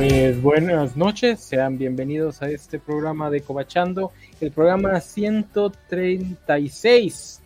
[0.00, 7.42] Pues buenas noches, sean bienvenidos a este programa de Cobachando, el programa 136.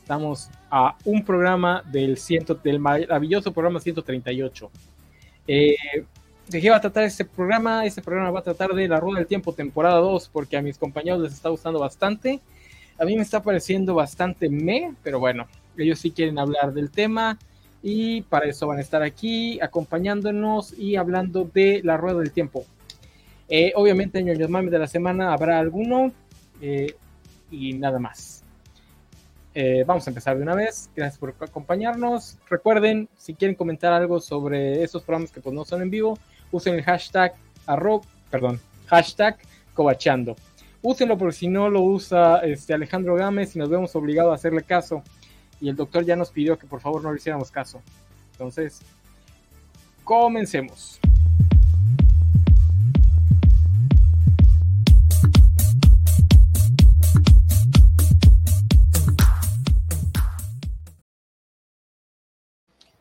[0.00, 4.70] Estamos a un programa del, ciento, del maravilloso programa 138.
[5.48, 5.74] Eh,
[6.46, 7.84] ¿De qué va a tratar este programa?
[7.84, 10.78] Este programa va a tratar de La Rueda del Tiempo, temporada 2, porque a mis
[10.78, 12.38] compañeros les está gustando bastante.
[12.96, 17.40] A mí me está pareciendo bastante me, pero bueno, ellos sí quieren hablar del tema
[17.82, 22.64] y para eso van a estar aquí acompañándonos y hablando de la rueda del tiempo.
[23.48, 26.12] Eh, obviamente en el mami de la semana habrá alguno
[26.60, 26.94] eh,
[27.50, 28.44] y nada más.
[29.54, 30.90] Eh, vamos a empezar de una vez.
[30.94, 32.38] Gracias por acompañarnos.
[32.48, 36.18] Recuerden, si quieren comentar algo sobre esos programas que pues no son en vivo,
[36.52, 37.34] usen el hashtag
[37.66, 39.38] arroba, perdón, hashtag
[39.74, 40.36] cobachando.
[40.82, 44.62] Úsenlo porque si no lo usa este Alejandro Gámez y nos vemos obligados a hacerle
[44.62, 45.02] caso
[45.60, 47.82] y el doctor ya nos pidió que por favor no le hiciéramos caso.
[48.32, 48.80] Entonces,
[50.04, 51.00] comencemos.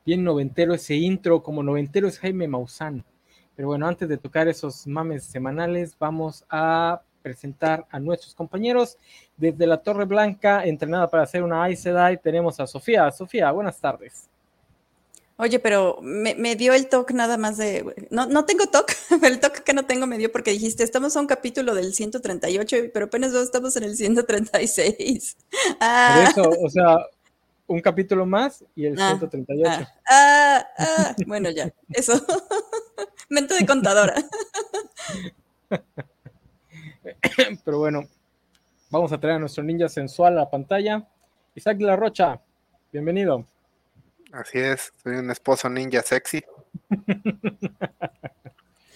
[0.06, 3.04] Bien noventero ese intro, como noventero es Jaime Maussan.
[3.58, 8.98] Pero bueno, antes de tocar esos mames semanales, vamos a presentar a nuestros compañeros.
[9.36, 13.12] Desde la Torre Blanca, entrenada para hacer una Ice Sedai, tenemos a Sofía.
[13.12, 14.30] Sofía, buenas tardes.
[15.36, 18.08] Oye, pero me, dio el toque nada más de...
[18.10, 21.20] No, no tengo toque, el toque que no tengo me dio porque dijiste, estamos a
[21.20, 25.38] un capítulo del 138, pero apenas estamos en el 136.
[25.80, 26.32] Ah.
[26.34, 26.98] Por eso, o sea,
[27.68, 29.70] un capítulo más y el 138.
[29.70, 32.14] Ah, ah, ah, bueno, ya, eso.
[33.30, 34.16] Mente de contadora.
[37.66, 38.08] Pero bueno,
[38.90, 41.08] vamos a traer a nuestro ninja sensual a la pantalla.
[41.56, 42.42] Isaac de la Rocha,
[42.92, 43.46] bienvenido.
[44.32, 46.44] Así es, soy un esposo ninja sexy.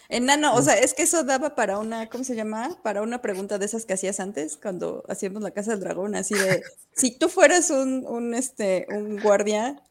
[0.09, 2.77] Enano, o sea, es que eso daba para una, ¿cómo se llama?
[2.83, 6.33] Para una pregunta de esas que hacías antes, cuando hacíamos la casa del dragón, así
[6.33, 6.61] de,
[6.94, 9.81] si tú fueras un, un, este, un guardia,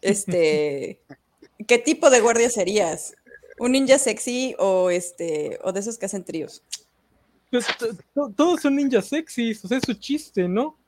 [0.00, 1.00] este,
[1.68, 3.14] ¿qué tipo de guardia serías?
[3.60, 6.64] ¿Un ninja sexy o este, o de esos que hacen tríos?
[7.50, 7.66] Pues
[8.36, 10.78] todos son ninjas sexys, o sea, es su chiste, ¿no?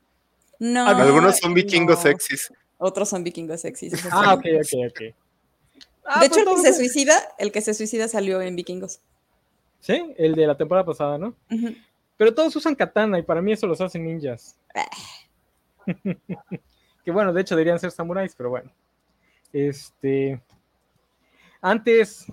[0.59, 0.87] No.
[0.87, 2.53] Algunos son vikingos sexys.
[2.77, 3.93] Otros son vikingos sexys.
[4.11, 5.15] Ah, ok, ok, ok.
[6.05, 9.01] Ah, de hecho, el que se suicida, el que se suicida salió en vikingos.
[9.79, 11.35] Sí, el de la temporada pasada, ¿no?
[12.17, 14.55] Pero todos usan katana y para mí eso los hace ninjas.
[14.75, 14.85] Ah.
[17.03, 18.71] que bueno, de hecho deberían ser samuráis, pero bueno.
[19.51, 20.41] Este.
[21.61, 22.27] Antes,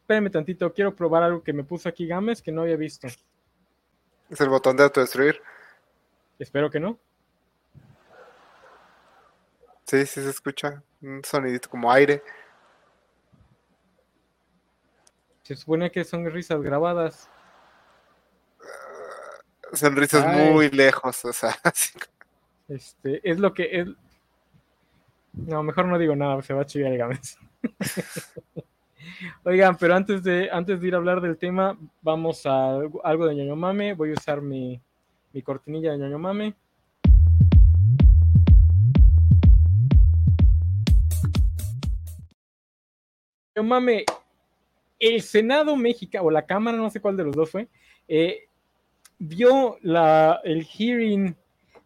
[0.00, 3.08] espérame tantito, quiero probar algo que me puso aquí Games que no había visto.
[4.32, 5.42] Es el botón de autodestruir.
[6.38, 6.98] Espero que no.
[9.84, 10.82] Sí, sí se escucha.
[11.02, 12.22] Un sonidito como aire.
[15.42, 17.28] Se supone que son risas grabadas.
[19.74, 21.54] son risas muy lejos, o sea.
[22.68, 23.88] Este, es lo que es.
[25.34, 27.36] No, mejor no digo nada, se va a chivar el Games.
[29.44, 33.34] Oigan, pero antes de, antes de ir a hablar del tema, vamos a algo de
[33.34, 33.94] ñoño mame.
[33.94, 34.80] Voy a usar mi,
[35.32, 36.54] mi cortinilla de ñoño mame.
[43.56, 44.04] ñoño mame,
[44.98, 47.68] el Senado mexicano, o la Cámara, no sé cuál de los dos fue,
[48.08, 48.44] eh,
[49.18, 51.36] vio la, el hearing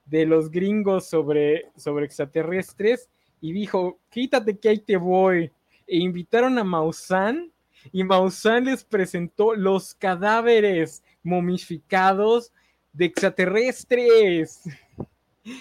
[0.05, 3.09] de los gringos sobre, sobre extraterrestres
[3.41, 5.51] y dijo, quítate que ahí te voy
[5.87, 7.53] e invitaron a Maussan
[7.93, 12.53] y Maussan les presentó los cadáveres momificados
[12.93, 14.63] de extraterrestres.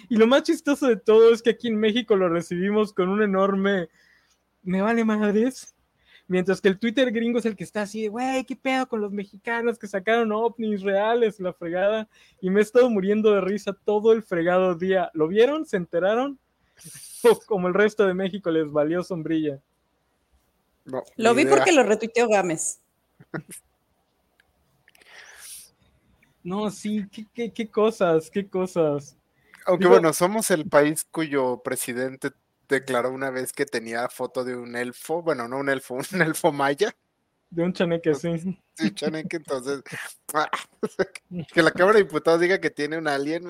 [0.10, 3.22] Y lo más chistoso de todo es que aquí en México lo recibimos con un
[3.22, 3.88] enorme
[4.64, 5.76] me vale madres.
[6.28, 9.00] Mientras que el Twitter gringo es el que está así de, güey, ¿qué pedo con
[9.00, 12.10] los mexicanos que sacaron ovnis reales, la fregada?
[12.42, 15.12] Y me he estado muriendo de risa todo el fregado día.
[15.14, 15.68] ¿Lo vieron?
[15.68, 16.40] ¿Se enteraron?
[17.46, 19.62] como el resto de México les valió sombrilla
[20.86, 22.80] lo vi porque lo retuiteó Gámez.
[26.46, 29.18] No, sí, qué, cosas, qué cosas.
[29.66, 32.34] Aunque bueno, somos el país cuyo presidente
[32.70, 36.52] declaró una vez que tenía foto de un elfo, bueno, no un elfo, un elfo
[36.52, 36.96] maya.
[37.50, 38.60] De un chaneque, sí.
[38.76, 39.82] Sí, chaneque, entonces,
[41.52, 43.50] que la Cámara de Diputados diga que tiene un alien.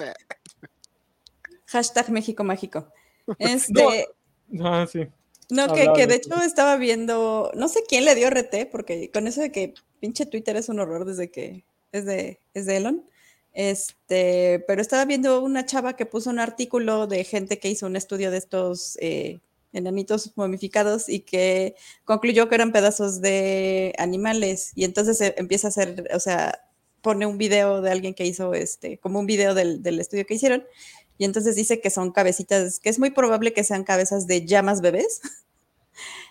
[1.65, 2.93] Hashtag México Mágico.
[3.37, 4.07] Este...
[4.61, 5.05] Ah, sí.
[5.49, 9.27] No, que, que, de hecho estaba viendo, no sé quién le dio RT, porque con
[9.27, 13.05] eso de que pinche Twitter es un horror desde que es de, es de Elon.
[13.53, 17.95] Este, pero estaba viendo una chava que puso un artículo de gente que hizo un
[17.95, 19.39] estudio de estos eh,
[19.71, 26.05] enanitos momificados y que concluyó que eran pedazos de animales y entonces empieza a hacer,
[26.13, 26.65] o sea,
[27.01, 30.33] pone un video de alguien que hizo este, como un video del, del estudio que
[30.33, 30.65] hicieron
[31.17, 34.81] y entonces dice que son cabecitas, que es muy probable que sean cabezas de llamas
[34.81, 35.21] bebés.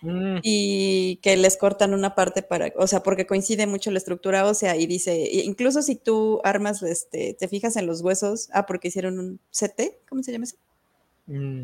[0.03, 0.41] Mm.
[0.43, 4.77] Y que les cortan una parte para, o sea, porque coincide mucho la estructura ósea
[4.77, 9.19] y dice, incluso si tú armas, este, te fijas en los huesos, ah, porque hicieron
[9.19, 10.57] un CT, ¿cómo se llama eso?
[11.27, 11.63] Mm.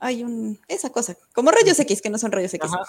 [0.00, 2.70] Hay un, esa cosa, como rayos X, que no son rayos X.
[2.70, 2.84] Ajá,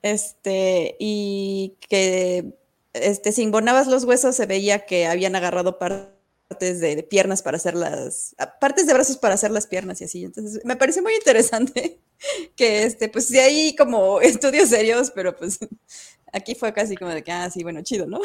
[0.00, 2.54] Este, y que,
[2.94, 6.17] este, si los huesos se veía que habían agarrado parte
[6.48, 10.24] partes de, piernas para hacer las, partes de brazos para hacer las piernas y así.
[10.24, 12.00] Entonces, me parece muy interesante
[12.56, 15.58] que, este, pues sí hay como estudios serios, pero pues
[16.32, 18.20] aquí fue casi como de que, ah, sí, bueno, chido, ¿no?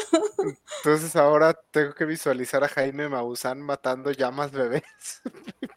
[0.78, 4.82] Entonces ahora tengo que visualizar a Jaime Maussan matando llamas bebés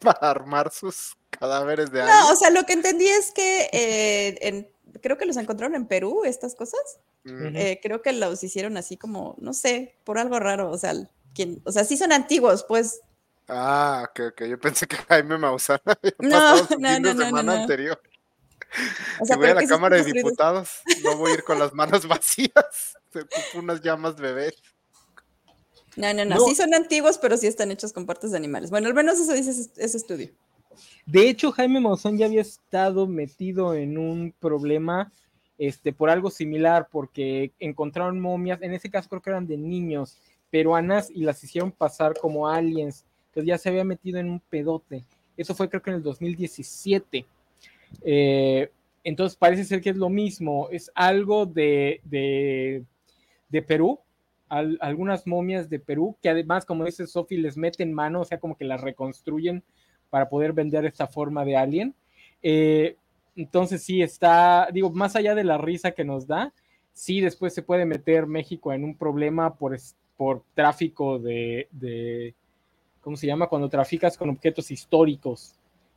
[0.00, 4.72] para armar sus cadáveres de No, o sea, lo que entendí es que eh,
[5.02, 6.80] creo que los encontraron en Perú, estas cosas.
[7.24, 10.94] Eh, creo que los hicieron así como, no sé, por algo raro, o sea,
[11.64, 13.00] o sea, sí son antiguos, pues.
[13.48, 14.44] Ah, ok, ok.
[14.44, 15.80] Yo pensé que Jaime Maussan
[16.18, 18.00] no, no, no, semana no, anterior.
[19.20, 21.72] O sea, si voy a la Cámara de Diputados, no voy a ir con las
[21.72, 22.96] manos vacías.
[23.12, 24.54] Se ocupan unas llamas bebés.
[25.96, 28.70] No, no, no, Sí son antiguos, pero sí están hechos con partes de animales.
[28.70, 30.30] Bueno, al menos eso dice ese, estudio.
[31.06, 35.10] De hecho, Jaime Maussan ya había estado metido en un problema
[35.56, 40.18] este, por algo similar, porque encontraron momias, en ese caso creo que eran de niños,
[40.50, 43.04] peruanas y las hicieron pasar como aliens.
[43.28, 45.04] Entonces ya se había metido en un pedote.
[45.36, 47.26] Eso fue creo que en el 2017.
[48.02, 48.70] Eh,
[49.04, 50.68] entonces parece ser que es lo mismo.
[50.70, 54.00] Es algo de, de, Perú,
[54.48, 58.56] algunas momias de Perú, que además, como dice Sofi, les meten mano, o sea, como
[58.56, 59.62] que las reconstruyen
[60.10, 61.94] para poder vender esta forma de alien.
[62.42, 62.96] Eh,
[63.36, 66.52] entonces sí está, digo, más allá de la risa que nos da,
[66.92, 69.78] sí después se puede meter México en un problema por,
[70.18, 72.34] por tráfico de,
[73.00, 73.46] ¿cómo se llama?
[73.46, 75.54] Cuando traficas con objetos históricos.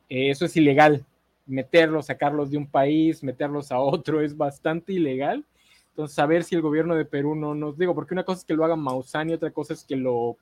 [0.08, 1.04] Eh, eso es ilegal.
[1.44, 5.44] Meterlos, sacarlos de un país, meterlos a otro es bastante ilegal.
[5.88, 8.44] Entonces, a ver si el gobierno de Perú no nos digo, porque una cosa es
[8.44, 10.36] que lo haga Maussan y otra cosa es que lo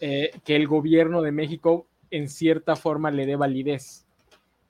[0.00, 4.04] eh, que el gobierno de México en cierta forma le dé validez.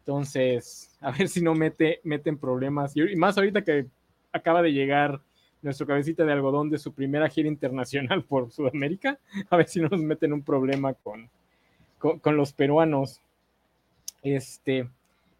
[0.01, 2.95] Entonces, a ver si no mete, meten problemas.
[2.95, 3.87] Y más ahorita que
[4.33, 5.23] acaba de llegar
[5.63, 9.19] nuestro cabecita de algodón de su primera gira internacional por Sudamérica,
[9.49, 11.31] a ver si no nos meten un problema con,
[11.99, 13.21] con, los peruanos.
[14.23, 14.89] Este,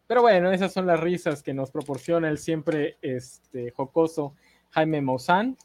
[0.07, 4.35] pero bueno, esas son las risas que nos proporciona el siempre este, jocoso
[4.71, 5.57] Jaime Maussan.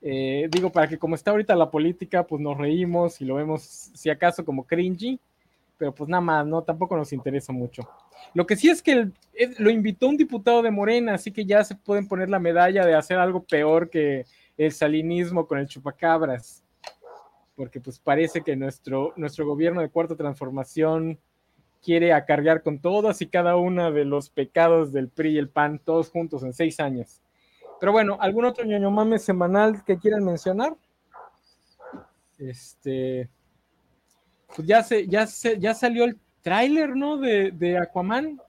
[0.00, 3.62] Eh, digo, para que como está ahorita la política, pues nos reímos y lo vemos,
[3.62, 5.18] si acaso, como cringy,
[5.78, 6.62] pero pues nada más, ¿no?
[6.62, 7.88] Tampoco nos interesa mucho.
[8.34, 9.10] Lo que sí es que
[9.58, 12.94] lo invitó un diputado de Morena, así que ya se pueden poner la medalla de
[12.94, 14.24] hacer algo peor que
[14.56, 16.64] el salinismo con el chupacabras.
[17.54, 21.18] Porque pues parece que nuestro, nuestro gobierno de cuarta transformación
[21.82, 25.80] quiere acargar con todas y cada una de los pecados del PRI y el PAN,
[25.84, 27.20] todos juntos en seis años.
[27.80, 30.76] Pero bueno, ¿algún otro ñoño mame semanal que quieran mencionar?
[32.38, 33.28] Este
[34.54, 37.16] pues ya se, ya se, ya salió el tráiler, ¿no?
[37.16, 38.40] De, de, Aquaman.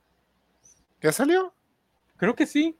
[1.00, 1.54] ¿Ya salió?
[2.16, 2.76] Creo que sí.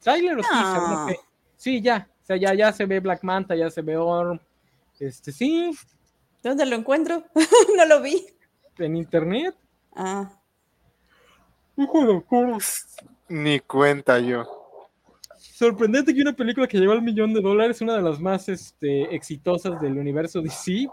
[0.00, 1.16] ¿Tráiler o sí?
[1.56, 2.08] Sí, ya.
[2.22, 4.38] O sea, ya, ya se ve Black Manta, ya se ve Orm.
[5.00, 5.72] Este, sí.
[6.42, 7.24] ¿Dónde lo encuentro?
[7.76, 8.26] no lo vi.
[8.78, 9.56] En internet.
[9.96, 10.30] Ah.
[11.76, 12.58] Hijo de
[13.28, 14.46] Ni cuenta yo.
[15.36, 19.14] Sorprendente que una película que llegó al millón de dólares, una de las más este,
[19.14, 20.88] exitosas del universo DC,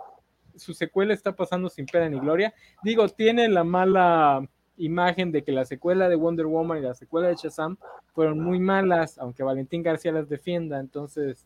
[0.58, 2.54] su secuela está pasando sin pena ni gloria.
[2.84, 4.48] Digo, tiene la mala
[4.78, 7.78] imagen de que la secuela de Wonder Woman y la secuela de Shazam
[8.14, 11.46] fueron muy malas, aunque Valentín García las defienda, entonces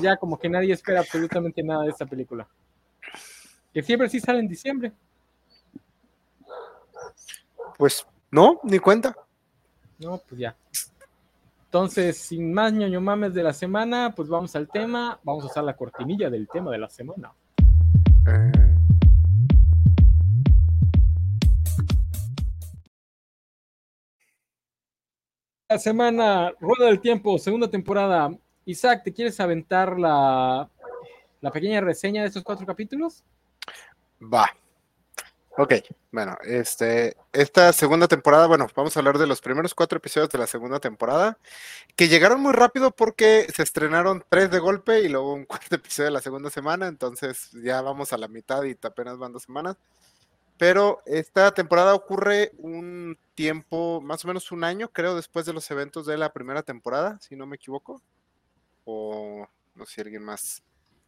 [0.00, 2.48] ya como que nadie espera absolutamente nada de esta película.
[3.72, 4.92] Que siempre sí sale en diciembre.
[7.78, 9.16] Pues no, ni cuenta.
[9.98, 10.56] No, pues ya.
[11.66, 15.20] Entonces, sin más ñoño mames de la semana, pues vamos al tema.
[15.22, 17.32] Vamos a usar la cortinilla del tema de la semana.
[25.68, 28.36] La semana, Rueda del Tiempo, segunda temporada.
[28.64, 30.68] Isaac, ¿te quieres aventar la,
[31.40, 33.22] la pequeña reseña de estos cuatro capítulos?
[34.20, 34.50] Va.
[35.62, 35.74] Ok,
[36.10, 40.38] bueno, este, esta segunda temporada, bueno, vamos a hablar de los primeros cuatro episodios de
[40.38, 41.36] la segunda temporada,
[41.96, 46.06] que llegaron muy rápido porque se estrenaron tres de golpe y luego un cuarto episodio
[46.06, 49.76] de la segunda semana, entonces ya vamos a la mitad y apenas van dos semanas.
[50.58, 55.70] pero esta temporada ocurre un tiempo, más o menos un año, creo, después de los
[55.70, 58.02] eventos de la primera temporada, si no me equivoco.
[58.84, 60.62] O no sé si alguien más.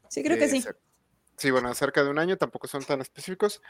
[0.09, 0.63] Sí, creo que eh, sí.
[0.63, 0.77] se-
[1.39, 3.63] Sí, bueno, cerca de un año, tampoco son tan específicos.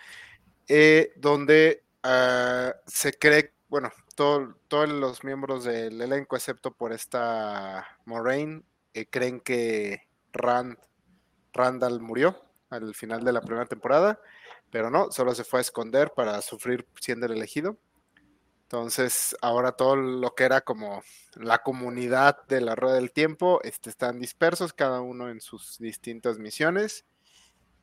[0.74, 7.86] Eh, donde ah, se cree, bueno, todo- todos los miembros del elenco, excepto por esta
[8.06, 8.62] Moraine,
[8.94, 10.78] eh, creen que Rand,
[11.52, 14.18] Randall murió al final de la primera temporada,
[14.70, 17.76] pero no, solo se fue a esconder para sufrir siendo el elegido.
[18.62, 21.02] Entonces, ahora todo lo que era como
[21.34, 26.38] la comunidad de la Rueda del Tiempo este, están dispersos, cada uno en sus distintas
[26.38, 27.04] misiones.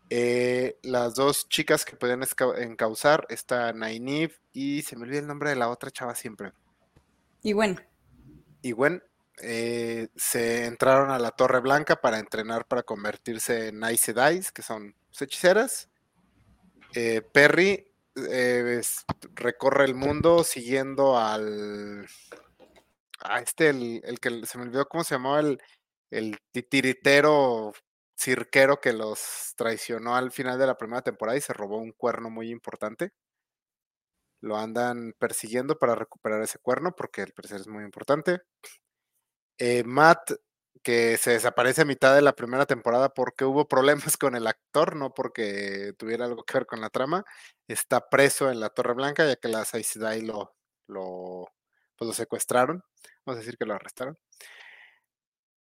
[0.09, 2.23] Eh, las dos chicas que pueden
[2.57, 6.51] encauzar está Nynaeve y se me olvida el nombre de la otra chava siempre.
[7.43, 7.79] Y bueno,
[8.61, 9.03] Y Gwen
[9.41, 14.61] eh, se entraron a la Torre Blanca para entrenar para convertirse en Aes Sedai, que
[14.61, 15.89] son pues, hechiceras.
[16.95, 17.85] Eh, Perry
[18.15, 22.05] eh, es- recorre el mundo siguiendo al.
[23.21, 25.61] A este, el, el que se me olvidó cómo se llamaba, el,
[26.09, 27.73] el titiritero
[28.19, 32.29] cirquero que los traicionó al final de la primera temporada y se robó un cuerno
[32.29, 33.11] muy importante.
[34.41, 38.41] Lo andan persiguiendo para recuperar ese cuerno porque el parecer es muy importante.
[39.57, 40.31] Eh, Matt,
[40.83, 44.95] que se desaparece a mitad de la primera temporada porque hubo problemas con el actor,
[44.95, 47.25] no porque tuviera algo que ver con la trama,
[47.67, 50.55] está preso en la Torre Blanca ya que las Aes lo,
[50.87, 51.47] lo,
[51.97, 52.83] pues lo secuestraron,
[53.25, 54.17] vamos a decir que lo arrestaron.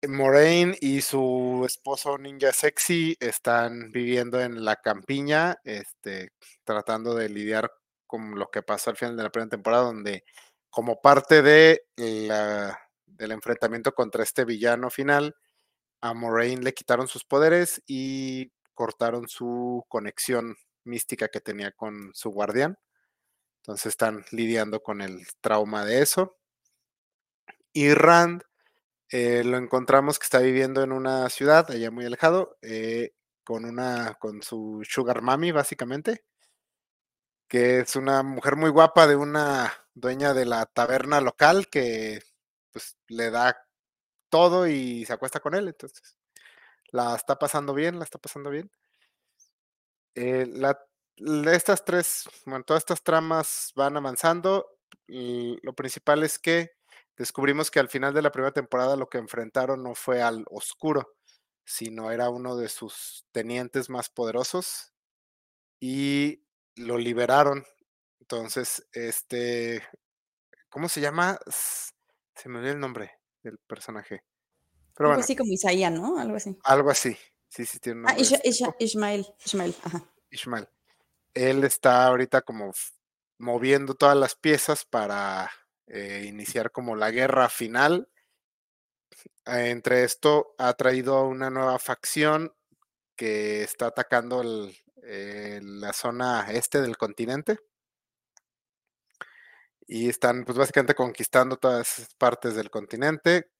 [0.07, 6.31] Moraine y su esposo Ninja Sexy están viviendo en la campiña, este,
[6.63, 7.71] tratando de lidiar
[8.07, 10.23] con lo que pasó al final de la primera temporada, donde
[10.69, 11.83] como parte de
[13.05, 15.35] del enfrentamiento contra este villano final,
[16.01, 22.31] a Moraine le quitaron sus poderes y cortaron su conexión mística que tenía con su
[22.31, 22.77] guardián.
[23.57, 26.37] Entonces están lidiando con el trauma de eso.
[27.73, 28.43] Y Rand
[29.11, 33.13] eh, lo encontramos que está viviendo en una ciudad allá muy alejado, eh,
[33.43, 36.23] con una, con su sugar mami, básicamente,
[37.49, 42.21] que es una mujer muy guapa de una dueña de la taberna local que
[42.71, 43.57] pues le da
[44.29, 46.17] todo y se acuesta con él, entonces
[46.91, 48.71] la está pasando bien, la está pasando bien.
[50.15, 50.79] Eh, la,
[51.53, 54.65] estas tres, bueno, todas estas tramas van avanzando.
[55.07, 56.71] y lo principal es que
[57.21, 61.15] descubrimos que al final de la primera temporada lo que enfrentaron no fue al oscuro,
[61.65, 64.93] sino era uno de sus tenientes más poderosos
[65.79, 66.43] y
[66.75, 67.65] lo liberaron.
[68.19, 69.83] Entonces, este,
[70.69, 71.39] ¿cómo se llama?
[71.47, 74.23] Se me olvidó el nombre del personaje.
[74.95, 76.17] Pero algo bueno, así como Isaías, ¿no?
[76.19, 76.57] Algo así.
[76.63, 77.17] algo así.
[77.47, 78.23] Sí, sí, tiene un Ah, nombre.
[78.23, 78.75] Isha- Isha-.
[78.79, 80.03] Ishmael, Ishmael, ajá.
[80.29, 80.69] Ishmael.
[81.33, 82.71] Él está ahorita como
[83.37, 85.51] moviendo todas las piezas para
[85.93, 88.07] eh, iniciar como la guerra final.
[89.45, 92.53] Entre esto ha traído una nueva facción
[93.17, 94.41] que está atacando
[95.03, 97.59] eh, la zona este del continente.
[99.85, 103.51] Y están pues básicamente conquistando todas partes del continente.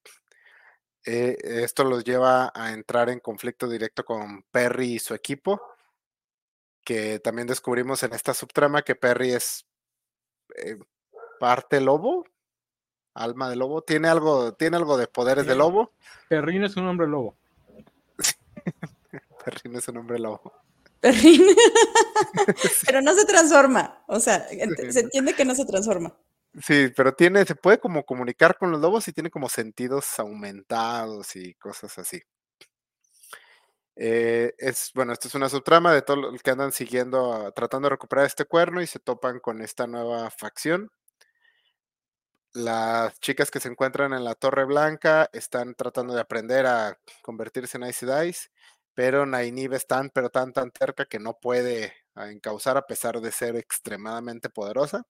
[1.06, 5.62] Eh, esto los lleva a entrar en conflicto directo con Perry y su equipo
[6.86, 9.66] que también descubrimos en esta subtrama que Perry es
[11.42, 12.24] parte lobo,
[13.16, 15.92] alma de lobo, tiene algo, tiene algo de poderes de lobo.
[16.30, 17.36] Perrino es un hombre lobo.
[19.44, 20.54] Perry no es un hombre lobo.
[21.00, 21.42] Perrín.
[22.86, 24.04] Pero no se transforma.
[24.08, 26.16] O sea, ent- se entiende que no se transforma.
[26.62, 31.36] Sí, pero tiene, se puede como comunicar con los lobos y tiene como sentidos aumentados
[31.38, 32.22] y cosas así.
[33.96, 37.92] Eh, es, bueno, esto es una subtrama de todo lo que andan siguiendo, tratando de
[37.96, 40.92] recuperar este cuerno y se topan con esta nueva facción.
[42.54, 47.78] Las chicas que se encuentran en la Torre Blanca están tratando de aprender a convertirse
[47.78, 48.52] en Aes Sedais,
[48.94, 53.22] pero Nynaeve es tan, pero tan, tan cerca que no puede ah, encauzar a pesar
[53.22, 55.08] de ser extremadamente poderosa.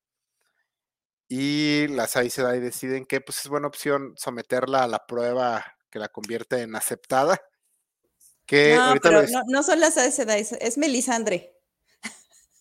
[1.27, 5.97] Y las Aes Sedai deciden que pues, es buena opción someterla a la prueba que
[5.97, 7.41] la convierte en aceptada.
[8.45, 11.57] Que No, pero no, no son las Aes Sedai, es- Melisandre.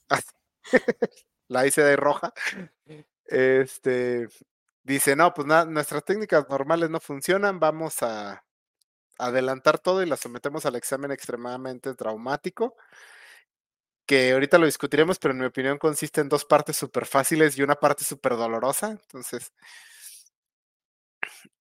[1.49, 2.33] la Aes Sedai roja.
[3.27, 4.29] Este
[4.91, 8.45] dice, no, pues nada, nuestras técnicas normales no funcionan, vamos a
[9.19, 12.77] adelantar todo y la sometemos al examen extremadamente traumático,
[14.07, 17.63] que ahorita lo discutiremos, pero en mi opinión consiste en dos partes súper fáciles y
[17.63, 18.91] una parte súper dolorosa.
[18.91, 19.53] Entonces,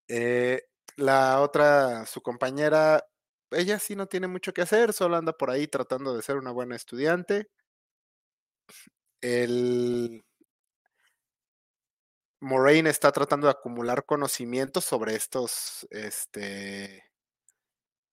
[0.08, 0.64] eh,
[0.96, 3.04] la otra, su compañera,
[3.50, 6.50] ella sí no tiene mucho que hacer, solo anda por ahí tratando de ser una
[6.52, 7.48] buena estudiante.
[9.22, 10.22] el
[12.40, 17.04] Moraine está tratando de acumular conocimientos sobre estos, este,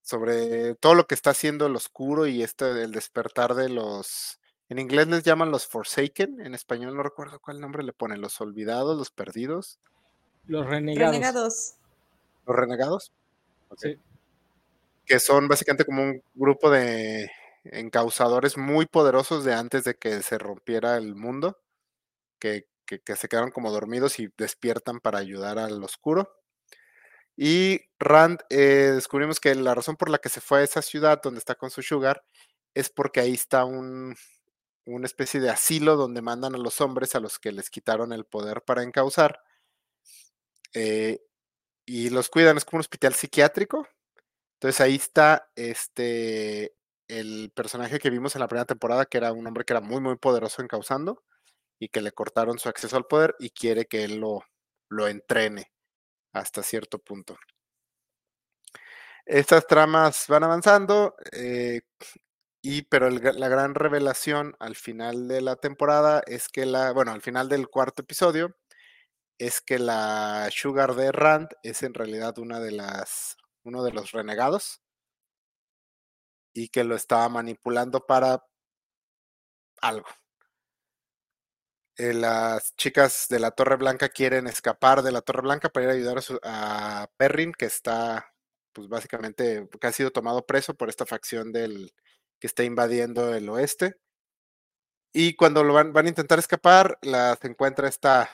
[0.02, 4.80] sobre todo lo que está haciendo el oscuro y este, el despertar de los, en
[4.80, 8.98] inglés les llaman los Forsaken, en español no recuerdo cuál nombre le ponen, los olvidados,
[8.98, 9.80] los perdidos.
[10.46, 11.14] Los renegados.
[11.14, 11.76] Renegados.
[12.46, 13.14] ¿Los renegados?
[13.78, 13.98] Sí.
[15.06, 17.32] Que son básicamente como un grupo de
[17.64, 21.58] encausadores muy poderosos de antes de que se rompiera el mundo,
[22.40, 26.32] que, que- se quedaron como dormidos y despiertan para ayudar al oscuro.
[27.36, 31.22] Y Rand, eh, descubrimos que la razón por la que se fue a esa ciudad
[31.22, 32.24] donde está con su sugar
[32.74, 34.16] es porque ahí está un,
[34.86, 38.26] una especie de asilo donde mandan a los hombres a los que les quitaron el
[38.26, 39.42] poder para encauzar.
[40.74, 41.20] eh,
[41.86, 43.88] y los cuidan, es como un hospital psiquiátrico.
[44.56, 46.76] Entonces ahí está este
[47.10, 50.02] el personaje que vimos en la primera temporada, que era un hombre que era muy,
[50.02, 51.24] muy poderoso encauzando
[51.80, 54.44] y que le cortaron su acceso al poder y quiere que él lo,
[54.90, 55.72] lo entrene
[56.34, 57.38] hasta cierto punto.
[59.26, 61.82] Estas tramas van avanzando, eh,
[62.62, 67.22] y pero la gran revelación al final de la temporada es que la, bueno, al
[67.22, 68.56] final del cuarto episodio,
[69.40, 74.12] es que la Sugar de Rand es en realidad una de las, uno de los
[74.12, 74.82] renegados
[76.54, 78.44] y que lo estaba manipulando para
[79.82, 80.08] algo.
[81.98, 85.90] Eh, las chicas de la Torre Blanca quieren escapar de la Torre Blanca para ir
[85.92, 88.34] a ayudar a, su- a Perrin, que está,
[88.74, 91.92] pues básicamente, que ha sido tomado preso por esta facción del
[92.40, 93.96] que está invadiendo el oeste.
[95.12, 98.30] Y cuando lo van, van a intentar escapar, las encuentra esta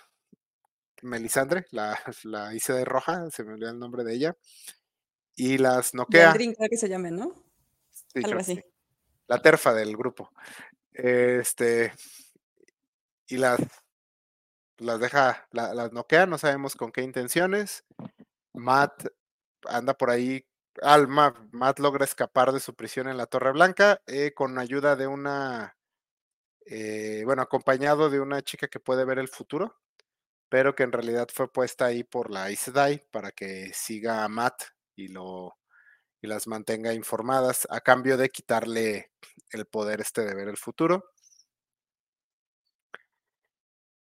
[1.01, 4.37] Melisandre, la, la de roja, se me olvidó el nombre de ella,
[5.35, 6.33] y las noquea.
[6.33, 7.33] Creo que se llame, ¿no?
[7.91, 8.55] Sí, Algo así.
[8.55, 8.63] sí.
[9.27, 10.31] La terfa del grupo.
[10.91, 11.93] Este.
[13.33, 13.59] Y las.
[14.77, 15.47] Las deja.
[15.51, 17.85] la- las noquea, no sabemos con qué intenciones.
[18.53, 19.07] Matt
[19.67, 20.45] anda por ahí.
[20.81, 25.07] Al Matt, logra escapar de su prisión en la Torre Blanca eh, con ayuda de
[25.07, 25.77] una.
[26.67, 29.77] eh, bueno, acompañado de una chica que puede ver el futuro,
[30.49, 32.71] pero que en realidad fue puesta ahí por la Aes
[33.11, 34.63] para que siga a Matt
[34.95, 35.57] y lo
[36.21, 39.11] y las mantenga informadas a cambio de quitarle
[39.51, 41.12] el poder este de ver el futuro.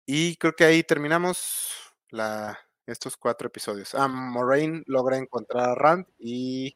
[0.05, 3.95] Y creo que ahí terminamos la, estos cuatro episodios.
[3.95, 6.75] Ah, Moraine logra encontrar a Rand y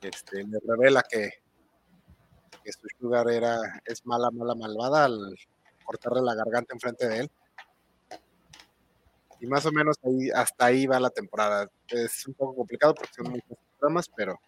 [0.00, 1.30] este, le revela que,
[2.64, 5.36] que su sugar era, es mala, mala, malvada al
[5.84, 7.30] cortarle la garganta enfrente de él.
[9.40, 11.68] Y más o menos ahí, hasta ahí va la temporada.
[11.88, 14.38] Es un poco complicado porque son muchos programas, pero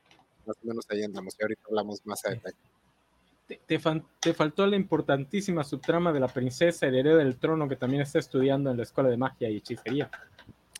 [0.46, 1.34] más o menos ahí andamos.
[1.38, 2.56] Y ahorita hablamos más a detalle.
[3.46, 7.76] Te, te fan- te faltó la importantísima subtrama de la princesa heredera del trono que
[7.76, 10.11] también está estudiando en la escuela de magia y hechicería.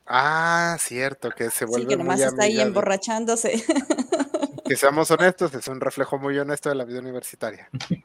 [0.07, 3.64] Ah, cierto, que se Sí, vuelve que nomás muy está ahí emborrachándose.
[4.66, 7.68] Que seamos honestos, es un reflejo muy honesto de la vida universitaria.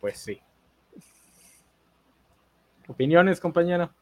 [0.00, 0.40] Pues sí.
[2.88, 3.92] ¿Opiniones, compañera?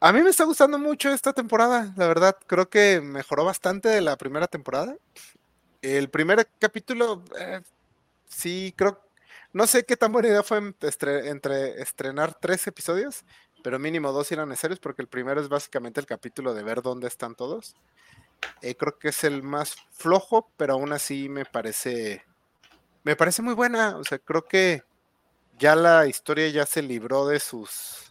[0.00, 2.36] A mí me está gustando mucho esta temporada, la verdad.
[2.46, 4.96] Creo que mejoró bastante de la primera temporada.
[5.84, 7.60] El primer capítulo, eh,
[8.26, 8.98] sí, creo.
[9.52, 13.22] No sé qué tan buena idea fue entre estrenar tres episodios,
[13.62, 17.06] pero mínimo dos eran necesarios porque el primero es básicamente el capítulo de ver dónde
[17.06, 17.76] están todos.
[18.62, 22.24] Eh, creo que es el más flojo, pero aún así me parece.
[23.02, 23.98] Me parece muy buena.
[23.98, 24.84] O sea, creo que
[25.58, 28.10] ya la historia ya se libró de sus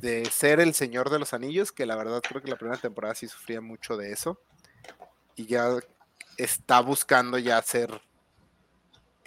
[0.00, 3.16] de ser el Señor de los Anillos, que la verdad creo que la primera temporada
[3.16, 4.38] sí sufría mucho de eso.
[5.34, 5.68] Y ya
[6.36, 8.00] está buscando ya hacer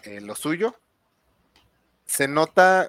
[0.04, 0.76] eh, lo suyo.
[2.06, 2.88] Se nota,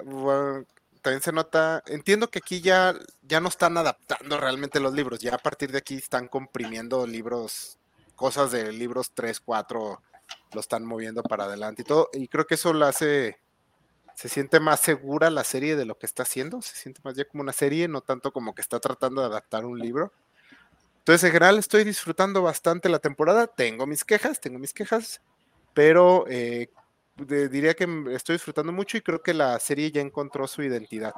[1.03, 5.35] también se nota, entiendo que aquí ya, ya no están adaptando realmente los libros, ya
[5.35, 7.79] a partir de aquí están comprimiendo libros,
[8.15, 10.03] cosas de libros 3, 4,
[10.53, 12.11] lo están moviendo para adelante y todo.
[12.13, 13.41] Y creo que eso lo hace
[14.19, 17.25] se siente más segura la serie de lo que está haciendo, se siente más ya
[17.25, 20.13] como una serie, no tanto como que está tratando de adaptar un libro.
[21.09, 23.47] Entonces, en general, estoy disfrutando bastante la temporada.
[23.47, 25.23] Tengo mis quejas, tengo mis quejas,
[25.73, 26.68] pero eh,
[27.16, 31.14] de- diría que estoy disfrutando mucho y creo que la serie ya encontró su identidad.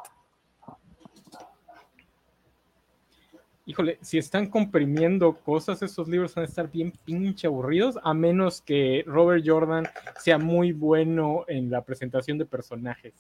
[3.67, 8.63] Híjole, si están comprimiendo cosas, esos libros van a estar bien pinche aburridos, a menos
[8.63, 9.89] que Robert Jordan
[10.21, 13.13] sea muy bueno en la presentación de personajes.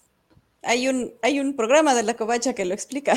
[0.63, 3.15] Hay un, hay un programa de la covacha que lo explica.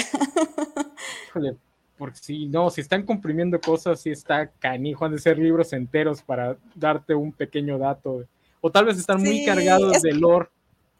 [1.27, 1.55] Híjole,
[2.03, 6.21] porque si no, si están comprimiendo cosas, si está canijo, han de ser libros enteros
[6.21, 8.25] para darte un pequeño dato.
[8.59, 10.49] O tal vez están muy Sí, cargados es- de lore.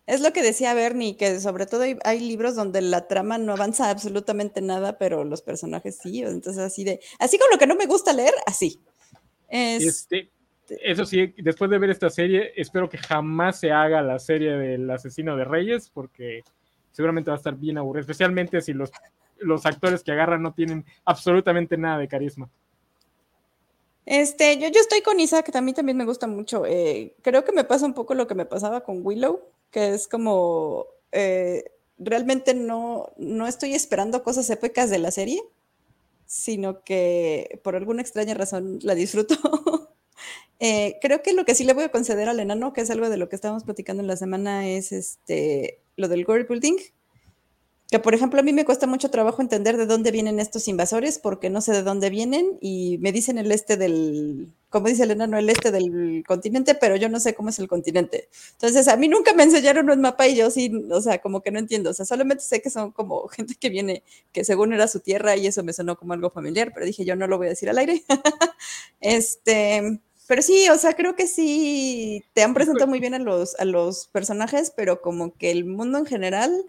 [0.08, 3.52] Es lo que decía Bernie, que sobre todo hay, hay, libros donde la trama no
[3.52, 6.24] avanza absolutamente nada, pero los personajes sí.
[6.24, 7.02] Entonces, así de.
[7.20, 8.80] Así como lo que no me gusta leer, así.
[9.50, 9.84] Es...
[9.84, 10.30] Este,
[10.70, 14.90] eso sí, después de ver esta serie, espero que jamás se haga la serie del
[14.90, 16.44] asesino de Reyes, porque
[16.94, 18.90] seguramente va a estar bien aburrido, especialmente si los,
[19.44, 22.50] los actores que agarran no tienen absolutamente nada de carisma.
[24.06, 26.66] Este, yo, yo estoy con Isaac, que mí también me gusta mucho.
[26.66, 30.08] Eh, creo que me pasa un poco lo que me pasaba con Willow, que es
[30.08, 35.42] como eh, realmente no, no estoy esperando cosas épicas de la serie,
[36.26, 39.36] sino que por alguna extraña razón la disfruto.
[40.66, 43.10] Eh, creo que lo que sí le voy a conceder al enano, que es algo
[43.10, 46.78] de lo que estábamos platicando en la semana, es este, lo del world building.
[47.94, 51.20] Que, por ejemplo, a mí me cuesta mucho trabajo entender de dónde vienen estos invasores,
[51.20, 55.12] porque no sé de dónde vienen, y me dicen el este del, como dice el
[55.12, 58.30] enano, el este del continente, pero yo no sé cómo es el continente.
[58.54, 61.52] Entonces, a mí nunca me enseñaron un mapa y yo sí, o sea, como que
[61.52, 61.92] no entiendo.
[61.92, 64.02] O sea, solamente sé que son como gente que viene,
[64.32, 67.16] que según era su tierra, y eso me sonó como algo familiar, pero dije, yo
[67.16, 68.04] no lo voy a decir al aire.
[69.02, 73.56] este pero sí, o sea, creo que sí te han presentado muy bien a los,
[73.60, 76.66] a los personajes, pero como que el mundo en general,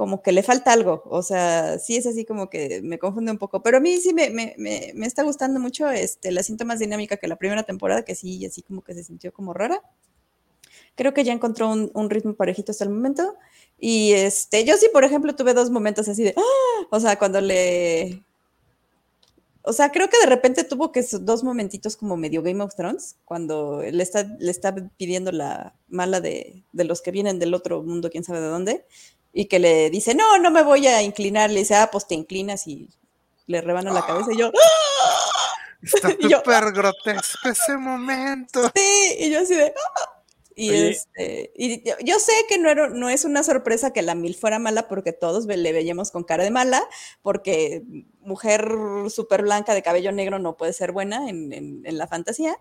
[0.00, 1.02] como que le falta algo.
[1.04, 3.62] O sea, sí es así como que me confunde un poco.
[3.62, 6.78] Pero a mí sí me, me, me, me está gustando mucho este, la siento más
[6.78, 9.82] dinámica que la primera temporada, que sí, así como que se sintió como rara.
[10.94, 13.34] Creo que ya encontró un, un ritmo parejito hasta el momento.
[13.78, 16.86] Y este, yo sí, por ejemplo, tuve dos momentos así de, ¡ah!
[16.90, 18.24] o sea, cuando le,
[19.62, 23.16] o sea, creo que de repente tuvo que dos momentitos como medio Game of Thrones,
[23.26, 27.82] cuando le está, le está pidiendo la mala de, de, los que vienen del otro
[27.82, 28.86] mundo, quién sabe de dónde,
[29.32, 32.14] y que le dice, no, no me voy a inclinar, le dice, ah, pues te
[32.14, 32.88] inclinas y
[33.46, 35.50] le rebana la cabeza y yo, ¡Ah!
[35.82, 38.70] Está súper grotesco ese momento.
[38.74, 40.20] Sí, y yo así de, ¡Ah!
[40.56, 44.34] Y, este, y yo sé que no, era, no es una sorpresa que la Mil
[44.34, 46.82] fuera mala porque todos le veíamos con cara de mala,
[47.22, 47.82] porque
[48.20, 48.68] mujer
[49.08, 52.58] súper blanca de cabello negro no puede ser buena en, en, la fantasía,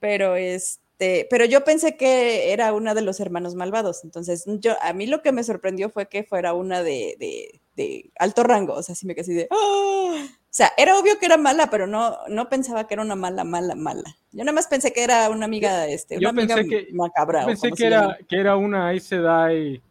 [0.00, 0.81] pero este,
[1.30, 5.22] pero yo pensé que era una de los hermanos malvados, entonces yo, a mí lo
[5.22, 9.06] que me sorprendió fue que fuera una de, de, de alto rango, o sea, sí
[9.06, 10.26] me quedé así de, ¡Ah!
[10.52, 13.42] O sea, era obvio que era mala, pero no, no pensaba que era una mala,
[13.42, 14.18] mala, mala.
[14.32, 17.40] Yo nada más pensé que era una amiga, este, una amiga que, macabra.
[17.40, 19.82] Yo pensé que era, que era una Aes Sedai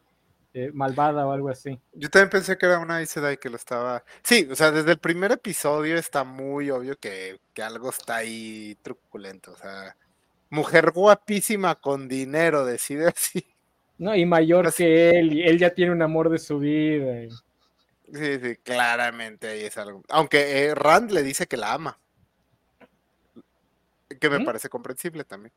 [0.54, 1.80] eh, malvada o algo así.
[1.94, 4.04] Yo también pensé que era una Aes Sedai que lo estaba...
[4.22, 8.78] Sí, o sea, desde el primer episodio está muy obvio que, que algo está ahí
[8.84, 9.54] truculento.
[9.54, 9.98] O sea,
[10.52, 13.44] mujer guapísima con dinero, decide así.
[13.98, 17.24] No, y mayor que él, y él ya tiene un amor de su vida.
[17.24, 17.30] Y...
[18.14, 20.04] Sí, sí, claramente ahí es algo.
[20.10, 21.98] Aunque eh, Rand le dice que la ama.
[24.20, 24.46] Que me ¿Mm?
[24.46, 25.54] parece comprensible también.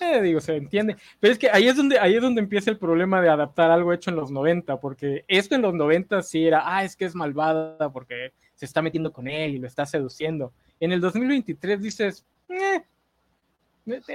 [0.00, 0.96] Eh, digo, se entiende.
[1.20, 3.92] Pero es que ahí es donde, ahí es donde empieza el problema de adaptar algo
[3.92, 7.14] hecho en los 90, porque esto en los 90 sí era, ah, es que es
[7.14, 10.52] malvada porque se está metiendo con él y lo está seduciendo.
[10.80, 12.82] En el 2023 dices, eh,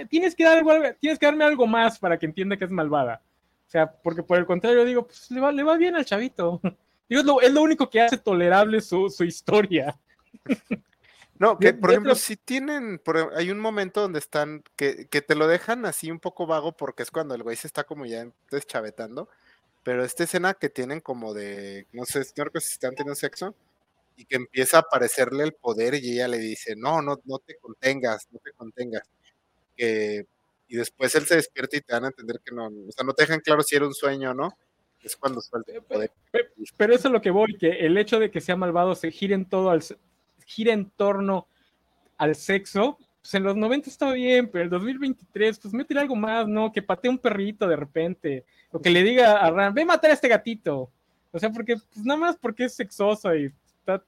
[0.09, 3.21] tienes que, dar algo, tienes que darme algo más para que entienda que es malvada.
[3.67, 6.61] O sea, porque por el contrario digo, pues le va, le va bien al chavito.
[7.09, 9.97] es, lo, único que hace tolerable su, historia.
[11.37, 13.01] No, que por ejemplo, si tienen,
[13.35, 17.03] hay un momento donde están, que, que, te lo dejan así un poco vago porque
[17.03, 19.27] es cuando el güey se está como ya deschavetando,
[19.83, 23.53] pero esta escena que tienen como de, no sé, no que si están teniendo sexo,
[24.15, 27.57] y que empieza a aparecerle el poder y ella le dice, no, no, no te
[27.57, 29.03] contengas, no te contengas.
[29.77, 33.13] Y después él se despierta y te dan a entender que no, o sea, no
[33.13, 34.57] te dejan claro si era un sueño o no,
[35.01, 36.11] es cuando suelta el poder.
[36.77, 39.35] Pero eso es lo que voy, que el hecho de que sea malvado se gira
[39.35, 39.83] en todo al,
[40.45, 41.47] gira en torno
[42.17, 46.15] al sexo, pues en los 90 estaba bien, pero en el 2023, pues métele algo
[46.15, 46.71] más, ¿no?
[46.71, 50.11] Que patee un perrito de repente, o que le diga a Ran, ve a matar
[50.11, 50.91] a este gatito.
[51.31, 54.03] O sea, porque, pues nada más porque es sexoso y está...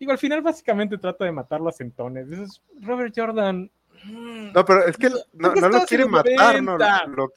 [0.00, 2.28] Digo, al final básicamente trata de matarlo a centones.
[2.30, 3.70] es Robert Jordan,
[4.04, 7.30] no, pero es que no, lo quiere matar, no, lo,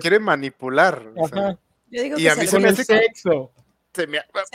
[0.00, 1.02] quiere manipular.
[1.90, 3.52] Yo digo y a mí se, me hace sexo.
[3.92, 4.08] Se,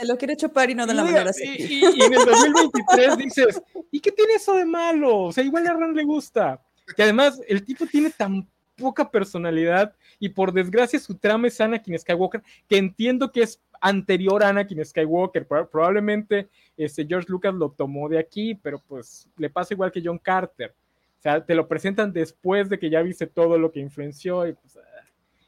[0.06, 1.44] lo quiere chupar y no de la manera así.
[1.58, 5.18] Y, en el 2023 dices, ¿y qué tiene eso de malo?
[5.24, 6.60] O sea, igual a Ran le gusta.
[6.96, 8.46] Que además el tipo tiene tan
[8.76, 14.42] poca personalidad y por desgracia su trama es Anakin Skywalker, que entiendo que es anterior
[14.42, 15.46] a Anakin Skywalker.
[15.46, 20.18] Probablemente este, George Lucas lo tomó de aquí, pero pues le pasa igual que John
[20.18, 20.74] Carter.
[21.20, 24.54] O sea, te lo presentan después de que ya viste todo lo que influenció y
[24.54, 24.78] pues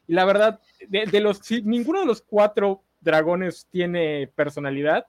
[0.06, 5.06] y la verdad, de, los, si ninguno de los cuatro dragones tiene personalidad,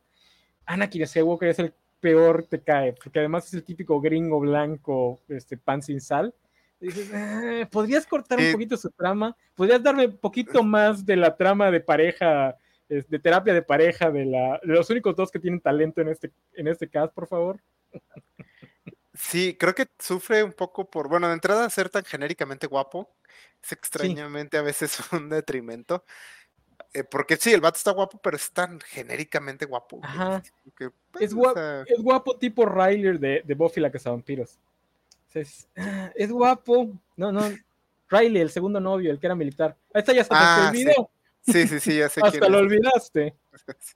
[0.65, 5.57] Anakin Skywalker es el peor te cae, porque además es el típico gringo blanco, este
[5.57, 6.33] pan sin sal.
[6.79, 8.51] Dices, "Ah, ¿podrías cortar un Sí.
[8.53, 9.35] poquito su trama?
[9.55, 12.55] ¿Podrías darme un poquito más de la trama de pareja,
[12.87, 16.31] de terapia de pareja, de, la, de los únicos dos que tienen talento en este,
[16.53, 17.59] en este cast, por favor?
[19.13, 23.09] Sí, creo que sufre un poco por, bueno, de entrada ser tan genéricamente guapo,
[23.63, 26.03] es extrañamente a veces un detrimento.
[26.93, 29.99] eh, porque sí, el vato está guapo, pero es tan genéricamente guapo.
[30.03, 30.37] Ajá.
[30.43, 30.91] es como que,
[31.23, 34.57] Es o guapo, sea, es guapo tipo Riley de, de Buffy la Cazavampiros.
[35.33, 36.91] Es, ah, es guapo.
[37.15, 37.41] No, no.
[38.09, 39.75] Riley, el segundo novio, el que era militar.
[39.93, 41.09] Ahí está, ya hasta Ah, te sí, olvidó.
[41.41, 42.63] sí, sí, sí, ya sé quién Hasta lo es.
[42.65, 43.35] olvidaste.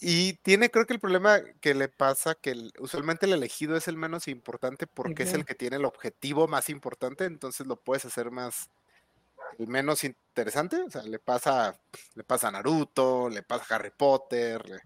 [0.00, 3.88] Y tiene, creo que el problema que le pasa, que el- usualmente el elegido es
[3.88, 8.04] el menos importante porque es el que tiene el objetivo más importante, entonces lo puedes
[8.04, 8.70] hacer más,
[9.58, 11.80] el menos interesante, o sea, le pasa,
[12.14, 14.80] le pasa a Naruto, le pasa a Harry Potter, le-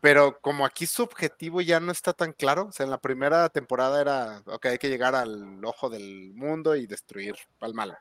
[0.00, 3.48] pero como aquí su objetivo ya no está tan claro, o sea, en la primera
[3.50, 7.96] temporada era, ok, hay que llegar al ojo del mundo y destruir al malo.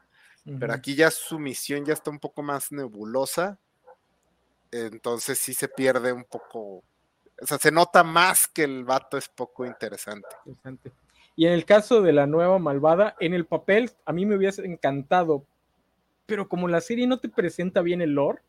[0.59, 3.59] Pero aquí ya su misión ya está un poco más nebulosa.
[4.71, 6.83] Entonces sí se pierde un poco.
[7.41, 10.27] O sea, se nota más que el vato es poco interesante.
[10.45, 10.91] Interesante.
[11.35, 14.65] Y en el caso de la nueva malvada, en el papel a mí me hubiese
[14.65, 15.45] encantado,
[16.25, 18.41] pero como la serie no te presenta bien el lore,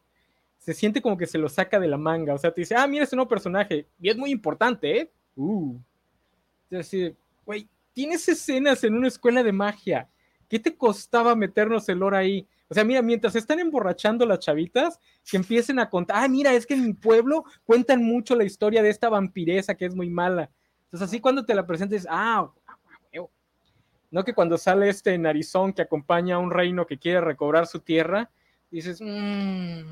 [0.59, 2.35] se siente como que se lo saca de la manga.
[2.35, 5.13] O sea, te dice, ah, mira este nuevo personaje, y es muy importante, ¿eh?
[5.37, 5.79] Uh.
[6.71, 10.09] Es decir, güey, tienes escenas en una escuela de magia.
[10.49, 12.49] ¿Qué te costaba meternos el lore ahí?
[12.71, 16.65] O sea, mira, mientras están emborrachando las chavitas, que empiecen a contar, ah, mira, es
[16.65, 20.51] que en mi pueblo cuentan mucho la historia de esta vampiresa que es muy mala.
[20.85, 22.49] Entonces, así cuando te la presentes, ah,
[24.13, 27.81] no que cuando sale este narizón que acompaña a un reino que quiere recobrar su
[27.81, 28.31] tierra,
[28.71, 29.83] dices, "Mm".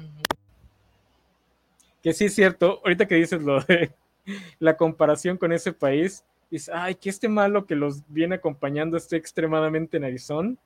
[2.03, 3.93] que sí es cierto, ahorita que dices lo de
[4.59, 9.17] la comparación con ese país, dices, ay, que este malo que los viene acompañando esté
[9.17, 10.59] extremadamente narizón.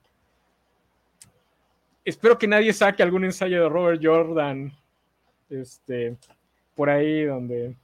[2.04, 4.72] Espero que nadie saque algún ensayo de Robert Jordan,
[5.48, 6.16] este,
[6.74, 7.76] por ahí donde,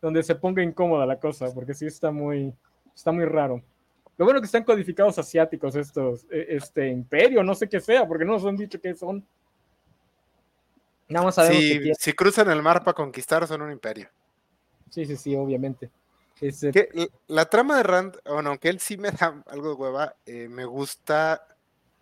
[0.00, 2.52] donde se ponga incómoda la cosa, porque sí está muy,
[2.94, 3.62] está muy raro.
[4.18, 8.24] Lo bueno que están codificados asiáticos estos, e- este imperio, no sé qué sea, porque
[8.24, 9.26] no nos han dicho qué son.
[11.08, 14.08] Nada más sabemos que Si, cruzan el mar para conquistar, son un imperio.
[14.90, 15.90] Sí, sí, sí, obviamente.
[16.40, 19.74] Este, Que l- la trama de Rand, bueno, aunque él sí me da algo de
[19.74, 21.46] hueva, eh, me gusta,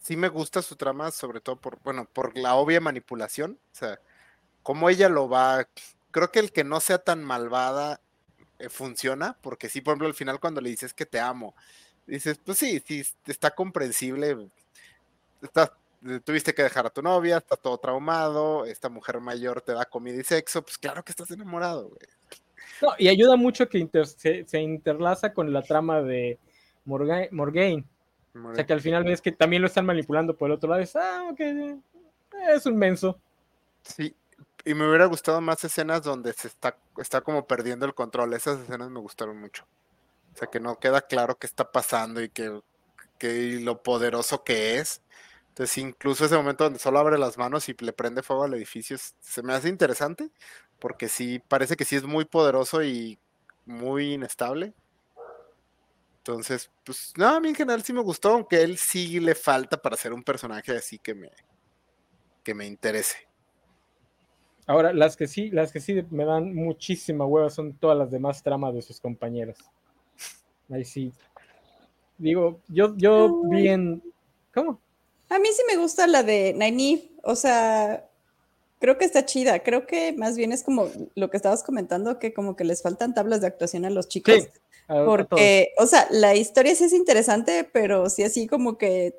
[0.05, 3.59] sí me gusta su trama, sobre todo por, bueno, por la obvia manipulación.
[3.73, 3.99] O sea,
[4.63, 5.67] cómo ella lo va.
[6.11, 8.01] Creo que el que no sea tan malvada
[8.59, 11.55] eh, funciona, porque sí, por ejemplo, al final cuando le dices que te amo,
[12.07, 14.51] dices, pues sí, sí, está comprensible.
[15.43, 15.73] Estás,
[16.07, 19.87] eh, tuviste que dejar a tu novia, estás todo traumado, esta mujer mayor te da
[19.87, 22.01] comida y sexo, pues claro que estás enamorado, güey.
[22.83, 26.39] no, y ayuda mucho que inter- se, se interlaza con la trama de
[26.85, 27.85] Morga- Morgaine.
[28.35, 30.83] O sea que al final ves que también lo están manipulando por el otro lado.
[30.83, 31.41] Es, ah, ok,
[32.53, 33.19] es un menso.
[33.83, 34.15] Sí,
[34.65, 38.33] y me hubiera gustado más escenas donde se está, está como perdiendo el control.
[38.33, 39.65] Esas escenas me gustaron mucho.
[40.35, 42.61] O sea, que no queda claro qué está pasando y que,
[43.19, 45.03] que y lo poderoso que es.
[45.49, 48.97] Entonces, incluso ese momento donde solo abre las manos y le prende fuego al edificio,
[49.21, 50.33] se me hace interesante,
[50.81, 53.21] porque sí, parece que sí es muy poderoso y
[53.65, 54.75] muy inestable.
[56.27, 59.77] Entonces, pues, no, a mí en general sí me gustó, aunque él sí le falta
[59.77, 61.31] para ser un personaje así que me,
[62.43, 63.17] que me interese.
[64.67, 68.43] Ahora, las que sí, las que sí me dan muchísima hueva son todas las demás
[68.43, 69.59] tramas de sus compañeras.
[70.71, 71.13] Ahí sí.
[72.17, 74.03] Digo, yo, yo vi en.
[74.55, 74.81] ¿Cómo?
[75.29, 78.09] A mí sí me gusta la de Nynaeve, o sea,
[78.79, 82.33] creo que está chida, creo que más bien es como lo que estabas comentando, que
[82.33, 84.49] como que les faltan tablas de actuación a los chicos, Sí.
[84.87, 89.17] Porque, o sea, la historia sí es interesante, pero sí así como que,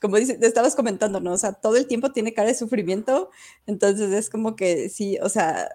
[0.00, 1.32] como dices, estabas comentando, ¿no?
[1.32, 3.30] O sea, todo el tiempo tiene cara de sufrimiento,
[3.66, 5.68] entonces es como que sí, o sea,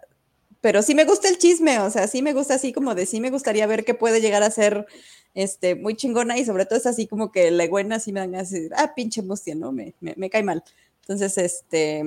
[0.61, 3.19] pero sí me gusta el chisme, o sea, sí me gusta así como de sí
[3.19, 4.85] me gustaría ver qué puede llegar a ser
[5.33, 8.31] este, muy chingona y sobre todo es así como que la buena sí me dan
[8.31, 9.71] decir, ah, pinche mustia, ¿no?
[9.71, 10.63] Me, me, me cae mal.
[11.01, 11.99] Entonces, este...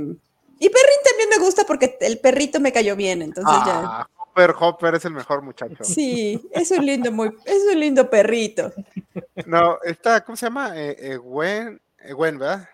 [0.61, 4.09] Y Perrin también me gusta porque el perrito me cayó bien, entonces ya...
[4.39, 5.83] Hopper, Hopper es el mejor muchacho.
[5.83, 8.73] Sí, es un lindo, muy, es un lindo perrito.
[9.47, 10.79] No, esta, ¿cómo se llama?
[10.79, 12.69] Eh, eh, Gwen, eh, Gwen, ¿verdad?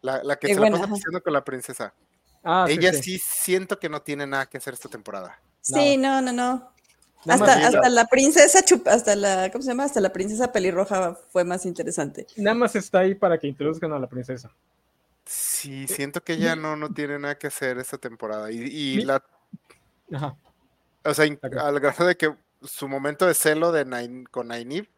[0.00, 1.94] La, la que se la pasa con la princesa.
[2.42, 3.02] Ah, sí, Ella sí.
[3.02, 3.18] sí.
[3.18, 5.40] siento que no tiene nada que hacer esta temporada.
[5.60, 6.72] Sí, no, no, no.
[7.24, 9.84] Hasta, hasta la princesa chup, hasta la, ¿cómo se llama?
[9.84, 12.26] Hasta la princesa pelirroja fue más interesante.
[12.36, 14.50] Nada más está ahí para que introduzcan a la princesa.
[15.24, 18.50] Sí, siento que ella no, no tiene nada que hacer esta temporada.
[18.50, 19.22] Y, y la,
[20.12, 20.36] Ajá.
[21.04, 24.88] O sea, al grado de que su momento de celo de Nain- con Nynaeve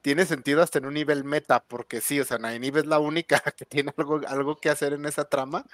[0.00, 3.40] tiene sentido hasta en un nivel meta, porque sí, o sea, Nynaeve es la única
[3.56, 5.64] que tiene algo, algo que hacer en esa trama.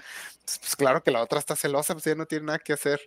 [0.44, 3.00] Pues, pues claro que la otra está celosa, pues ella no tiene nada que hacer.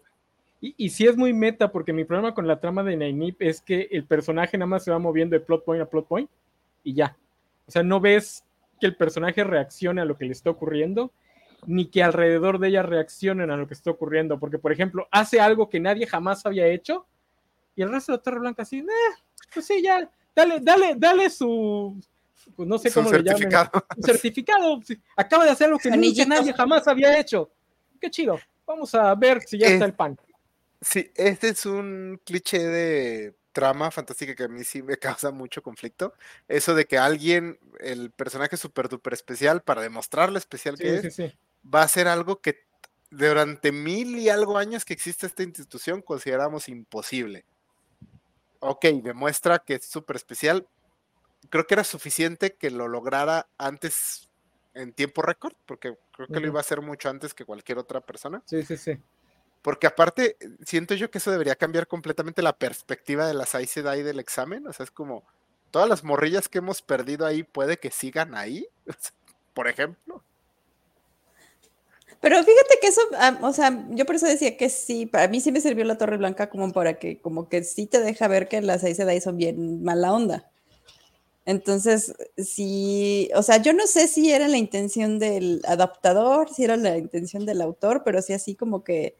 [0.59, 3.61] Y, y sí es muy meta, porque mi problema con la trama de Nynaeve es
[3.61, 6.29] que el personaje nada más se va moviendo de plot point a plot point
[6.83, 7.15] y ya.
[7.67, 8.43] O sea, no ves
[8.79, 11.11] que el personaje reaccione a lo que le está ocurriendo,
[11.67, 14.39] ni que alrededor de ella reaccionen a lo que está ocurriendo.
[14.39, 17.05] Porque, por ejemplo, hace algo que nadie jamás había hecho,
[17.75, 18.85] y el resto de la Torre Blanca así, eh,
[19.53, 21.99] pues sí, ya, dale, dale, dale su,
[22.55, 23.85] pues no sé Su cómo le llaman, certificado.
[23.95, 24.81] su certificado.
[24.83, 27.51] sí, Acaba de hacer algo que nunca nadie jamás había hecho.
[27.99, 28.39] Qué chido.
[28.65, 30.17] Vamos a ver si ya está el pan.
[30.81, 35.61] Sí, este es un cliché de trama fantástica que a mí sí me causa mucho
[35.61, 36.13] conflicto.
[36.47, 41.07] Eso de que alguien, el personaje súper duper especial, para demostrar lo especial que Sí,
[41.07, 41.37] es, sí.
[41.63, 42.65] Va a ser algo que
[43.09, 47.45] durante mil y algo años que existe esta institución consideramos imposible.
[48.59, 50.67] Ok, demuestra que es súper especial.
[51.49, 54.29] Creo que era suficiente que lo lograra antes
[54.73, 58.01] en tiempo récord, porque creo que lo iba a hacer mucho antes que cualquier otra
[58.01, 58.41] persona.
[58.45, 58.97] Sí, sí, sí.
[59.61, 64.19] Porque aparte, siento yo que eso debería cambiar completamente la perspectiva de las Sedai del
[64.19, 64.65] examen.
[64.67, 65.23] O sea, es como,
[65.71, 68.67] todas las morrillas que hemos perdido ahí puede que sigan ahí,
[69.53, 70.23] por ejemplo.
[72.21, 75.41] Pero fíjate que eso, ah, o sea, yo por eso decía que sí, para mí
[75.41, 78.47] sí me sirvió la Torre Blanca como para que, como que sí te deja ver
[78.47, 80.51] que las Aes Sedai son bien mala onda.
[81.45, 86.77] Entonces, sí, o sea, yo no sé si era la intención del adaptador, si era
[86.77, 89.15] la intención del autor, pero sí así como que,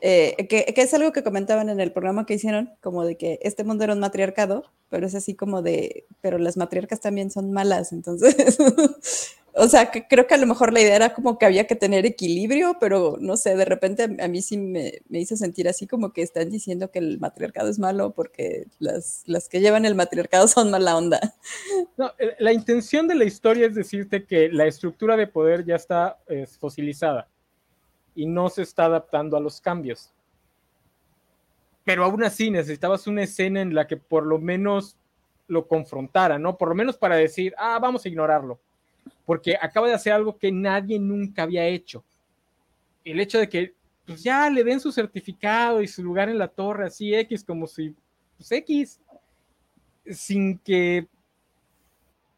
[0.00, 3.38] eh, que, que es algo que comentaban en el programa que hicieron, como de que
[3.42, 7.52] este mundo era un matriarcado, pero es así como de, pero las matriarcas también son
[7.52, 8.36] malas, entonces,
[9.58, 11.76] o sea, que creo que a lo mejor la idea era como que había que
[11.76, 15.86] tener equilibrio, pero no sé, de repente a, mí sí me, me hizo sentir así
[15.86, 19.94] como que están diciendo que el matriarcado es malo porque las, las que llevan el
[19.94, 21.20] matriarcado son mala onda.
[21.96, 25.76] No, eh, la intención de la historia es decirte que la estructura de poder ya
[25.76, 27.26] está eh, fosilizada
[28.14, 30.12] y no se está adaptando a los cambios.
[31.82, 34.98] Pero aún así necesitabas una escena en la que por lo menos
[35.48, 36.58] lo confrontara, ¿no?
[36.58, 38.60] Por lo menos para decir, ah, vamos a ignorarlo.
[39.24, 42.04] Porque acaba de hacer algo que nadie nunca había hecho.
[43.04, 43.74] El hecho de que
[44.06, 47.66] pues ya le den su certificado y su lugar en la torre, así X, como
[47.66, 47.94] si,
[48.36, 49.00] pues X,
[50.08, 51.08] sin que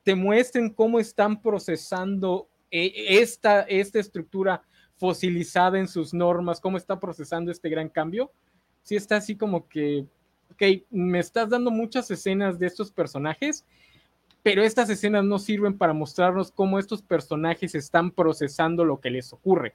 [0.03, 4.63] te muestren cómo están procesando eh, esta, esta estructura
[4.97, 8.33] fosilizada en sus normas, cómo está procesando este gran cambio,
[8.83, 10.07] sí está así como que,
[10.53, 13.67] ok, me estás dando muchas escenas de estos personajes,
[14.43, 19.33] pero estas escenas no sirven para mostrarnos cómo estos personajes están procesando lo que les
[19.33, 19.75] ocurre.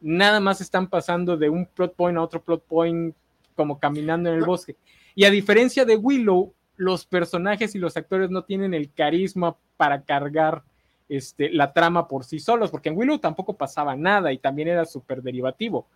[0.00, 3.14] Nada más están pasando de un plot point a otro plot point
[3.54, 4.76] como caminando en el bosque.
[5.14, 10.02] Y a diferencia de Willow, los personajes y los actores no tienen el carisma para
[10.02, 10.64] cargar
[11.08, 14.84] este, la trama por sí solos, porque en Willow tampoco pasaba nada y también era
[14.84, 15.86] súper derivativo.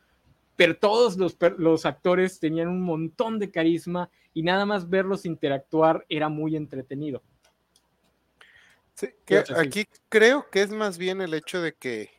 [0.57, 6.05] Pero todos los, los, actores tenían un montón de carisma y nada más verlos interactuar
[6.09, 7.23] era muy entretenido.
[8.97, 12.11] Sí, que aquí creo que es más bien el hecho de que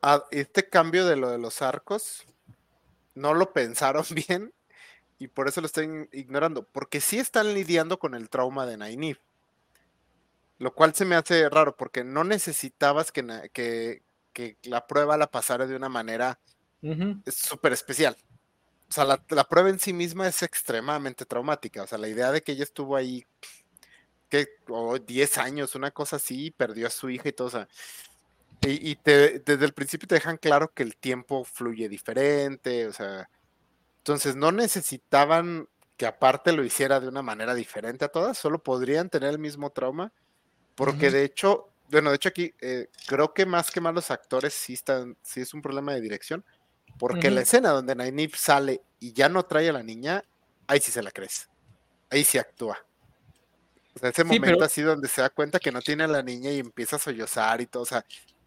[0.00, 2.24] a este cambio de lo de los arcos
[3.16, 4.54] no lo pensaron bien
[5.18, 9.20] y por eso lo están ignorando, porque sí están lidiando con el trauma de Nynaeve.
[10.58, 14.02] Lo cual se me hace raro porque no necesitabas que, que,
[14.32, 16.38] que la prueba la pasara de una manera
[16.82, 17.30] uh -huh.
[17.30, 18.16] súper especial.
[18.88, 21.82] O sea, la, la, prueba en sí misma es extremadamente traumática.
[21.82, 23.26] O sea, la idea de que ella estuvo ahí,
[24.28, 27.48] que oh, 10 años, una cosa así, perdió a su hija y todo.
[27.48, 27.68] O sea,
[28.62, 32.86] y, y te, desde el principio te dejan claro que el tiempo fluye diferente.
[32.86, 33.28] O sea,
[33.98, 39.10] entonces no necesitaban que aparte lo hiciera de una manera diferente a todas, solo podrían
[39.10, 40.12] tener el mismo trauma
[40.78, 41.12] porque uh -huh.
[41.12, 44.74] de hecho, bueno, de hecho aquí eh, creo que más que más los actores sí
[44.74, 46.44] están, sí es un problema de dirección,
[47.00, 47.34] porque uh -huh.
[47.34, 50.22] la escena donde Nynaeve sale y ya no trae a la niña,
[50.68, 51.48] ahí sí se la crees,
[52.10, 52.78] ahí sí actúa.
[53.98, 54.64] O sea, ese sí, momento pero...
[54.64, 57.60] así donde se da cuenta que no tiene a la niña y empieza a sollozar
[57.60, 58.04] y todo, o sea,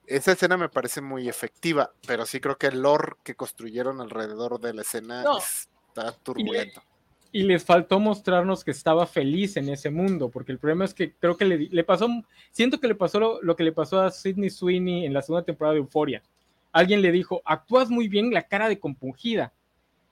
[0.07, 4.59] esa escena me parece muy efectiva, pero sí creo que el lore que construyeron alrededor
[4.59, 5.37] de la escena no.
[5.37, 6.81] está turbulento
[7.31, 11.13] y les faltó mostrarnos que estaba feliz en ese mundo, porque el problema es que
[11.13, 12.09] creo que le, le pasó,
[12.51, 15.45] siento que le pasó lo, lo, que le pasó a Sidney Sweeney en la segunda
[15.45, 16.21] temporada de Euphoria.
[16.73, 19.53] Alguien le dijo, actúas muy bien la cara de compungida,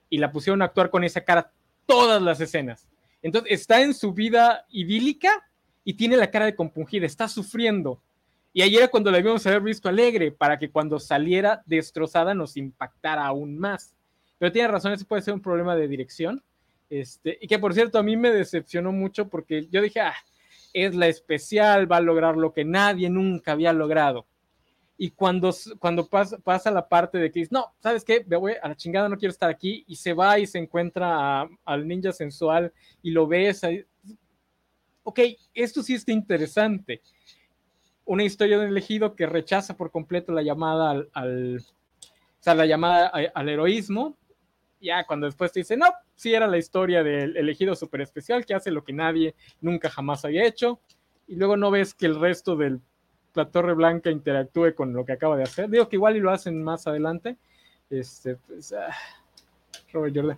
[0.09, 1.51] y la pusieron a actuar con esa cara
[1.85, 2.87] todas las escenas.
[3.22, 5.30] Entonces está en su vida idílica
[5.84, 8.01] y tiene la cara de compungida, está sufriendo.
[8.53, 12.57] Y ayer era cuando la habíamos haber visto alegre, para que cuando saliera destrozada nos
[12.57, 13.93] impactara aún más.
[14.38, 16.43] Pero tiene razón, ese puede ser un problema de dirección.
[16.89, 20.15] Este, y que por cierto, a mí me decepcionó mucho porque yo dije, ah,
[20.74, 24.26] es la especial, va a lograr lo que nadie nunca había logrado.
[25.02, 28.22] Y cuando, cuando pasa, pasa la parte de que dice, no, ¿sabes qué?
[28.28, 31.47] Me voy a la chingada, no quiero estar aquí, y se va y se encuentra
[31.64, 33.86] al ninja sensual y lo ves ahí.
[35.04, 35.22] Ok,
[35.54, 37.02] esto sí está interesante.
[38.04, 42.66] Una historia de un elegido que rechaza por completo la llamada al, o sea, la
[42.66, 44.18] llamada al heroísmo,
[44.82, 48.54] ya cuando después te dice, no, sí era la historia del elegido super especial que
[48.54, 50.82] hace lo que nadie nunca jamás había hecho,
[51.26, 52.80] y luego no ves que el resto de
[53.39, 55.69] la Torre Blanca interactúe con lo que acaba de hacer.
[55.69, 57.37] Digo que igual y lo hacen más adelante.
[57.89, 58.93] Este, pues, ah,
[59.93, 60.37] Robert.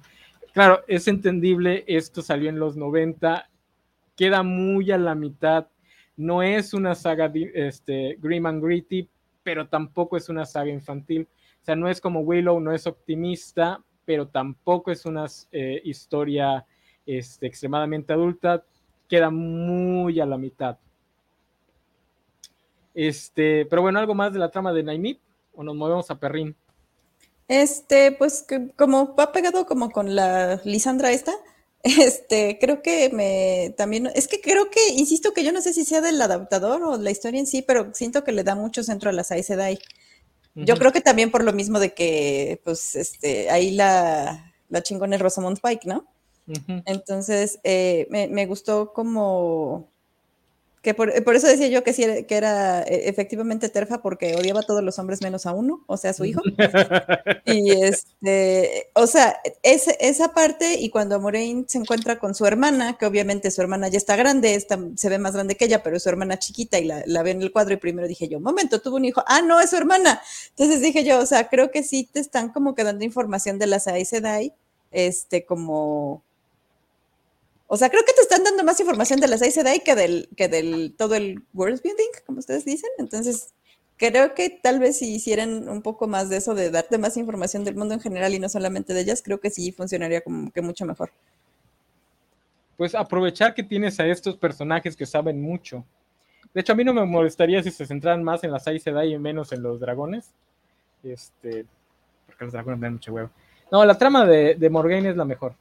[0.53, 3.49] Claro, es entendible, esto salió en los 90,
[4.15, 5.67] queda muy a la mitad.
[6.15, 9.09] No es una saga este, grim and gritty,
[9.41, 11.27] pero tampoco es una saga infantil.
[11.61, 16.65] O sea, no es como Willow, no es optimista, pero tampoco es una eh, historia
[17.05, 18.63] este, extremadamente adulta,
[19.07, 20.77] queda muy a la mitad.
[22.93, 25.19] Este, pero bueno, algo más de la trama de Naimip
[25.53, 26.55] o nos movemos a Perrin.
[27.47, 28.45] Este, pues
[28.77, 31.33] como va pegado como con la Lisandra esta,
[31.83, 35.83] este, creo que me también, es que creo que, insisto que yo no sé si
[35.83, 39.09] sea del adaptador o la historia en sí, pero siento que le da mucho centro
[39.09, 39.79] a las Aes Sedai.
[40.53, 45.15] Yo creo que también por lo mismo de que, pues, este, ahí la, la chingona
[45.15, 46.05] es Rosamund Pike, ¿no?
[46.85, 49.89] Entonces, eh, me, me, gustó como
[50.81, 54.63] que por, eso decía yo que sí que era e, efectivamente terfa porque odiaba a
[54.63, 56.41] todos los hombres menos a uno, o sea, a su hijo.
[57.45, 63.05] y este, o sea, esa parte y cuando Moraine se encuentra con su hermana, que
[63.05, 66.03] obviamente su hermana ya está grande, está, se ve más grande que ella, pero es
[66.03, 68.81] su hermana chiquita y la, la ve en el cuadro y primero dije yo, momento,
[68.81, 70.19] tuvo un hijo, ah, no, es su hermana.
[70.49, 73.87] Entonces dije yo, o sea, creo que sí te están como quedando información de las
[73.87, 74.53] Aes Sedai,
[74.89, 76.23] este, como
[77.73, 80.49] o sea, creo que te están dando más información de las Sedai que del, que
[80.49, 82.89] del todo el world building, como ustedes dicen.
[82.97, 83.53] Entonces,
[83.95, 87.63] creo que tal vez si hicieran un poco más de eso, de darte más información
[87.63, 90.61] del mundo en general y no solamente de ellas, creo que sí funcionaría como que
[90.61, 91.11] mucho mejor.
[92.75, 95.85] Pues aprovechar que tienes a estos personajes que saben mucho.
[96.53, 99.13] De hecho, a mí no me molestaría si se centraran más en las Aes Sedai
[99.13, 100.29] y menos en los dragones.
[101.03, 101.65] Este,
[102.25, 103.29] porque los dragones dan mucho huevo.
[103.71, 105.55] No, la trama de, de Morgaine es la mejor.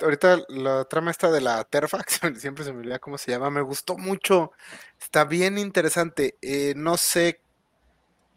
[0.00, 3.60] Ahorita la trama esta de la Terfax, siempre se me olvida cómo se llama, me
[3.60, 4.52] gustó mucho,
[5.00, 6.36] está bien interesante.
[6.42, 7.40] Eh, no sé,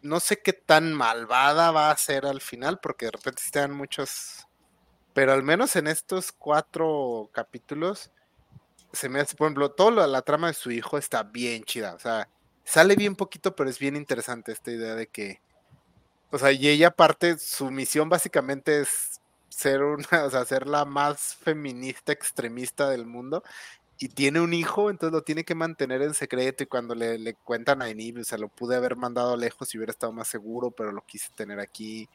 [0.02, 4.48] no sé qué tan malvada va a ser al final, porque de repente están muchos,
[5.14, 8.12] pero al menos en estos cuatro capítulos
[8.94, 12.00] se me hace, por ejemplo, toda la, trama de su hijo está bien chida, o
[12.00, 12.28] sea,
[12.64, 15.42] sale bien poquito, pero es bien interesante esta idea de que,
[16.32, 19.21] o sea, y ella aparte, su misión básicamente es
[19.62, 23.44] ser una, o sea, ser la más feminista extremista del mundo
[24.00, 27.84] y tiene un hijo, entonces lo tiene que mantener en secreto y cuando le, cuentan
[27.84, 30.92] a Enib, o sea, lo pude haber mandado lejos si hubiera estado más seguro, pero
[30.92, 32.10] lo quise tener aquí.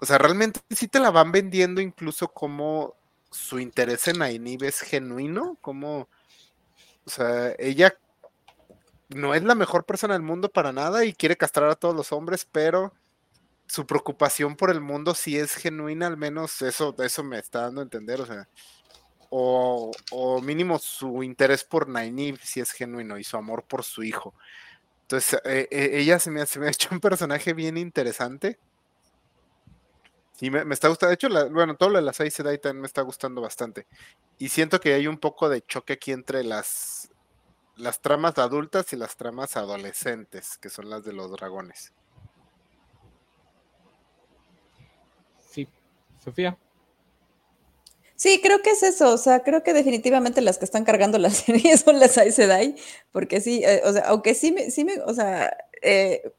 [0.00, 2.96] O sea, realmente sí te la van vendiendo incluso como
[3.30, 6.08] su interés en Ainib es genuino, como,
[7.04, 7.96] o sea, ella
[9.08, 12.10] no es la mejor persona del mundo para nada y quiere castrar a todos los
[12.10, 12.92] hombres, pero
[13.68, 17.80] su preocupación por el mundo si es genuina, al menos eso, eso me está dando
[17.80, 18.48] a entender, o sea,
[19.30, 24.34] o, mínimo su interés por Nynaeve si es genuino y su amor por su hijo.
[25.02, 28.58] Entonces, eh, eh, ella se me, se me, ha hecho un personaje bien interesante.
[30.40, 33.02] Y me, está gustando, de hecho, bueno, todo lo de las Aes también me está
[33.02, 33.86] gustando bastante.
[34.38, 37.10] Y siento que hay un poco de choque aquí entre las,
[37.76, 41.92] las tramas adultas y las tramas adolescentes, que son las de los dragones.
[46.28, 46.58] Sofía.
[48.16, 51.30] Sí, creo que es eso, o sea, creo que definitivamente las que están cargando la
[51.30, 52.74] serie son las Aes Sedai,
[53.12, 56.32] porque sí, eh, o sea, aunque sí me, sí me, o sea, eh,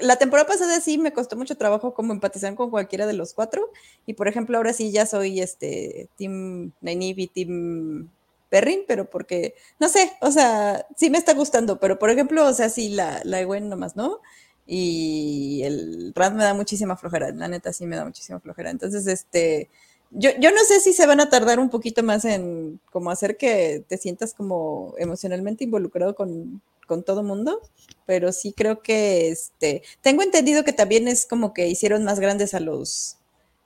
[0.00, 3.70] la temporada pasada sí me costó mucho trabajo como empatizar con cualquiera de los cuatro,
[4.04, 8.10] y por ejemplo ahora sí ya soy este Team Nynaeve y Team
[8.48, 12.52] Perrin, pero porque, no sé, o sea, sí me está gustando, pero por ejemplo, o
[12.52, 14.20] sea, sí, la, la Ewen nomás, ¿no?
[14.66, 18.70] Y el RAD me da muchísima flojera, la neta sí me da muchísima flojera.
[18.70, 19.68] Entonces, este,
[20.10, 23.36] yo, yo no sé si se van a tardar un poquito más en como hacer
[23.36, 27.60] que te sientas como emocionalmente involucrado con, con todo mundo,
[28.06, 32.54] pero sí creo que este, tengo entendido que también es como que hicieron más grandes
[32.54, 33.18] a los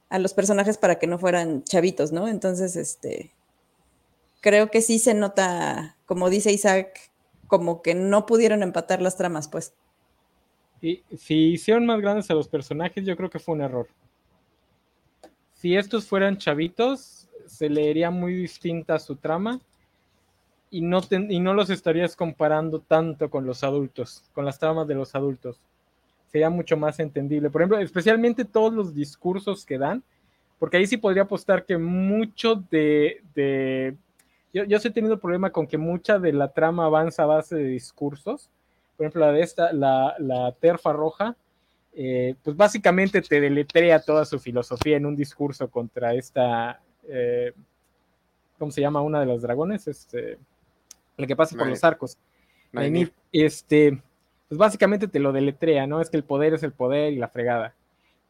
[0.08, 2.28] a los personajes para que no fueran chavitos, ¿no?
[2.28, 3.32] Entonces, este,
[4.40, 7.10] creo que sí se nota, como dice Isaac,
[7.48, 9.72] como que no pudieron empatar las tramas, pues.
[10.80, 13.88] Y si hicieron más grandes a los personajes, yo creo que fue un error.
[15.54, 19.60] Si estos fueran chavitos, se leería muy distinta su trama.
[20.70, 25.58] y no, los estarías comparando tanto con los adultos, con las tramas de los adultos.
[26.26, 27.48] Sería mucho más entendible.
[27.48, 30.02] Por ejemplo, especialmente todos los discursos que dan,
[30.58, 33.22] porque ahí sí podría apostar que mucho de...
[33.34, 33.96] de
[34.52, 37.64] yo, yo he tenido problema con que mucha de la trama avanza a base de
[37.64, 38.50] discursos.
[38.96, 41.36] Por ejemplo, la de esta, la, la terfa roja,
[41.98, 47.54] eh, pues básicamente te deletrea toda su filosofía en un discurso contra esta, eh,
[48.58, 49.00] ¿cómo se llama?
[49.00, 50.36] Una de los dragones, este,
[51.16, 52.18] el que pasa por los arcos.
[53.32, 53.98] Este,
[54.46, 56.02] pues básicamente te lo deletrea, ¿no?
[56.02, 57.74] Es que el poder es el poder y la fregada.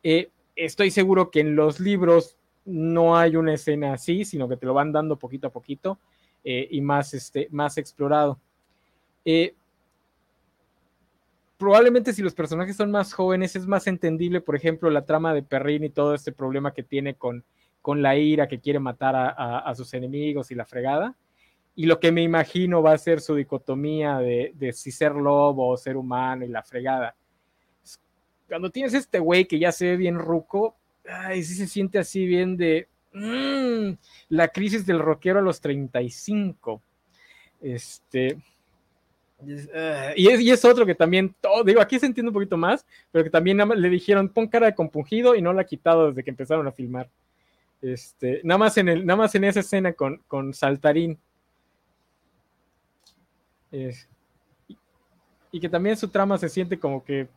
[0.05, 4.67] Eh, estoy seguro que en los libros no hay una escena así, sino que te
[4.67, 5.99] lo van dando poquito a poquito
[6.45, 8.39] y más, este, más explorado.
[11.57, 15.43] Probablemente si los personajes son más jóvenes es más entendible, por ejemplo, la trama de
[15.43, 17.45] Perrin y todo este problema que tiene con,
[17.81, 21.17] con la ira que quiere matar a, sus enemigos y la fregada.
[21.75, 25.77] Y lo que me imagino va a ser su dicotomía de, si ser lobo o
[25.77, 27.15] ser humano y la fregada.
[28.49, 30.77] Cuando tienes este güey que ya se ve bien ruco,
[31.09, 33.97] ay, sí se siente así bien de mm,
[34.31, 36.83] la crisis del rockero a los 35.
[37.61, 38.37] Este.
[39.45, 42.57] Eh, y, es, y, es, otro que también, todo, digo, aquí se entiende un poquito
[42.57, 46.09] más, pero que también le dijeron, pon cara de compungido y no la ha quitado
[46.09, 47.11] desde que empezaron a filmar.
[47.83, 51.19] Este, nada más en el, nada más en esa escena con, con Saltarín.
[53.71, 57.29] y, que también su trama se siente como que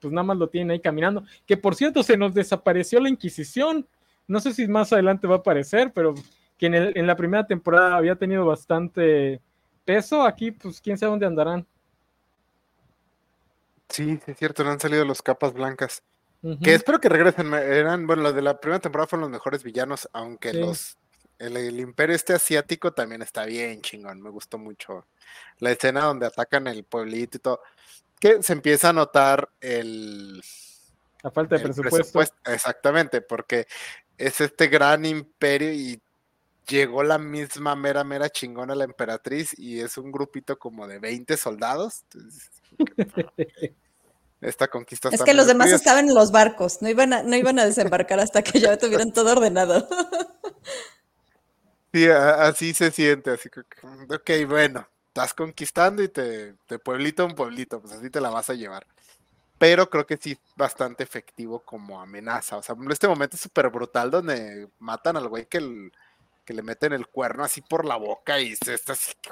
[0.00, 1.24] pues nada más lo tienen ahí caminando.
[1.46, 3.86] Que por cierto, se nos desapareció la Inquisición.
[4.26, 6.14] No sé si más adelante va a aparecer, pero
[6.58, 9.40] que en, el, en la primera temporada había tenido bastante
[9.88, 10.22] peso.
[10.22, 11.66] Aquí, pues quién sabe dónde andarán.
[13.88, 16.02] Sí, es cierto, no han salido los capas blancas.
[16.62, 17.52] Que espero que regresen.
[17.54, 20.98] Eran, bueno, los de la primera temporada fueron los mejores villanos, aunque los.
[21.38, 24.20] El, imperio este asiático también está bien chingón.
[24.20, 25.06] Me gustó mucho
[25.58, 27.60] la escena donde atacan el pueblito y todo.
[28.20, 30.42] Que se empieza a notar el.
[31.22, 32.20] La falta de presupuesto.
[32.44, 33.66] Exactamente, porque
[34.18, 36.00] es este gran imperio y
[36.68, 41.36] llegó la misma mera, mera chingona la emperatriz y es un grupito como de 20
[41.36, 42.04] soldados.
[44.40, 45.08] esta conquista.
[45.10, 48.20] Es que los demás estaban en los barcos, no iban a, no iban a desembarcar
[48.20, 49.88] hasta que ya tuvieran todo ordenado.
[51.90, 57.26] Sí, así se siente, así que, ok, bueno, estás conquistando y te, te pueblito a
[57.26, 58.86] un pueblito, pues así te la vas a llevar.
[59.58, 62.58] Pero creo que sí bastante efectivo como amenaza.
[62.58, 65.90] O sea, este momento es súper brutal donde matan al güey que,
[66.48, 69.30] que le meten el cuerno así por la boca y se está así, ¿qué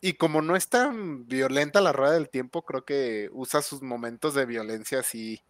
[0.00, 4.34] y como no es tan violenta la rueda del tiempo, creo que usa sus momentos
[4.34, 5.42] de violencia así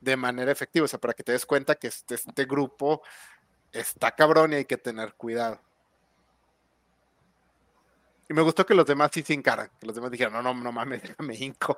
[0.00, 0.84] de manera efectiva.
[0.84, 3.02] O sea, para que te des cuenta que este, este grupo
[3.72, 5.60] está cabrón y hay que tener cuidado.
[8.28, 10.54] Y me gustó que los demás sí se encaran, que los demás dijeron, no, no,
[10.54, 11.76] no mames, déjame hinco.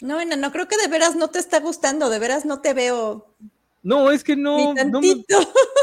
[0.00, 2.74] No, no, no, creo que de veras no te está gustando, de veras no te
[2.74, 3.34] veo.
[3.82, 4.74] No, es que no.
[4.74, 5.00] no,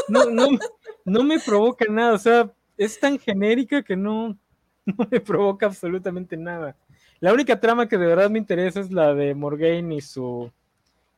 [0.08, 0.58] no, no,
[1.04, 4.36] no me provoca nada, o sea, es tan genérica que no,
[4.86, 6.76] no me provoca absolutamente nada.
[7.20, 10.50] La única trama que de verdad me interesa es la de Morgaine y su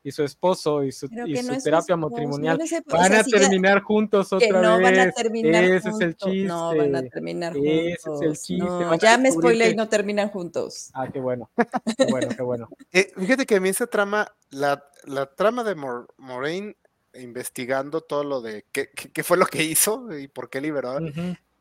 [0.07, 2.61] y su esposo y su, terapia matrimonial.
[2.87, 4.97] van a terminar juntos otra no vez.
[4.97, 6.45] Van a terminar Ese es el chiste.
[6.45, 7.73] No van a terminar juntos.
[7.75, 8.99] Ese es el chiste.
[9.01, 10.91] ya me spoilé y no terminan juntos.
[10.95, 11.51] Ah, qué bueno.
[11.97, 12.69] Qué bueno, qué bueno.
[12.93, 16.77] Eh, fíjate que a mí esa trama, la, la trama de Moraine
[17.15, 20.99] investigando todo lo de qué, qué, fue lo que hizo y por qué liberó.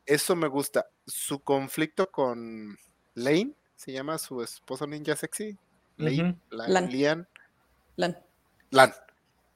[0.04, 0.86] Eso me gusta.
[1.04, 2.78] Su conflicto con
[3.14, 5.58] Lane, se llama su esposo ninja sexy.
[5.96, 6.88] Lane, Lan.
[6.90, 7.28] Lian.
[7.96, 8.16] Lan.
[8.70, 8.92] Lan.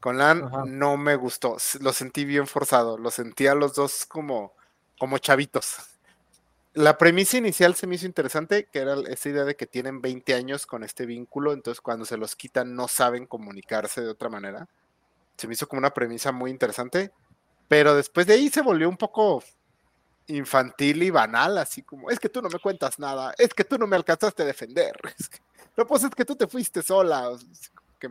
[0.01, 1.57] Con Lan no me gustó.
[1.81, 2.99] Lo sentí bien forzado.
[2.99, 4.55] Lo sentí a los dos como,
[4.99, 5.77] como chavitos.
[6.73, 10.35] La premisa inicial se me hizo interesante, que era esa idea de que tienen 20
[10.35, 14.69] años con este vínculo, entonces cuando se los quitan no saben comunicarse de otra manera
[15.41, 17.13] se me hizo como una premisa muy interesante,
[17.67, 19.43] pero después de ahí se volvió un poco
[20.27, 23.79] infantil y banal, así como, es que tú no me cuentas nada, es que tú
[23.79, 24.93] no me alcanzaste a defender,
[25.77, 27.31] no, pues es que tú te fuiste sola,
[27.99, 28.09] que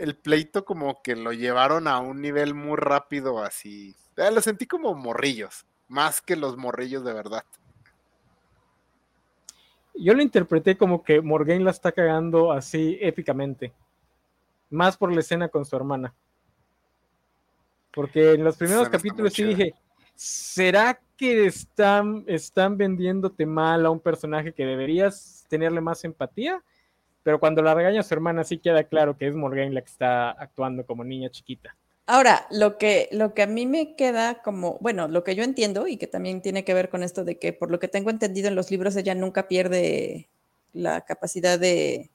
[0.00, 4.94] el pleito como que lo llevaron a un nivel muy rápido, así, lo sentí como
[4.94, 7.44] morrillos, más que los morrillos de verdad.
[9.94, 13.72] Yo lo interpreté como que Morgaine la está cagando así épicamente,
[14.70, 16.14] más por la escena con su hermana.
[17.92, 19.74] Porque en los primeros capítulos sí dije,
[20.14, 26.62] ¿será que están, están vendiéndote mal a un personaje que deberías tenerle más empatía?
[27.22, 29.90] Pero cuando la regaña a su hermana sí queda claro que es Morgan la que
[29.90, 31.76] está actuando como niña chiquita.
[32.06, 35.86] Ahora, lo que, lo que a mí me queda como, bueno, lo que yo entiendo
[35.86, 38.48] y que también tiene que ver con esto de que por lo que tengo entendido
[38.48, 40.28] en los libros ella nunca pierde
[40.72, 42.10] la capacidad de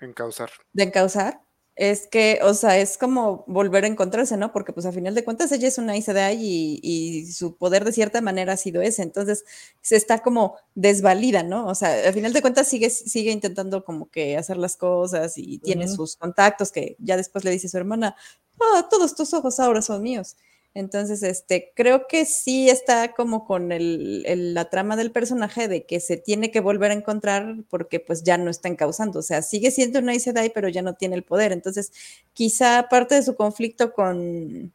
[0.00, 0.50] encauzar.
[0.72, 1.43] De encauzar
[1.76, 4.52] es que, o sea, es como volver a encontrarse, ¿no?
[4.52, 6.08] Porque pues a final de cuentas ella es una Aes
[6.38, 9.44] y, y su poder de cierta manera ha sido ese, entonces
[9.80, 11.66] se está como desvalida, ¿no?
[11.66, 15.58] O sea, a final de cuentas sigue, sigue intentando como que hacer las cosas y
[15.58, 18.14] tiene sus contactos que ya después le dice su hermana,
[18.60, 20.36] ah, todos tus ojos ahora son míos.
[20.74, 26.00] Entonces, este, creo que sí está como con el, la trama del personaje de que
[26.00, 29.70] se tiene que volver a encontrar porque pues ya no está encauzando, o sea, sigue
[29.70, 31.52] siendo una Isedai, pero ya no tiene el poder.
[31.52, 31.92] Entonces,
[32.32, 34.72] quizá parte de su conflicto con...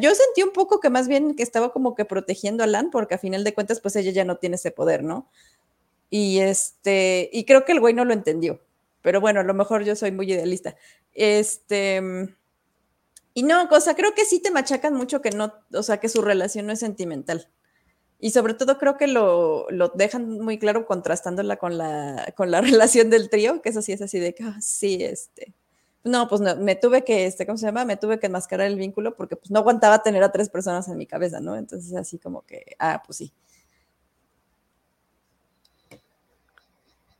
[0.00, 3.14] Yo sentí un poco que más bien que estaba como que protegiendo a Lan, porque
[3.14, 5.28] a final de cuentas, pues ella ya no tiene ese poder, ¿no?
[6.10, 8.60] Y este, y creo que el güey no lo entendió.
[9.02, 10.76] Pero bueno, a lo mejor yo soy muy idealista.
[11.12, 12.00] Este
[13.34, 16.22] y no, cosa, creo que sí te machacan mucho que no, o sea, que su
[16.22, 17.50] relación no es sentimental.
[18.20, 22.60] Y sobre todo creo que lo, lo dejan muy claro contrastándola con la, con la
[22.62, 25.52] relación del trío, que eso sí es así de que, ah, sí, este.
[26.04, 27.84] No, pues no, me tuve que, este, ¿cómo se llama?
[27.84, 30.96] Me tuve que enmascarar el vínculo porque pues no aguantaba tener a tres personas en
[30.98, 31.56] mi cabeza, ¿no?
[31.56, 33.32] Entonces así como que, ah, pues sí.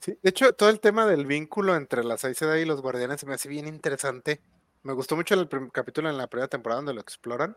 [0.01, 3.27] Sí, de hecho, todo el tema del vínculo entre la Aes y los guardianes se
[3.27, 4.41] me hace bien interesante
[4.85, 7.57] me gustó mucho el capítulo en la primera temporada donde lo exploran.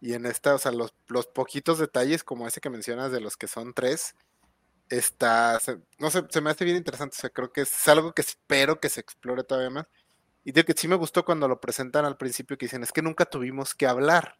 [0.00, 0.92] Y en esta, o sea, los,
[1.34, 4.14] poquitos detalles como ese que mencionas de los que son tres,
[4.90, 5.58] está,
[5.98, 7.16] no sé, se me hace bien interesante.
[7.16, 9.86] O sea, creo que es algo que espero que se explore todavía más.
[10.44, 13.02] Y de que sí me gustó cuando lo presentan al principio que dicen, es que
[13.02, 14.38] nunca tuvimos que hablar.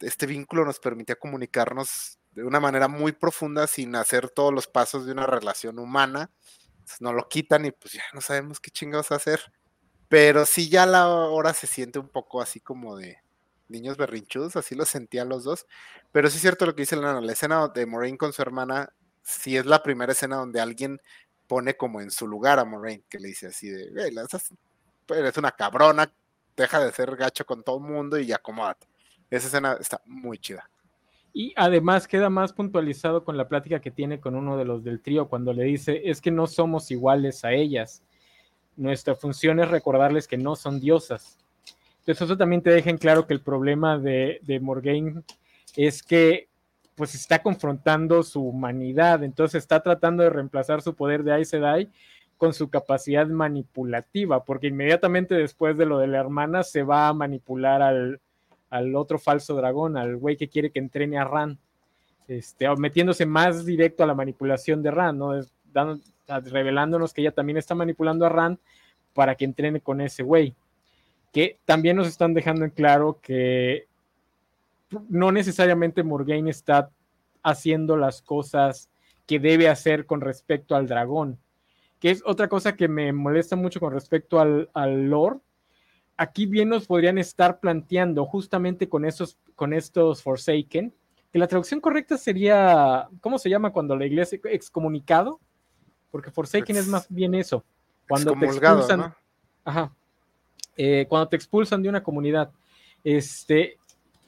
[0.00, 5.04] este vínculo nos permitía comunicarnos de una manera muy profunda sin hacer todos los pasos
[5.06, 6.30] de una relación humana.
[7.00, 9.52] nos lo quitan y pues ya no sabemos qué chingados hacer.
[10.12, 13.16] Pero sí ya la hora se siente un poco así como de
[13.68, 15.66] niños berrinchudos, así lo sentían los dos.
[16.12, 18.92] Pero sí es cierto lo que dice Lana, la escena de Moraine con su hermana,
[19.22, 21.00] sí es la primera escena donde alguien
[21.46, 23.90] pone como en su lugar a Moraine, que le dice así de,
[25.08, 26.12] eres una cabrona,
[26.58, 28.86] deja de ser gacho con todo el mundo y acomódate.
[29.30, 30.68] Esa escena está muy chida.
[31.32, 35.00] Y además queda más puntualizado con la plática que tiene con uno de los del
[35.00, 38.02] trío cuando le dice, es que no somos iguales a ellas
[38.76, 41.38] nuestra función es recordarles que no son diosas.
[42.00, 45.22] Entonces eso también te deja en claro que el problema de, de Morgaine
[45.76, 46.48] es que
[46.94, 51.90] pues está confrontando su humanidad, entonces está tratando de reemplazar su poder de Aes Sedai
[52.36, 57.12] con su capacidad manipulativa, porque inmediatamente después de lo de la hermana se va a
[57.14, 58.20] manipular al,
[58.96, 61.58] otro falso dragón, al güey que quiere que entrene a Ran,
[62.26, 65.40] este, metiéndose más directo a la manipulación de Ran, ¿no?
[65.72, 68.58] dando, revelándonos que ella también está manipulando a Rand
[69.14, 70.54] para que entrene con ese güey.
[71.32, 73.86] Que también nos están dejando en claro que
[75.08, 76.90] no necesariamente Morgaine está
[77.42, 78.90] haciendo las cosas
[79.26, 81.38] que debe hacer con respecto al dragón.
[81.98, 85.38] Que es otra cosa que me molesta mucho con respecto al, al lore.
[86.16, 90.92] Aquí bien nos podrían estar planteando justamente con, esos, con estos Forsaken,
[91.32, 95.40] que la traducción correcta sería, ¿cómo se llama cuando la iglesia excomunicado?
[96.12, 97.64] Porque Forsaken es más bien eso.
[98.06, 99.14] Cuando te expulsan,
[99.64, 99.92] ajá,
[100.76, 102.52] eh, cuando te expulsan de una comunidad,
[103.02, 103.78] este,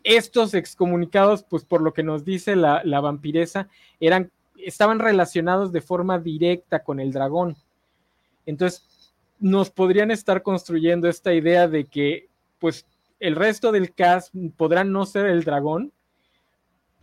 [0.03, 3.69] estos excomunicados, pues por lo que nos dice la, la vampiresa,
[4.01, 7.57] eran, estaban relacionados de forma directa con el dragón.
[8.47, 12.29] Entonces, nos podrían estar construyendo esta idea de que,
[12.59, 12.87] pues,
[13.21, 15.93] el resto del cast podrán no ser el dragón,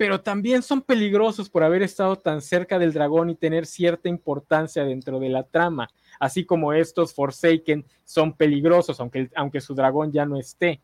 [0.01, 4.83] pero también son peligrosos por haber estado tan cerca del dragón y tener cierta importancia
[4.83, 5.89] dentro de la trama,
[6.19, 10.81] así como estos Forsaken son peligrosos, aunque, aunque su dragón ya no esté.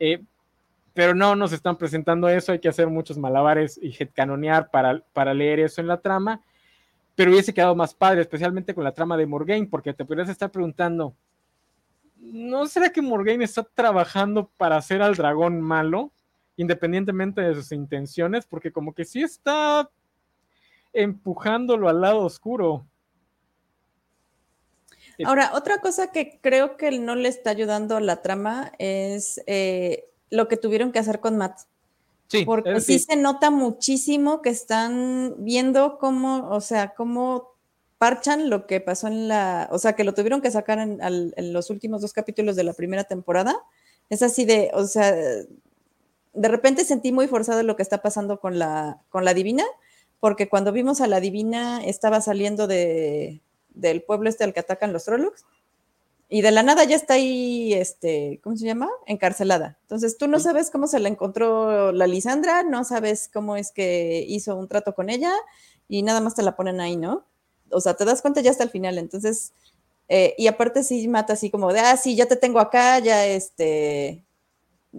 [0.00, 0.24] Eh,
[0.92, 5.34] pero no nos están presentando eso, hay que hacer muchos malabares y headcanonear para, para
[5.34, 6.42] leer eso en la trama,
[7.14, 10.50] pero hubiese quedado más padre, especialmente con la trama de Morgaine, porque te podrías estar
[10.50, 11.14] preguntando,
[12.16, 16.10] ¿no será que Morgaine está trabajando para hacer al dragón malo?
[16.58, 19.88] Independientemente de sus intenciones, porque como que sí está
[20.92, 22.84] empujándolo al lado oscuro.
[25.24, 30.10] Ahora, otra cosa que creo que no le está ayudando a la trama es eh,
[30.30, 31.60] lo que tuvieron que hacer con Matt.
[32.26, 37.52] Sí, porque sí se nota muchísimo que están viendo cómo, o sea, cómo
[37.98, 41.52] parchan lo que pasó en la, o sea, que lo tuvieron que sacar en, en
[41.52, 43.56] los últimos dos capítulos de la primera temporada.
[44.10, 45.14] Es así de, o sea,
[46.32, 49.64] de repente sentí muy forzado lo que está pasando con la, con la divina,
[50.20, 54.92] porque cuando vimos a la divina estaba saliendo de, del pueblo este al que atacan
[54.92, 55.44] los Trollocs,
[56.30, 58.90] y de la nada ya está ahí, este, ¿cómo se llama?
[59.06, 59.78] Encarcelada.
[59.82, 64.24] Entonces tú no sabes cómo se la encontró la Lisandra, no sabes cómo es que
[64.28, 65.32] hizo un trato con ella
[65.88, 67.24] y nada más te la ponen ahí, ¿no?
[67.70, 68.98] O sea, te das cuenta ya hasta el final.
[68.98, 69.54] Entonces,
[70.08, 73.24] eh, y aparte sí mata así como de, ah, sí, ya te tengo acá, ya
[73.26, 74.26] este,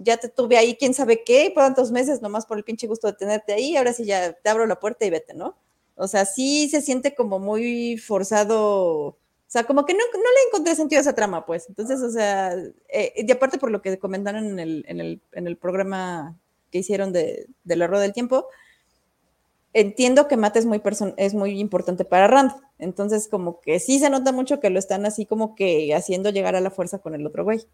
[0.02, 3.06] ya te tuve ahí, quién sabe qué, por tantos meses nomás por el pinche gusto
[3.06, 5.56] de tenerte ahí, ahora sí ya te abro la puerta y vete, ¿no?
[5.96, 9.18] O sea, sí se siente como muy forzado
[9.50, 11.68] o sea, como que no, no, le encontré sentido a esa trama, pues.
[11.68, 12.54] Entonces, o sea,
[12.88, 16.38] eh, y aparte por lo que comentaron en el, en el, en el programa
[16.70, 18.46] que hicieron de, de, la Rueda del Tiempo,
[19.72, 20.80] entiendo que Mate es muy,
[21.16, 22.52] es muy importante para Rand.
[22.78, 26.54] Entonces, como que sí se nota mucho que lo están así como que haciendo llegar
[26.54, 27.66] a la fuerza con el otro güey.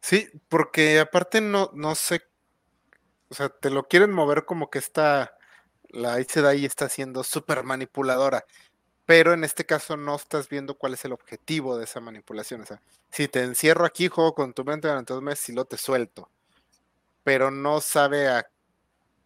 [0.00, 2.22] Sí, porque aparte no, no sé,
[3.28, 5.36] o sea, te lo quieren mover como que está,
[5.88, 8.44] la ahí está siendo súper manipuladora
[9.08, 12.60] pero en este caso no estás viendo cuál es el objetivo de esa manipulación.
[12.60, 15.64] O sea, si te encierro aquí, juego con tu mente durante dos meses y lo
[15.64, 16.30] te suelto,
[17.24, 18.46] pero no sabe a,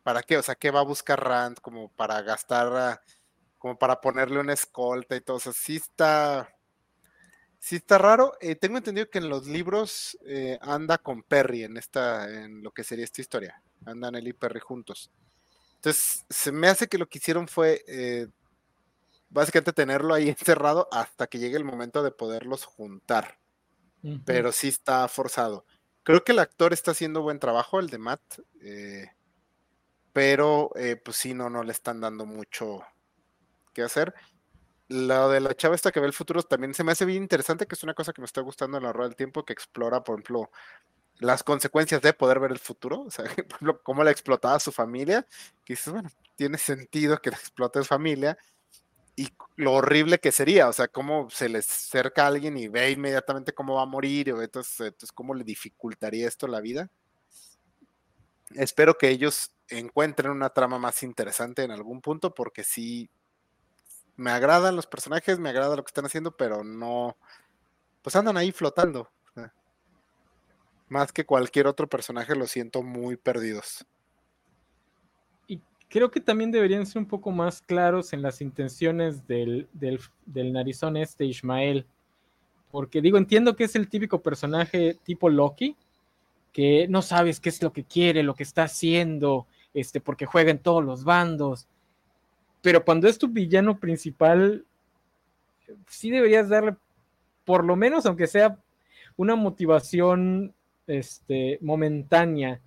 [0.05, 3.03] para qué, o sea, qué va a buscar Rand como para gastar,
[3.59, 5.39] como para ponerle una escolta y todo.
[5.39, 5.53] eso.
[5.53, 6.49] sí está,
[7.63, 8.35] sí está raro.
[8.41, 12.73] Eh, tengo entendido que en los libros eh, anda con Perry en esta, en lo
[12.73, 13.63] que sería esta historia.
[13.87, 15.13] Andan él y Perry juntos.
[15.77, 18.27] Entonces, se me hace que lo que hicieron fue eh,
[19.31, 23.39] básicamente tenerlo ahí encerrado hasta que llegue el momento de poderlos juntar.
[24.25, 25.65] Pero sí está forzado.
[26.03, 28.21] Creo que el actor está haciendo buen trabajo, el de Matt,
[28.61, 29.13] eh,
[30.13, 32.81] pero eh, pues sí, no, no le están dando mucho
[33.73, 34.13] que hacer.
[34.93, 37.67] Lo de la chava esta que ve el futuro también se me hace bien interesante,
[37.67, 40.05] que es una cosa que me está gustando en la rueda del tiempo, que explora,
[40.05, 40.51] por ejemplo,
[41.19, 44.71] las consecuencias de poder ver el futuro, o sea, por ejemplo, cómo la explotaba su
[44.71, 45.27] familia,
[45.65, 48.37] que dices, bueno, tiene sentido que la explote su familia,
[49.17, 52.91] y lo horrible que sería, o sea, cómo se les acerca a alguien y ve
[52.91, 56.91] inmediatamente cómo va a morir, entonces, entonces cómo le dificultaría esto la vida.
[58.55, 63.09] Espero que ellos encuentren una trama más interesante en algún punto, porque sí,
[64.17, 67.17] me agradan los personajes, me agrada lo que están haciendo, pero no,
[68.03, 69.11] pues andan ahí flotando.
[70.89, 73.87] Más que cualquier otro personaje, lo siento muy perdidos
[75.93, 79.69] creo que también deberían ser un poco más claros en las intenciones del,
[80.35, 81.85] narizón este Ismael.
[82.71, 85.77] Porque digo, entiendo que es el típico personaje tipo Loki,
[86.51, 90.51] que no sabes qué es lo que quiere, lo que está haciendo, este, porque juega
[90.51, 91.69] en todos los bandos.
[92.63, 94.65] Pero cuando es tu villano principal,
[95.89, 96.77] sí deberías darle,
[97.45, 98.57] por lo menos, aunque sea
[99.17, 100.55] una motivación
[100.87, 102.61] este, momentánea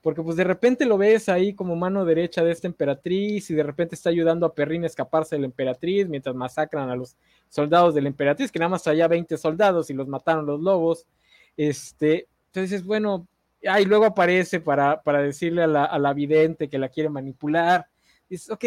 [0.00, 3.62] porque pues de repente lo ves ahí como mano derecha de esta emperatriz y de
[3.62, 7.16] repente está ayudando a Perrin a escaparse de la emperatriz mientras masacran a los
[7.48, 11.04] soldados de la emperatriz, que nada más había 20 soldados y los mataron los lobos.
[11.56, 13.26] Este, entonces, bueno,
[13.68, 17.86] ahí luego aparece para, para decirle a la, a la, vidente que la quiere manipular.
[18.30, 18.64] Dices, ok,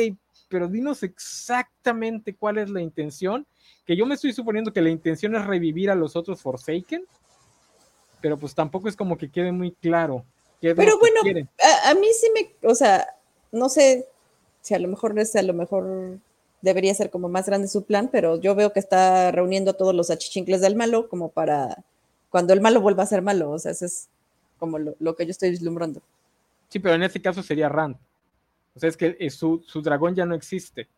[0.52, 3.48] pero dinos exactamente cuál es la intención,
[3.86, 7.06] que yo me estoy suponiendo que la intención es revivir a los otros Forsaken,
[8.20, 10.26] pero pues tampoco es como que quede muy claro.
[10.60, 11.22] Pero bueno,
[11.86, 13.08] a, mí sí me, o sea,
[13.52, 14.08] no sé
[14.62, 16.20] si a lo mejor es, a lo mejor
[16.62, 20.12] debería ser como más grande su plan, pero yo veo que está reuniendo todos los
[20.12, 21.84] achichincles del malo como para
[22.30, 24.10] cuando el malo vuelva a ser malo, o sea, eso es
[24.60, 26.02] como lo, que yo estoy vislumbrando.
[26.70, 27.98] Sí, pero en este caso sería Rand.
[28.76, 30.90] O sea, es que eh, su, su dragón ya no existe.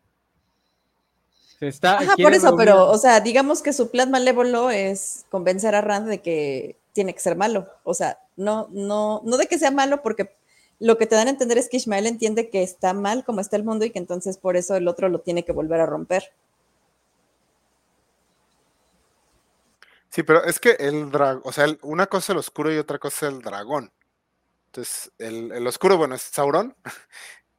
[1.58, 5.74] Se está, Ajá, por eso, pero, o sea, digamos que su plan malévolo es convencer
[5.74, 7.68] a Rand de que tiene que ser malo.
[7.84, 10.36] O sea, no, no, no de que sea malo, porque
[10.80, 13.56] lo que te dan a entender es que Ismael entiende que está mal como está
[13.56, 16.32] el mundo y que entonces por eso el otro lo tiene que volver a romper.
[20.10, 22.98] Sí, pero es que el dragón, o sea, una cosa es el oscuro y otra
[22.98, 23.92] cosa es el dragón.
[24.66, 26.74] Entonces, el, el, oscuro, bueno, es Sauron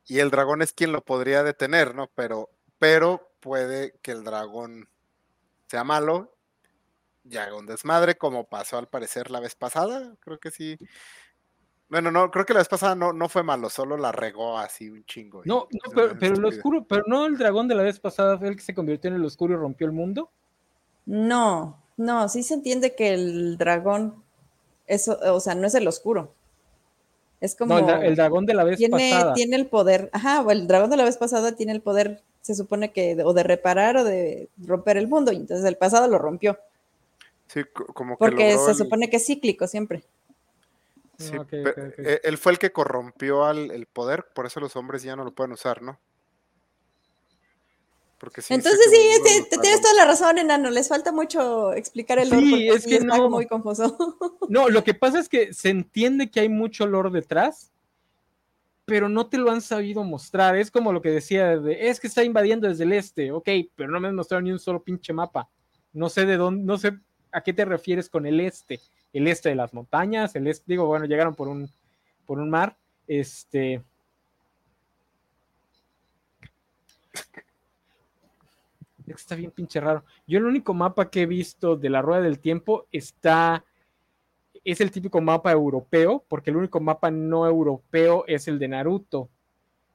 [0.07, 2.09] y el dragón es quien lo podría detener, ¿no?
[2.15, 2.49] Pero,
[2.79, 4.87] pero puede que el dragón
[5.67, 6.35] sea malo
[7.25, 10.15] ya haga un desmadre, como pasó al parecer la vez pasada.
[10.19, 10.77] Creo que sí.
[11.89, 14.89] Bueno, no, creo que la vez pasada no, no fue malo, solo la regó así
[14.89, 15.41] un chingo.
[15.45, 18.49] No, no pero, pero el oscuro, pero no el dragón de la vez pasada fue
[18.49, 20.31] el que se convirtió en el oscuro y rompió el mundo.
[21.05, 24.23] No, no, sí se entiende que el dragón,
[24.87, 26.33] eso, o sea, no es el oscuro.
[27.41, 27.79] Es como.
[27.79, 29.33] No, el, dragón de la vez pasada.
[29.33, 32.55] Tiene el poder, ajá, o el dragón de la vez pasada tiene el poder, se
[32.55, 36.17] supone que, o de reparar o de romper el mundo, y entonces el pasado lo
[36.17, 36.57] rompió.
[37.47, 37.61] Sí,
[37.93, 40.03] como que Porque se supone que es cíclico siempre.
[41.17, 45.03] Sí, ah, e, él fue el que corrompió al el poder, por eso los hombres
[45.03, 45.99] ya no lo pueden usar, ¿no?
[48.25, 50.71] Porque sí, Entonces sí, te- tienes toda la razón, enano.
[50.71, 53.29] Les falta mucho explicar el lore Sí, es que no.
[53.29, 53.95] muy confuso.
[54.49, 57.71] No, lo que pasa es que se entiende que hay mucho lore detrás,
[58.85, 60.55] pero no te lo han sabido mostrar.
[60.57, 63.91] Es como lo que decía, de, es que está invadiendo desde el este, ok, pero
[63.91, 65.47] no me han mostrado ni un solo pinche mapa.
[65.93, 66.97] No sé de dónde, no sé
[67.31, 68.79] a qué te refieres con el este.
[69.13, 71.69] El este de las montañas, el este, digo, bueno, llegaron por un,
[72.25, 72.75] por un mar.
[73.07, 73.83] Este.
[79.07, 80.03] Está bien pinche raro.
[80.27, 83.63] Yo el único mapa que he visto de la Rueda del Tiempo está
[84.63, 89.29] es el típico mapa europeo, porque el único mapa no europeo es el de Naruto.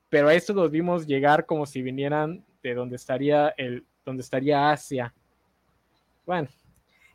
[0.09, 4.71] Pero a esto los vimos llegar como si vinieran de donde estaría el, donde estaría
[4.71, 5.13] Asia.
[6.25, 6.49] Bueno,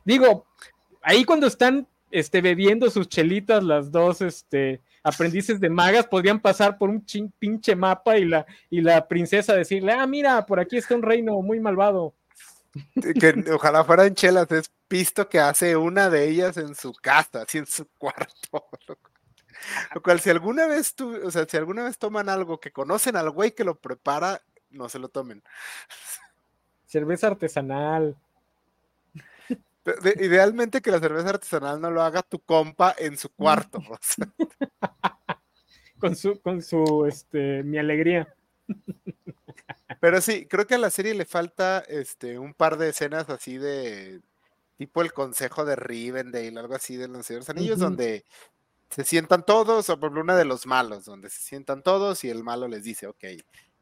[0.04, 0.46] digo,
[1.00, 1.88] ahí cuando están
[2.18, 7.32] este, bebiendo sus chelitas, las dos este, aprendices de magas podrían pasar por un chin-
[7.38, 11.40] pinche mapa y la, y la princesa decirle, ah, mira, por aquí está un reino
[11.42, 12.14] muy malvado.
[13.20, 17.58] Que ojalá fueran chelas, es pisto que hace una de ellas en su casa, así
[17.58, 18.32] en su cuarto.
[18.52, 18.98] Lo cual-
[19.94, 23.16] Lo cual, si alguna vez tú, o sea, si alguna vez toman algo que conocen
[23.16, 24.40] al güey que lo prepara,
[24.70, 25.42] no se lo tomen.
[26.86, 28.16] Cerveza artesanal.
[29.86, 33.78] De- de- idealmente que la cerveza artesanal no lo haga tu compa en su cuarto.
[33.88, 34.26] o sea,
[35.98, 38.34] con su, con su, este, mi alegría.
[40.00, 43.56] Pero sí, creo que a la serie le falta este un par de escenas así
[43.58, 44.20] de
[44.76, 47.84] tipo el consejo de Rivendale, algo así de los Señores Anillos, Ujú.
[47.86, 48.24] donde
[48.90, 52.28] se sientan todos, o por ejemplo, una de los malos, donde se sientan todos y
[52.30, 53.24] el malo les dice, ok,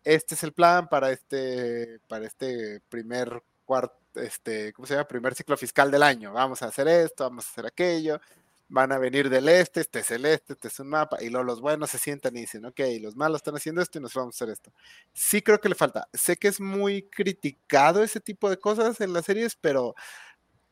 [0.05, 5.09] este es el plan para este, para este primer cuarto, este, ¿cómo se llama?
[5.09, 6.33] Primer ciclo fiscal del año.
[6.33, 8.21] Vamos a hacer esto, vamos a hacer aquello,
[8.69, 11.45] van a venir del este, este es el este, este es un mapa, y luego
[11.45, 14.35] los buenos se sientan y dicen, ok, los malos están haciendo esto y nos vamos
[14.35, 14.73] a hacer esto.
[15.13, 16.09] Sí creo que le falta.
[16.13, 19.95] Sé que es muy criticado ese tipo de cosas en las series, pero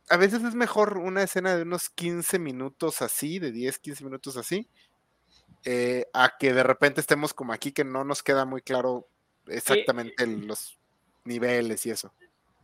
[0.08, 4.36] a veces es mejor una escena de unos 15 minutos así, de 10, 15 minutos
[4.36, 4.68] así,
[5.64, 9.06] eh, a que de repente estemos como aquí que no nos queda muy claro
[9.46, 10.78] exactamente el- los
[11.24, 12.12] niveles y eso.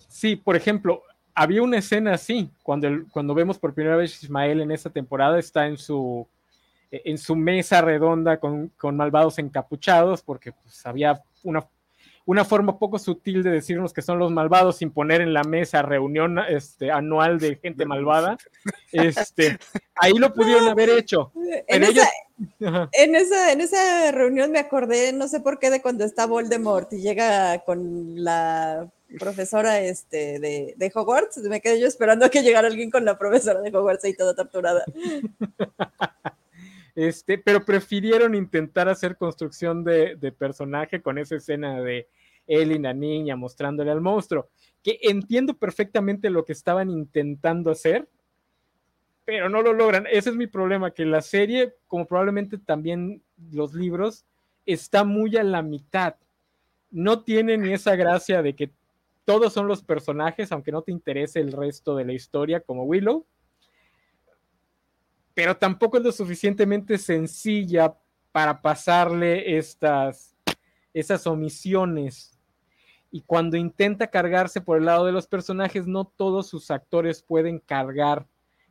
[0.09, 1.02] Sí, por ejemplo,
[1.34, 4.90] había una escena así, cuando, el- cuando vemos por primera vez a Ismael en esta
[4.90, 6.26] temporada, está en su,
[6.90, 11.66] en su mesa redonda con, con malvados encapuchados, porque pues, había una,
[12.24, 15.82] una forma poco sutil de decirnos que son los malvados sin poner en la mesa
[15.82, 18.36] reunión este, anual de gente malvada.
[18.90, 19.59] Este,
[19.96, 21.30] ahí lo pudieron haber hecho.
[21.66, 25.82] En esa, ellos- en, esa, en esa reunión me acordé, no sé por qué, de
[25.82, 28.88] cuando está Voldemort y llega con la
[29.18, 31.38] profesora este, de, de Hogwarts.
[31.38, 34.34] Me quedé yo esperando a que llegara alguien con la profesora de Hogwarts ahí toda
[34.34, 34.84] torturada.
[36.94, 42.09] Este, pero prefirieron intentar hacer construcción de, de personaje con esa escena de
[42.48, 44.48] él y la niña mostrándole al monstruo,
[44.82, 48.09] que entiendo perfectamente lo que estaban intentando hacer,
[49.24, 50.06] pero no lo logran.
[50.11, 54.24] Ese es mi problema, que la serie, como probablemente también los libros,
[54.64, 56.16] está muy a la mitad.
[56.90, 58.70] No tiene ni esa gracia de que
[59.29, 63.26] todos son los personajes, aunque no te interese el resto de la historia, como Willow
[65.39, 67.95] pero tampoco es lo suficientemente sencilla
[68.33, 70.35] para pasarle estas,
[70.93, 72.41] esas omisiones.
[73.12, 77.61] Y cuando intenta cargarse por el lado de los personajes, no todos sus actores pueden
[77.61, 78.26] cargar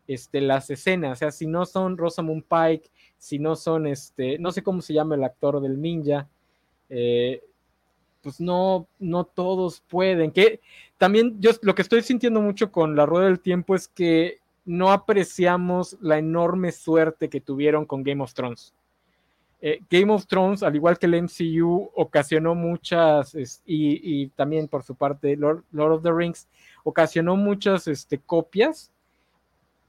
[0.09, 1.13] este, las escenas.
[1.13, 4.93] O sea, si no son Rosamund Pike, si no son, este, no sé cómo se
[4.93, 6.27] llama el actor del ninja,
[6.89, 7.43] eh,
[8.27, 10.31] pues no, no todos pueden.
[10.31, 10.59] Que
[10.97, 14.91] también yo lo que estoy sintiendo mucho con la rueda del tiempo es que no
[14.91, 18.73] apreciamos la enorme suerte que tuvieron con Game of Thrones.
[19.61, 23.33] Eh, Game of Thrones, al igual que el MCU, ocasionó muchas,
[23.65, 26.49] y, también por su parte Lord, Lord, of the Rings,
[26.83, 28.91] ocasionó muchas este, copias,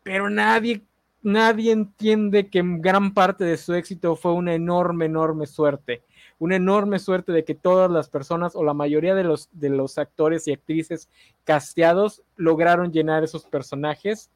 [0.05, 0.81] pero nadie,
[1.23, 6.03] nadie entiende que gran parte de su éxito fue una enorme, enorme suerte.
[6.39, 9.99] Una enorme suerte de que todas las personas o la mayoría de los, de los
[9.99, 11.09] actores y actrices
[11.45, 14.31] casteados lograron llenar esos personajes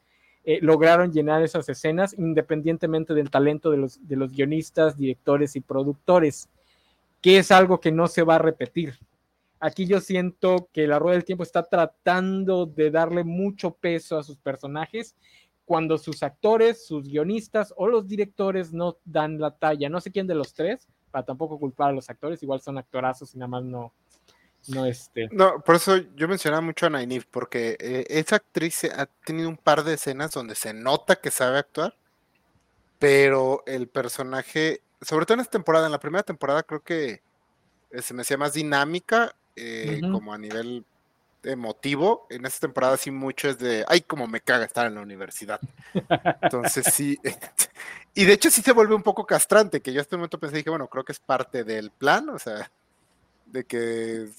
[0.44, 5.60] eh, lograron llenar esas escenas independientemente del talento de los, de los guionistas, directores y
[5.60, 6.48] productores,
[7.20, 8.98] que es algo que no se va a repetir.
[9.60, 14.24] Aquí yo siento que la rueda del tiempo está tratando de darle mucho peso a
[14.24, 15.14] sus personajes
[15.64, 19.88] cuando sus actores, sus guionistas o los directores no dan la talla.
[19.88, 23.34] No sé quién de los tres, para tampoco culpar a los actores, igual son actorazos
[23.34, 23.92] y nada más no,
[24.68, 25.28] no, este.
[25.32, 29.56] no, por eso yo mencionaba mucho a Nainif, porque eh, esa actriz ha tenido un
[29.56, 31.96] par de escenas donde se nota que sabe actuar,
[32.98, 37.22] pero el personaje, sobre todo en esta temporada, en la primera temporada creo que
[37.90, 40.12] eh, se me hacía más dinámica, eh, uh -huh.
[40.12, 40.84] como a nivel
[41.44, 42.26] emotivo.
[42.30, 45.60] En esta temporada sí mucho es de, ay, como me caga estar en la universidad.
[46.42, 47.18] Entonces sí,
[48.14, 50.56] y de hecho sí se vuelve un poco castrante, que yo en este momento pensé,
[50.56, 52.70] dije, bueno, creo que es parte del plan, o sea,
[53.52, 54.28] de que,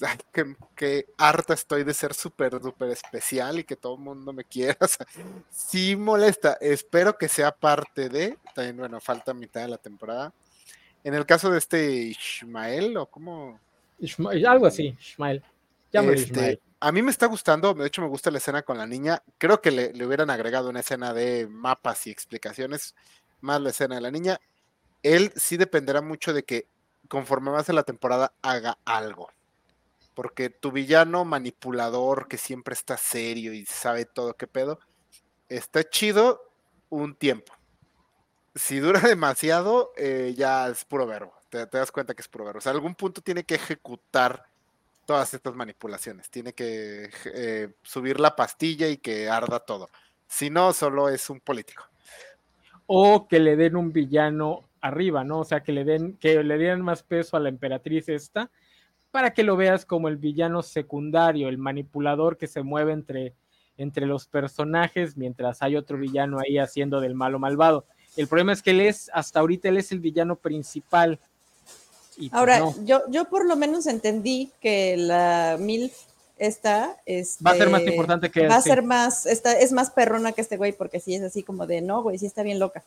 [0.80, 4.76] ay, harta estoy de ser súper, súper especial y que todo el mundo me quiera.
[4.84, 4.86] O
[5.50, 6.58] sí molesta.
[6.60, 10.32] Espero que sea parte de, también, bueno, falta mitad de la temporada.
[11.04, 13.60] En el caso de este Ishmael, o cómo...
[14.46, 15.42] algo así, Ishmael.
[15.94, 19.22] Este, a mí me está gustando, de hecho me gusta la escena con la niña.
[19.38, 22.94] Creo que le, le hubieran agregado una escena de mapas y explicaciones,
[23.40, 24.40] más la escena de la niña.
[25.02, 26.66] Él sí dependerá mucho de que
[27.08, 29.28] conforme más en la temporada haga algo.
[30.14, 34.78] Porque tu villano manipulador que siempre está serio y sabe todo qué pedo,
[35.48, 36.40] está chido
[36.88, 37.52] un tiempo.
[38.54, 41.34] Si dura demasiado, eh, ya es puro verbo.
[41.48, 42.58] Te, das cuenta que es puro verbo.
[42.58, 44.46] O sea, algún punto tiene que ejecutar
[45.04, 46.30] todas estas manipulaciones.
[46.30, 49.90] Tiene que eh, subir la pastilla y que arda todo.
[50.26, 51.84] Si no, solo es un político.
[52.86, 55.40] O que le den un villano arriba, ¿no?
[55.40, 58.50] O sea, que le den, que le den más peso a la emperatriz esta,
[59.10, 63.34] para que lo veas como el villano secundario, el manipulador que se mueve entre,
[63.76, 67.86] entre los personajes, mientras hay otro villano ahí haciendo del malo malvado.
[68.16, 71.18] El problema es que él es, hasta ahorita él es el villano principal.
[72.16, 75.92] Pues Ahora, yo, yo por lo menos entendí que la mil
[76.36, 76.96] esta
[77.46, 80.32] va a ser más este, importante que va a ser más esta es más perrona
[80.32, 82.82] que este güey porque sí es así como de no güey sí está bien loca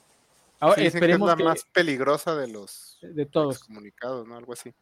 [0.60, 4.36] Ahora esperemos que es la más peligrosa de los de todos comunicados, ¿no?
[4.36, 4.74] Algo así.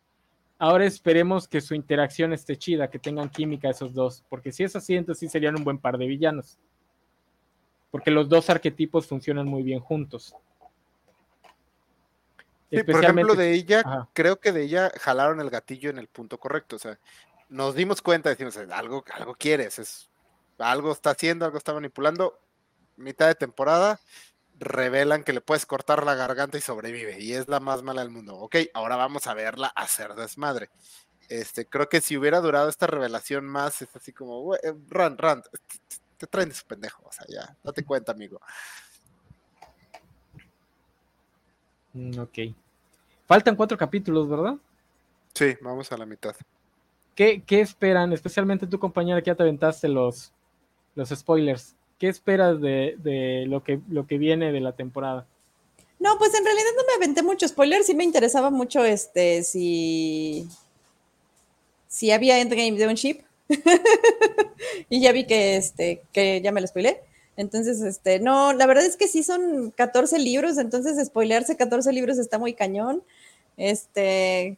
[0.58, 4.76] Ahora esperemos que su interacción esté chida, que tengan química esos dos, porque si es
[4.76, 6.58] así, entonces sí serían un buen par de villanos.
[7.92, 10.34] Porque los dos arquetipos funcionan muy bien juntos.
[12.70, 16.40] Sí, por ejemplo, de ella, creo que de ella jalaron el gatillo en el punto
[16.40, 16.76] correcto.
[16.76, 17.00] O sea,
[17.50, 20.10] nos dimos cuenta, decimos, algo, algo quieres, es,
[20.58, 22.40] algo está haciendo, algo está manipulando.
[22.98, 24.00] Mitad de temporada,
[24.58, 28.10] revelan que le puedes cortar la garganta y sobrevive, y es la más mala del
[28.10, 28.36] mundo.
[28.38, 30.70] Ok, ahora vamos a verla hacer desmadre.
[31.28, 35.44] Este, creo que si hubiera durado esta revelación más, es así como, eh, Rand, Rand,
[36.18, 38.40] te traen de su pendejo, o sea, ya, date cuenta, amigo.
[41.96, 42.38] Mm, ok.
[43.26, 44.56] Faltan cuatro capítulos, ¿verdad?
[45.34, 46.36] Sí, vamos a la mitad.
[47.16, 48.14] ¿Qué, qué esperan?
[48.14, 50.32] Especialmente tu compañera que ya te aventaste los,
[50.94, 51.74] los spoilers.
[51.98, 55.26] ¿Qué esperas de, lo, que, lo que viene de la temporada?
[55.98, 60.48] No, pues en realidad no me aventé mucho spoiler, sí me interesaba mucho este, si,
[61.88, 63.22] si había endgame de un ship.
[64.90, 67.02] y ya vi que, este, que ya me lo spoilé.
[67.38, 72.18] Entonces, este, no, la verdad es que sí son 14 libros, entonces spoilearse 14 libros
[72.18, 73.04] está muy cañón.
[73.58, 74.58] Este,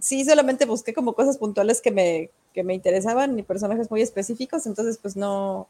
[0.00, 4.66] sí, solamente busqué como cosas puntuales que me, que me interesaban y personajes muy específicos,
[4.66, 5.68] entonces pues no,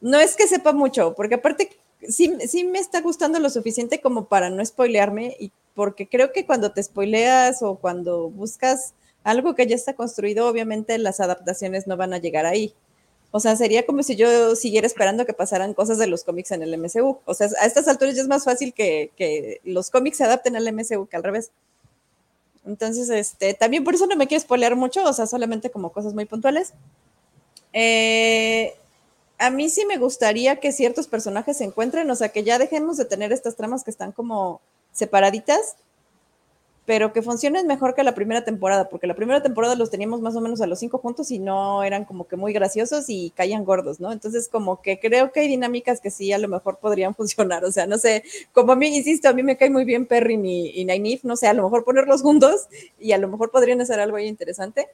[0.00, 1.70] no es que sepa mucho, porque aparte
[2.08, 6.44] sí, sí me está gustando lo suficiente como para no spoilearme, y porque creo que
[6.46, 8.94] cuando te spoileas o cuando buscas
[9.24, 12.74] algo que ya está construido, obviamente las adaptaciones no van a llegar ahí.
[13.32, 16.62] O sea, sería como si yo siguiera esperando que pasaran cosas de los cómics en
[16.62, 17.18] el MCU.
[17.24, 20.54] O sea, a estas alturas ya es más fácil que, que los cómics se adapten
[20.54, 21.50] al MCU que al revés.
[22.66, 26.14] Entonces, este, también por eso no me quiero spoilear mucho, o sea, solamente como cosas
[26.14, 26.74] muy puntuales.
[27.72, 28.74] Eh,
[29.38, 32.96] a mí sí me gustaría que ciertos personajes se encuentren, o sea, que ya dejemos
[32.98, 34.60] de tener estas tramas que están como
[34.92, 35.76] separaditas,
[36.84, 40.34] pero que funcionen mejor que la primera temporada, porque la primera temporada los teníamos más
[40.34, 43.64] o menos a los cinco juntos y no eran como que muy graciosos y caían
[43.64, 44.12] gordos, ¿no?
[44.12, 47.72] Entonces, como que creo que hay dinámicas que sí a lo mejor podrían funcionar, o
[47.72, 50.70] sea, no sé, como a mí, insisto, a mí me cae muy bien Perrin y,
[50.70, 52.68] y Nainif, no sé, a lo mejor ponerlos juntos
[52.98, 54.88] y a lo mejor podrían hacer algo ahí interesante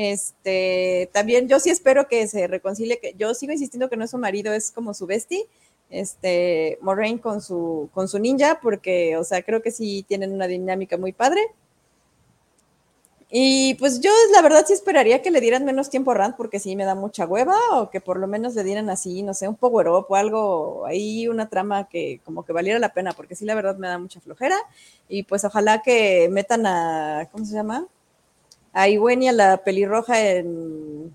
[0.00, 4.12] este, también yo sí espero que se reconcilie, que yo sigo insistiendo que no es
[4.12, 5.46] su marido, es como su bestie,
[5.90, 10.46] este, Moraine con su, con su ninja, porque, o sea, creo que sí tienen una
[10.46, 11.40] dinámica muy padre.
[13.30, 16.58] Y pues yo la verdad sí esperaría que le dieran menos tiempo a Rand porque
[16.58, 19.46] sí me da mucha hueva o que por lo menos le dieran así, no sé,
[19.46, 23.34] un power up o algo, ahí una trama que como que valiera la pena porque
[23.36, 24.56] sí la verdad me da mucha flojera
[25.10, 27.86] y pues ojalá que metan a, ¿cómo se llama?
[28.72, 31.14] a Iwenia la pelirroja en,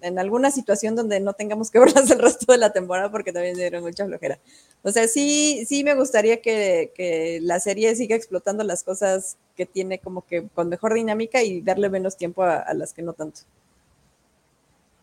[0.00, 3.56] en alguna situación donde no tengamos que verlas el resto de la temporada porque también
[3.56, 4.38] dieron mucha flojera.
[4.82, 9.98] O sea, sí, sí me gustaría que, la serie siga explotando las cosas que tiene
[9.98, 13.40] como que con mejor dinámica y darle menos tiempo a, las que no tanto.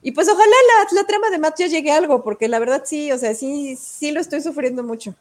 [0.02, 2.84] Y pues ojalá la, la, trama de Matt ya llegue a algo, porque la verdad
[2.86, 5.16] sí, o sea, sí, sí lo estoy sufriendo mucho.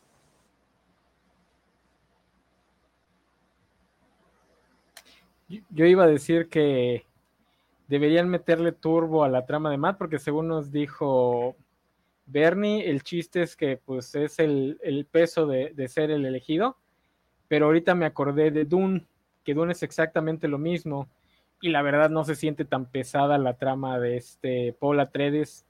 [5.71, 7.05] yo iba a decir que,
[7.89, 11.57] deberían meterle turbo a la trama de Matt, porque según nos dijo
[12.27, 16.77] Bernie, el chiste es que pues es el, peso de, de, ser el elegido,
[17.49, 19.07] pero ahorita me acordé de Dune,
[19.45, 21.09] que Dune es exactamente lo mismo,
[21.61, 25.65] y la verdad no se siente tan pesada la trama de este Paul Atreides,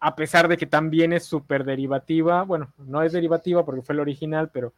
[0.00, 4.00] a pesar de que también es súper derivativa, bueno, no es derivativa porque fue el
[4.00, 4.72] original, pero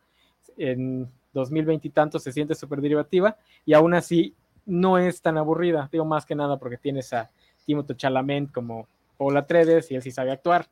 [0.57, 3.36] en 2020 y tanto se siente súper derivativa,
[3.66, 4.34] y aún así
[4.67, 7.31] no es tan aburrida, digo más que nada porque tienes a
[7.65, 10.67] Timothée Chalamet como Paul Atreides y él sí sabe actuar,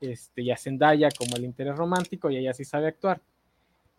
[0.00, 3.20] este, y a Zendaya como el interés romántico y ella sí sabe actuar.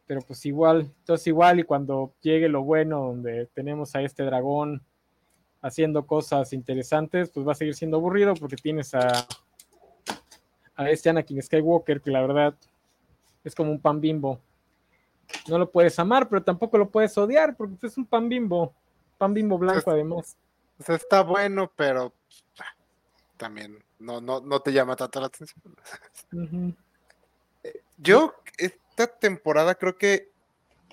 [0.06, 4.82] Pero pues igual, entonces igual y cuando llegue lo bueno donde tenemos a este dragón
[5.62, 9.28] haciendo cosas interesantes, pues va a seguir siendo aburrido porque tienes a,
[10.76, 12.56] a este Anakin Skywalker que la verdad
[13.44, 14.40] es como un pan bimbo.
[15.48, 18.74] No lo puedes amar, pero tampoco lo puedes odiar porque es un pan bimbo.
[19.20, 20.38] Pan bimbo blanco, además.
[20.80, 22.14] O sea, está bueno, pero
[23.38, 25.62] también no, no, no te llama tanto la atención.
[27.98, 30.32] Yo, esta temporada creo que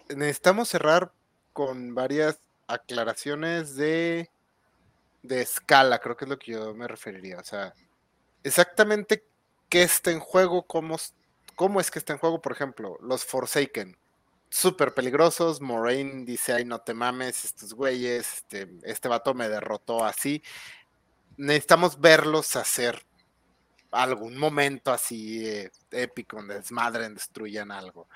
[0.08, 1.12] necesitamos cerrar
[1.52, 4.28] con varias aclaraciones de,
[5.22, 7.38] de escala, creo que es lo que yo me referiría.
[7.38, 7.72] O sea,
[8.42, 9.24] exactamente
[9.68, 10.96] qué está en juego, cómo,
[11.54, 13.96] cómo es que está en juego, por ejemplo, los Forsaken.
[14.48, 20.04] Súper peligrosos, Moraine dice, ay, no te mames, estos güeyes, este, este vato me derrotó
[20.04, 20.42] así
[21.36, 23.04] necesitamos verlos hacer
[23.90, 28.08] algún momento así eh, épico donde desmadren, destruyan algo.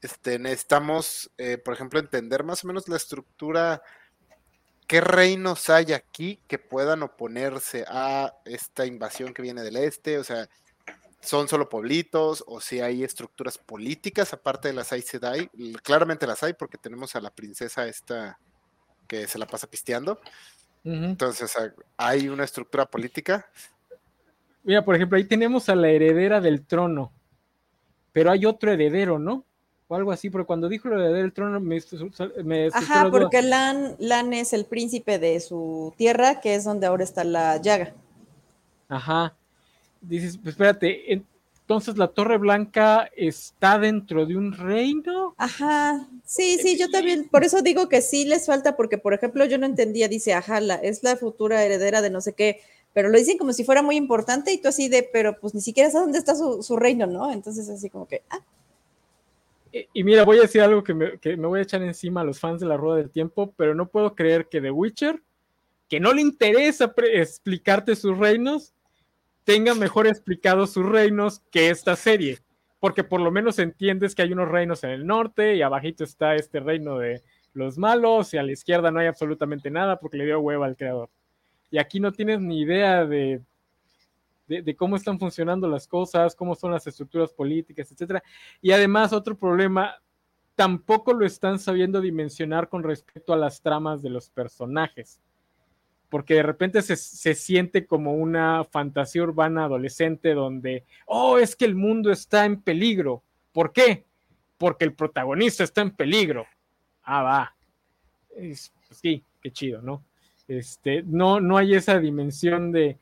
[0.00, 3.82] Este, necesitamos, eh, por ejemplo, entender más o menos la estructura,
[4.86, 10.24] qué reinos hay aquí que puedan oponerse a esta invasión que viene del este, o
[10.24, 10.48] sea,
[11.22, 15.48] son solo pueblitos o si hay estructuras políticas aparte de las Aes Sedai,
[15.82, 18.38] claramente las hay porque tenemos a la princesa esta
[19.06, 20.20] que se la pasa pisteando.
[20.84, 21.56] Entonces,
[21.96, 23.46] ¿hay una estructura política?
[24.64, 27.12] Mira, por ejemplo, ahí tenemos a la heredera del trono,
[28.12, 29.44] pero hay otro heredero, ¿no?
[29.86, 31.80] O algo así, porque cuando dijo la heredera del trono me...
[32.42, 37.04] me Ajá, porque Lan, Lan es el príncipe de su tierra, que es donde ahora
[37.04, 37.94] está la llaga.
[38.88, 39.36] Ajá.
[40.02, 45.34] Dices, pues espérate, entonces la Torre Blanca está dentro de un reino.
[45.38, 49.44] Ajá, sí, sí, yo también, por eso digo que sí les falta, porque por ejemplo
[49.44, 52.60] yo no entendía, dice, ajá, es la futura heredera de no sé qué,
[52.92, 55.60] pero lo dicen como si fuera muy importante y tú así de, pero pues ni
[55.60, 57.32] siquiera sabes dónde está su, reino, ¿no?
[57.32, 58.40] Entonces así como que, ah.
[59.94, 62.24] Y, mira, voy a decir algo que me, que me voy a echar encima a
[62.24, 65.22] los fans de la Rueda del Tiempo, pero no puedo creer que The Witcher,
[65.88, 68.74] que no le interesa explicarte sus reinos,
[69.44, 72.38] tenga mejor explicados sus reinos que esta serie,
[72.80, 76.34] porque por lo menos entiendes que hay unos reinos en el norte y abajito está
[76.34, 77.22] este reino de
[77.52, 80.76] los malos y a la izquierda no hay absolutamente nada porque le dio hueva al
[80.76, 81.10] creador.
[81.70, 83.42] Y aquí no tienes ni idea de,
[84.46, 88.22] de, cómo están funcionando las cosas, cómo son las estructuras políticas, etc.
[88.60, 89.96] Y además otro problema,
[90.54, 95.20] tampoco lo están sabiendo dimensionar con respecto a las tramas de los personajes
[96.12, 101.74] porque de repente se, siente como una fantasía urbana adolescente donde, oh, es que el
[101.74, 103.22] mundo está en peligro.
[103.50, 104.04] ¿Por qué?
[104.58, 106.44] Porque el protagonista está en peligro.
[107.02, 107.56] Ah, va.
[108.28, 110.04] pues sí, qué chido, ¿no?
[110.48, 112.98] Este, no, no hay esa dimensión de,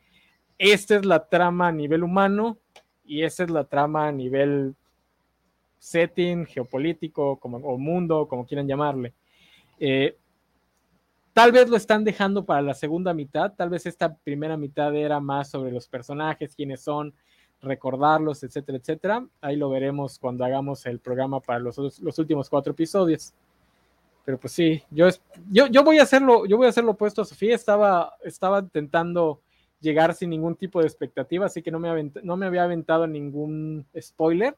[0.57, 2.59] esta es la trama a nivel humano
[3.03, 4.73] y esta es la trama a nivel
[5.79, 9.11] setting, geopolítico, como, o mundo, como quieran llamarle.
[9.81, 10.15] Eh,
[11.33, 15.19] Tal vez lo están dejando para la segunda mitad, tal vez esta primera mitad era
[15.19, 17.13] más sobre los personajes, quiénes son,
[17.61, 19.25] recordarlos, etcétera, etcétera.
[19.39, 23.33] Ahí lo veremos cuando hagamos el programa para los, los últimos cuatro episodios.
[24.25, 25.07] Pero pues sí, yo,
[25.49, 29.41] yo, yo voy a hacerlo, yo voy a hacerlo opuesto a Sofía, estaba, estaba intentando
[29.79, 33.85] llegar sin ningún tipo de expectativa, así que no me, no me había aventado ningún
[33.99, 34.55] spoiler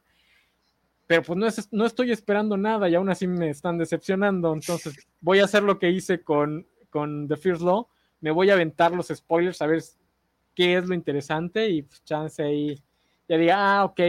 [1.06, 4.52] pero pues no, es, no estoy esperando nada y aún así me están decepcionando.
[4.52, 7.88] Entonces voy a hacer lo que hice con, con The First Law.
[8.20, 9.82] Me voy a aventar los spoilers a ver
[10.54, 12.82] qué es lo interesante y pues, chance ahí
[13.28, 14.00] ya diga, ah, ok.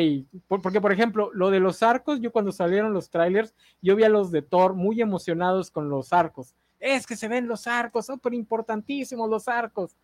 [0.47, 4.09] porque, por ejemplo, lo de los arcos, yo cuando salieron los trailers, yo vi a
[4.09, 6.53] los de Thor muy emocionados con los arcos.
[6.79, 9.95] Es que se ven los arcos, súper importantísimos los arcos.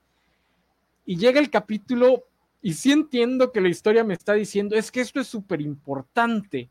[1.05, 2.23] Y llega el capítulo
[2.61, 6.69] y sí entiendo que la historia me está diciendo, es que esto es súper importante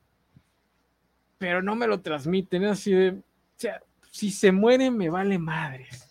[1.41, 3.23] pero no me lo transmiten, así de, o
[3.57, 6.07] sea, si se muere me vale madres.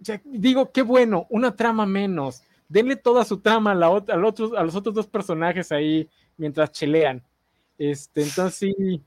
[0.00, 2.42] O digo, qué bueno, una trama menos.
[2.68, 6.72] Denle toda su trama a, la, al otro, a los otros dos personajes ahí mientras
[6.72, 7.22] chelean.
[7.78, 9.00] Este, entonces sí,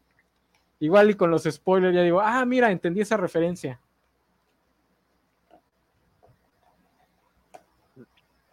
[0.80, 3.82] igual y con los spoilers ya digo, ah, mira, entendí esa referencia.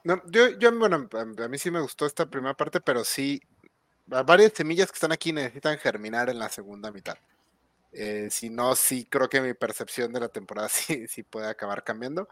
[0.02, 3.40] No, yo, yo, bueno, a mí sí me gustó esta primera parte, pero sí,
[4.08, 7.16] varias semillas que están aquí necesitan germinar en la segunda mitad.
[7.92, 11.84] Eh, si no, sí creo que mi percepción de la temporada sí, sí puede acabar
[11.84, 12.28] cambiando.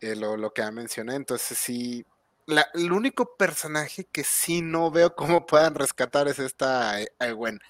[0.00, 1.14] Eh, lo, lo, que ya mencioné.
[1.16, 2.04] Entonces sí,
[2.46, 6.96] la, el único personaje que sí no veo cómo puedan rescatar es esta
[7.34, 7.60] Gwen.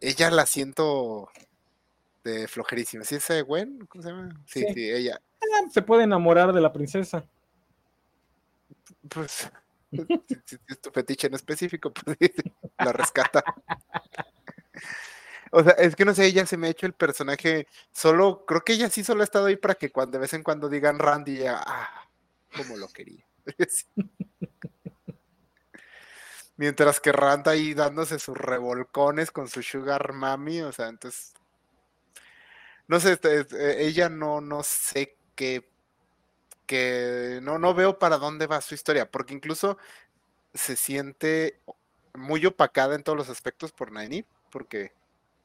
[0.00, 1.28] Ella la siento
[2.22, 3.04] de flojerísima.
[3.04, 3.86] ¿Sí es Gwen?
[3.86, 4.28] ¿Cómo se llama?
[4.46, 5.20] Sí, sí, ella.
[5.40, 7.24] Ah, se puede enamorar de la princesa.
[9.08, 9.50] Pues,
[10.44, 12.16] si es tu fetiche en específico, pues
[12.78, 13.44] la rescata.
[15.52, 18.62] O sea, es que no sé, ella se me ha hecho el personaje solo, creo
[18.62, 20.98] que ella sí solo ha estado ahí para que cuando de vez en cuando digan
[20.98, 22.08] Randy, ya, ah,
[22.54, 23.24] como lo quería.
[26.56, 31.34] Mientras que Rand ahí dándose sus revolcones con su sugar mami, o sea, entonces,
[32.88, 35.68] no sé, este, este, ella no, no sé qué,
[36.66, 39.78] que no, no veo para dónde va su historia, porque incluso
[40.54, 41.60] se siente
[42.14, 44.92] muy opacada en todos los aspectos por Naini, porque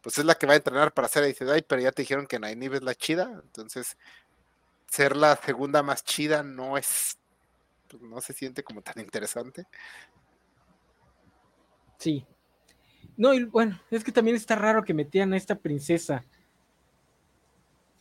[0.01, 1.37] pues es la que va a entrenar para ser Aes
[1.67, 3.97] pero ya te dijeron que Nynaeve es la chida, entonces
[4.87, 7.17] ser la segunda más chida no es,
[7.87, 9.65] pues, no se siente como tan interesante.
[11.97, 12.25] Sí.
[13.15, 16.25] No, y bueno, es que también está raro que metían a esta princesa.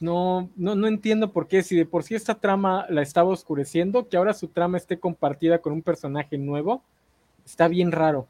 [0.01, 4.09] No, no, no entiendo por qué, si de por sí esta trama la estaba oscureciendo,
[4.09, 6.83] que ahora su trama esté compartida con un personaje nuevo,
[7.45, 8.27] está bien raro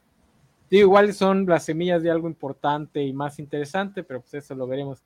[0.78, 5.02] igual son las semillas de algo importante y más interesante, pero pues eso lo veremos.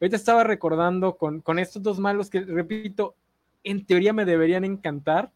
[0.00, 3.14] Ahorita estaba recordando con, estos dos malos que, repito,
[3.62, 5.30] en teoría me deberían encantar,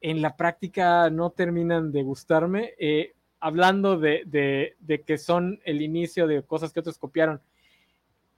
[0.00, 2.74] en la práctica no terminan de gustarme.
[2.78, 7.40] Eh, hablando de, de, que son el inicio de cosas que otros copiaron,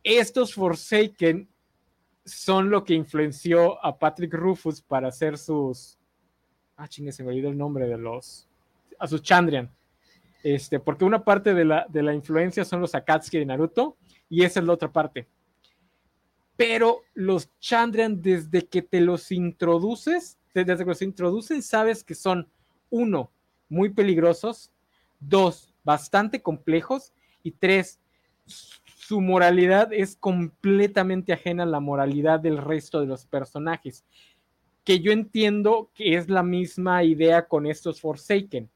[0.03, 1.48] estos Forsaken
[2.27, 5.97] son lo que influenció a Patrick Rufus para hacer sus.
[6.77, 8.48] Ah, chingue, se me olvidó el nombre de los.
[8.98, 9.70] A sus Chandrian.
[10.43, 13.97] Este, porque una parte de la, de la influencia son los Akatsuki de Naruto
[14.28, 15.27] y esa es la otra parte.
[16.57, 22.48] Pero los Chandrian, desde que te los introduces, desde que los introducen, sabes que son,
[22.90, 23.31] uno,
[23.69, 24.73] muy peligrosos,
[25.20, 27.12] dos, bastante complejos
[27.43, 28.01] y tres,
[29.06, 34.04] su moralidad es completamente ajena a la moralidad del resto de los personajes.
[34.82, 38.68] Que yo entiendo que es la misma idea con estos Forsaken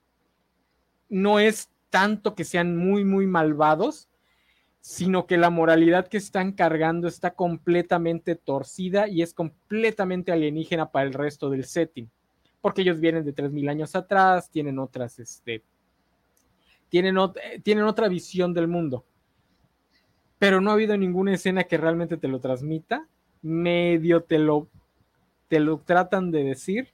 [1.09, 4.09] no es tanto que sean muy, muy malvados,
[4.81, 11.07] sino que la moralidad que están cargando está completamente torcida y es completamente alienígena para
[11.09, 12.09] el resto del setting,
[12.61, 15.65] porque ellos vienen de 3.000 años atrás, tienen otras, este,
[16.89, 17.17] tienen,
[17.65, 19.05] tienen otra visión del mundo,
[20.41, 23.07] pero no ha habido ninguna escena que realmente te lo transmita,
[23.43, 24.69] medio te lo,
[25.49, 26.89] te lo tratan de decir,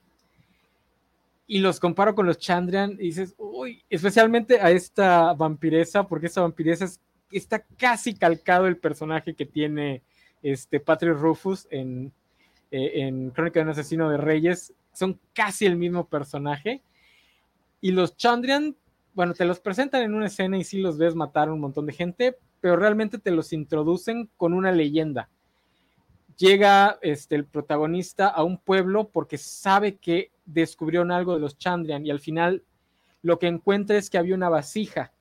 [1.47, 6.41] y los comparo con los Chandrian y dices, uy, especialmente a esta vampiresa, porque esta
[6.41, 6.89] vampiresa
[7.31, 10.03] está casi calcado el personaje que tiene
[10.43, 12.11] este Patrick Rufus en,
[12.69, 16.81] eh, en Crónica de un asesino de reyes, son casi el mismo personaje.
[17.79, 18.75] Y los Chandrian,
[19.13, 21.85] bueno, te los presentan en una escena y sí los ves matar a un montón
[21.85, 22.37] de gente,
[22.67, 25.29] pero realmente te los introducen con una leyenda.
[26.35, 32.05] Llega este, el protagonista a un pueblo porque sabe que descubrieron algo de los Chandrian
[32.05, 32.65] y al final
[33.21, 35.13] lo que encuentra es que había una vasija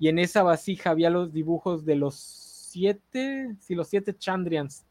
[0.00, 4.84] y en esa vasija había los dibujos de los siete, sí, los siete Chandrians.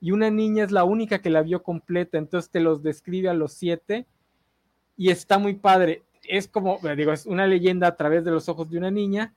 [0.00, 3.34] Y una niña es la única que la vio completa, entonces te los describe a
[3.34, 4.04] los siete
[4.96, 6.02] y está muy padre.
[6.24, 9.32] Es como, digo, es una leyenda a través de los ojos de una niña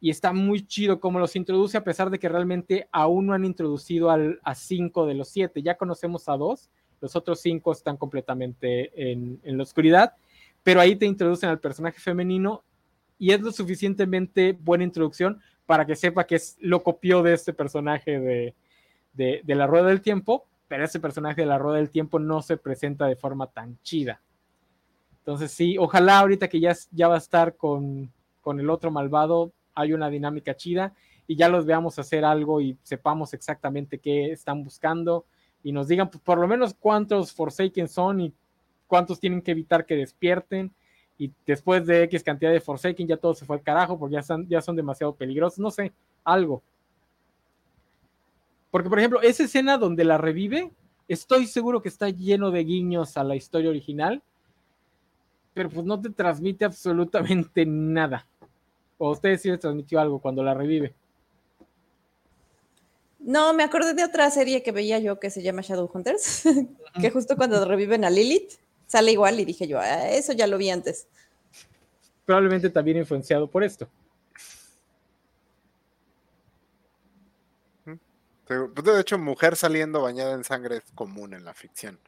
[0.00, 3.44] y está muy chido como los introduce a pesar de que realmente aún no han
[3.44, 5.62] introducido al, a cinco de los siete.
[5.62, 6.70] Ya conocemos a dos,
[7.00, 10.14] los otros cinco están completamente en, la oscuridad,
[10.62, 12.62] pero ahí te introducen al personaje femenino
[13.18, 17.52] y es lo suficientemente buena introducción para que sepa que es, lo copió de este
[17.52, 18.54] personaje de,
[19.12, 22.56] de, la Rueda del Tiempo, pero ese personaje de la Rueda del Tiempo no se
[22.56, 24.20] presenta de forma tan chida.
[25.18, 28.10] Entonces sí, ojalá ahorita que ya, ya va a estar con,
[28.40, 30.92] con el otro malvado, hay una dinámica chida
[31.26, 35.24] y ya los veamos hacer algo y sepamos exactamente qué están buscando
[35.62, 38.34] y nos digan pues, por lo menos cuántos Forsaken son y
[38.86, 40.72] cuántos tienen que evitar que despierten.
[41.16, 44.22] Y después de X cantidad de Forsaken ya todo se fue al carajo porque ya
[44.22, 45.58] son, ya son demasiado peligrosos.
[45.58, 45.92] No sé,
[46.24, 46.62] algo.
[48.70, 50.70] Porque, por ejemplo, esa escena donde la revive,
[51.08, 54.22] estoy seguro que está lleno de guiños a la historia original,
[55.54, 58.26] pero pues no te transmite absolutamente nada.
[58.98, 60.94] O ustedes sí les transmitió algo cuando la revive.
[63.20, 66.44] No, me acordé de otra serie que veía yo que se llama Shadowhunters,
[67.00, 68.52] que justo cuando reviven a Lilith,
[68.86, 71.08] sale igual y dije yo, ah, eso ya lo vi antes.
[72.24, 73.88] Probablemente también influenciado por esto.
[78.48, 81.98] Pues, de hecho, mujer saliendo bañada en sangre es común en la ficción.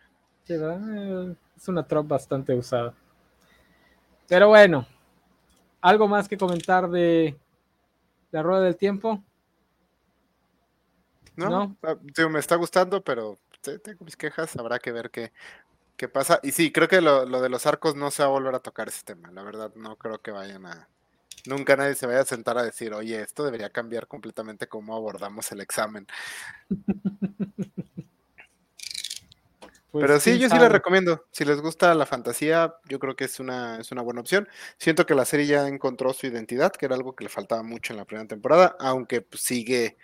[0.44, 1.36] Sí, ¿verdad?
[1.54, 2.94] Es una tropa bastante usada.
[4.26, 4.86] Pero bueno,
[5.80, 7.36] ¿algo más que comentar de
[8.30, 9.22] la rueda del tiempo?
[11.36, 11.96] No, ah,
[12.28, 15.32] me está gustando, pero tengo mis quejas, habrá que ver qué,
[15.96, 16.40] qué pasa.
[16.42, 18.60] Y sí, creo que lo, lo, de los arcos no se va a volver a
[18.60, 20.88] tocar ese tema, la verdad no creo que vayan a...
[21.46, 25.50] Nunca nadie se vaya a sentar a decir, oye, esto debería cambiar completamente cómo abordamos
[25.52, 26.06] el examen.
[29.90, 31.26] Pues Pero sí, yo sí les recomiendo.
[31.32, 34.48] Si les gusta la fantasía, yo creo que es una, es una buena opción.
[34.78, 37.92] Siento que la serie ya encontró su identidad, que era algo que le faltaba mucho
[37.92, 39.96] en la primera temporada, aunque pues, sigue,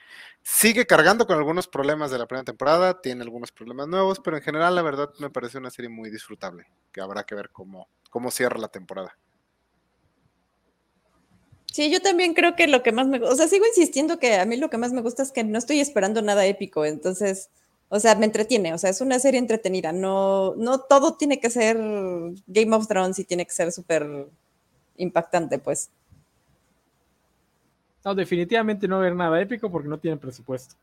[0.43, 4.43] sigue cargando con algunos problemas de la primera temporada, tiene algunos problemas nuevos, pero en
[4.43, 8.33] general la verdad me parece una serie muy disfrutable, que habrá que ver cómo, cómo
[8.33, 9.17] cierra la temporada.
[11.73, 14.35] Sí, yo también creo que lo que más me gusta, o sea, sigo insistiendo que
[14.35, 17.51] a mí lo que más me gusta es que no estoy esperando nada épico, entonces
[17.89, 21.51] o sea, me entretiene, o sea, es una serie entretenida, no, no todo tiene que
[21.51, 21.77] ser
[22.47, 24.27] Game of Thrones y tiene que ser súper
[24.97, 25.91] impactante, pues.
[28.05, 30.75] No, definitivamente no ver nada épico porque no tienen presupuesto.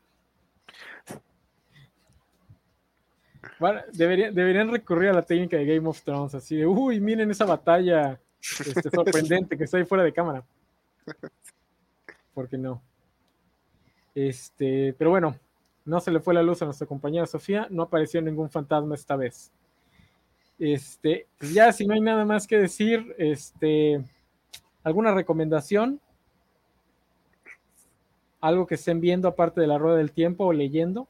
[3.92, 8.18] Deberían, recurrir a la técnica de Game of Thrones, así de, uy, miren esa batalla
[8.40, 10.44] este, sorprendente que está ahí fuera de cámara.
[12.34, 12.82] ¿Por qué no?
[14.14, 15.38] Este, pero bueno,
[15.84, 19.16] no se le fue la luz a nuestra compañera Sofía, no apareció ningún fantasma esta
[19.16, 19.52] vez.
[20.58, 24.02] Este, pues ya si no hay nada más que decir, este,
[24.82, 26.00] ¿alguna recomendación?
[28.40, 31.08] ¿Algo que estén viendo aparte de la rueda del tiempo o leyendo?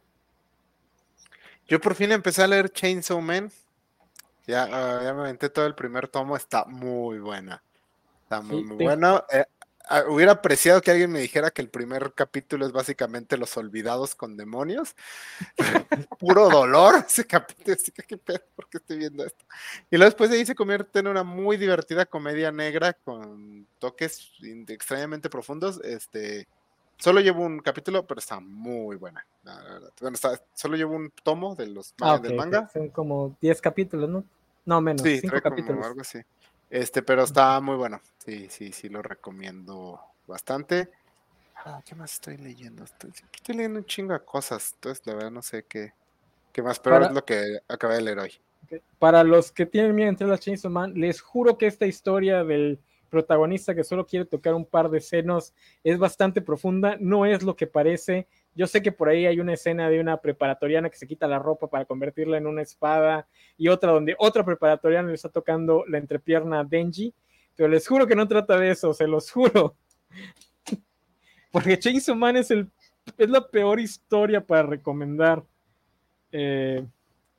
[1.66, 3.51] Yo por fin empecé a leer Chainsaw Man.
[4.46, 7.62] Ya, ya me aventé todo el primer tomo, está muy buena.
[8.24, 9.24] Está muy, muy buena.
[9.32, 9.53] Eh, Ah,
[10.09, 14.36] hubiera apreciado que alguien me dijera que el primer capítulo es básicamente los olvidados con
[14.36, 14.94] demonios.
[16.19, 17.74] Puro dolor ese capítulo.
[17.74, 19.44] Así que qué pedo, ¿por qué estoy viendo esto?
[19.90, 24.32] Y luego después de ahí se convierte en una muy divertida comedia negra con toques
[24.69, 25.81] extrañamente profundos.
[25.85, 26.47] Este,
[26.98, 29.27] solo llevo un capítulo, pero está muy buena.
[30.01, 30.16] Bueno,
[30.55, 32.69] solo llevo un tomo de los ah, del manga.
[32.73, 34.24] Son como 10 capítulos, ¿no?
[34.65, 35.02] No, menos.
[35.02, 35.85] Sí, 5 capítulos.
[35.85, 36.20] algo así.
[36.74, 38.01] Este, pero está muy bueno.
[38.18, 40.90] Sí, sí, sí, lo recomiendo bastante.
[41.55, 42.82] Ah, ¿Qué más estoy leyendo?
[42.82, 43.12] Estoy,
[43.46, 44.72] leyendo un chingo de cosas.
[44.74, 45.92] Entonces, la verdad, no sé qué,
[46.52, 48.32] qué más, pero es lo que acabé de leer hoy.
[48.98, 52.80] Para los que tienen miedo entre las Chainsaw Man, les juro que esta historia del
[53.09, 56.96] protagonista que solo quiere tocar un par de senos es bastante profunda.
[56.98, 58.26] No es lo que parece.
[58.55, 61.39] Yo sé que por ahí hay una escena de una preparatoriana que se quita la
[61.39, 63.26] ropa para convertirla en una espada
[63.56, 67.12] y otra donde otra preparatoriana le está tocando la entrepierna a Denji,
[67.56, 69.76] pero les juro que no trata de eso, se los juro.
[71.51, 72.70] Porque Chainsaw Man es, el,
[73.16, 75.44] es la peor historia para recomendar.
[76.32, 76.85] Eh,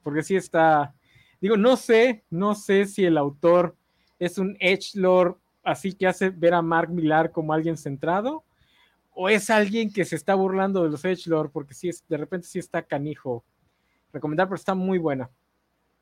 [0.02, 0.94] porque sí está,
[1.42, 3.76] digo, no sé, no sé si el autor
[4.20, 8.46] es un edgelord así que hace ver a Mark Millar como alguien centrado
[9.16, 12.48] o es alguien que se está burlando de los Edgelord porque sí es, de repente
[12.48, 13.44] sí está canijo.
[14.12, 15.30] Recomendar, pero está muy buena.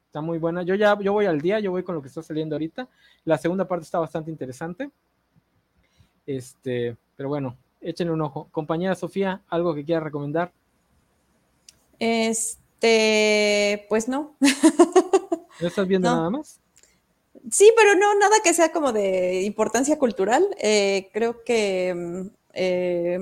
[0.08, 0.64] Está muy buena.
[0.64, 2.90] Yo ya yo voy al día, yo voy con lo que está saliendo ahorita.
[3.24, 4.90] La segunda parte está bastante interesante.
[6.26, 8.48] Este, pero bueno, échenle un ojo.
[8.52, 10.52] Compañera Sofía, ¿algo que quiera recomendar?
[12.00, 14.36] Este, pues no.
[15.62, 16.60] ¿No estás viendo nada más?
[17.52, 20.48] Sí, pero no, nada que sea como de importancia cultural.
[20.60, 23.20] Eh, creo que mm, eh,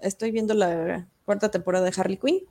[0.00, 2.42] estoy viendo la cuarta temporada de Harley Quinn.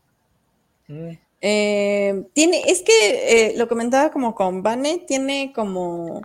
[0.88, 1.18] Mm.
[1.42, 6.22] Eh, tiene, es que eh, lo comentaba como con Vane, tiene como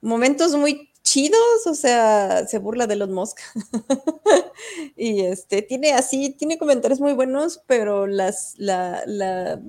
[0.00, 3.38] momentos muy chidos, o sea, se burla de los Musk.
[4.96, 9.60] y este, tiene así, tiene comentarios muy buenos, pero las, la, la,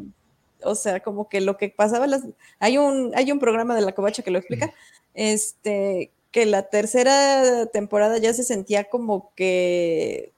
[0.63, 2.21] o sea, como que lo que pasaba, las,
[2.59, 4.73] hay un, hay un programa de la covacha que lo explica,
[5.13, 10.33] este, que la tercera temporada ya se sentía como que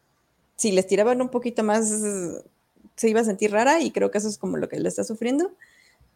[0.57, 1.89] si les tiraban un poquito más
[2.95, 5.05] se iba a sentir rara y creo que eso es como lo que le está
[5.05, 5.51] sufriendo.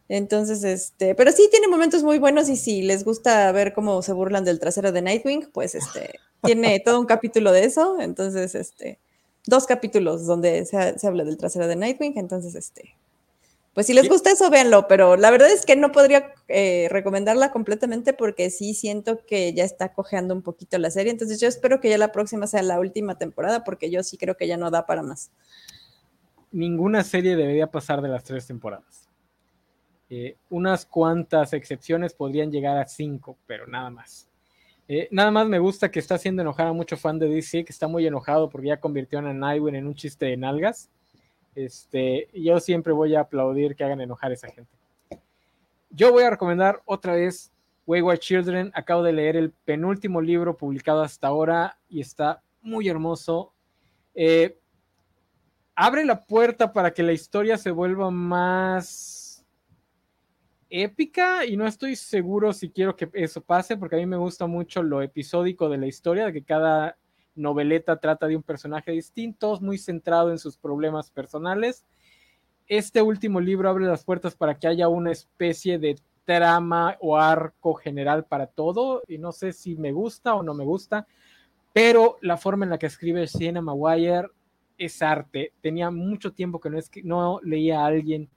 [0.08, 4.12] Entonces, este, pero sí tiene momentos muy buenos y si les gusta ver cómo se
[4.12, 8.00] burlan del trasero de Nightwing, pues este, tiene todo un capítulo de eso.
[8.00, 8.98] Entonces, este,
[9.46, 12.18] dos capítulos donde se, se habla del trasero de Nightwing.
[12.18, 12.96] Entonces, este,
[13.72, 17.52] pues si les gusta eso, véanlo, pero la verdad es que no podría eh, recomendarla
[17.52, 21.12] completamente porque sí siento que ya está cojeando un poquito la serie.
[21.12, 24.36] Entonces yo espero que ya la próxima sea la última temporada porque yo sí creo
[24.36, 25.30] que ya no da para más.
[26.50, 29.08] Ninguna serie debería pasar de las tres temporadas.
[30.08, 34.28] Eh, unas cuantas excepciones podrían llegar a cinco, pero nada más.
[34.88, 37.72] Eh, nada más me gusta que está haciendo enojar a mucho fan de DC, que
[37.72, 40.90] está muy enojado porque ya convirtió a Nightwing en un chiste de nalgas.
[41.54, 44.70] Este, yo siempre voy a aplaudir que hagan enojar a esa gente.
[45.90, 47.52] Yo voy a recomendar otra vez
[47.86, 48.70] Wayward Children.
[48.74, 53.52] Acabo de leer el penúltimo libro publicado hasta ahora y está muy hermoso.
[54.14, 54.58] Eh,
[55.74, 59.44] abre la puerta para que la historia se vuelva más
[60.68, 64.46] épica y no estoy seguro si quiero que eso pase porque a mí me gusta
[64.46, 66.96] mucho lo episódico de la historia, de que cada
[67.34, 71.84] noveleta trata de un personaje distinto, muy centrado en sus problemas personales.
[72.66, 77.74] Este último libro abre las puertas para que haya una especie de trama o arco
[77.74, 81.06] general para todo y no sé si me gusta o no me gusta,
[81.72, 84.28] pero la forma en la que escribe Sienna Maguire
[84.78, 85.52] es arte.
[85.60, 88.28] Tenía mucho tiempo que no, no leía a alguien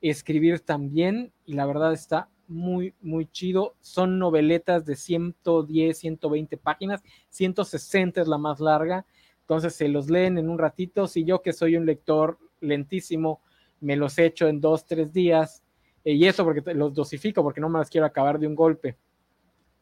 [0.00, 3.74] escribir tan bien y la verdad está muy, muy chido.
[3.80, 9.06] Son noveletas de 110, 120 páginas, 160 es la más larga,
[9.42, 11.06] entonces se los leen en un ratito.
[11.06, 13.40] Si yo que soy un lector lentísimo,
[13.80, 15.62] me los echo en dos, tres días,
[16.04, 18.96] eh, y eso porque los dosifico, porque no me las quiero acabar de un golpe.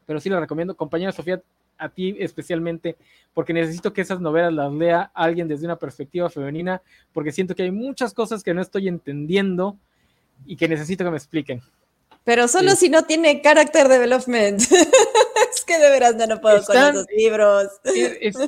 [0.05, 1.41] Pero sí les recomiendo, compañera Sofía,
[1.77, 2.97] a ti especialmente,
[3.33, 6.81] porque necesito que esas novelas las lea alguien desde una perspectiva femenina,
[7.13, 9.77] porque siento que hay muchas cosas que no estoy entendiendo
[10.45, 11.61] y que necesito que me expliquen.
[12.29, 14.61] Pero solo si no tiene character development.
[14.61, 17.69] es que de veras no puedo con esos libros.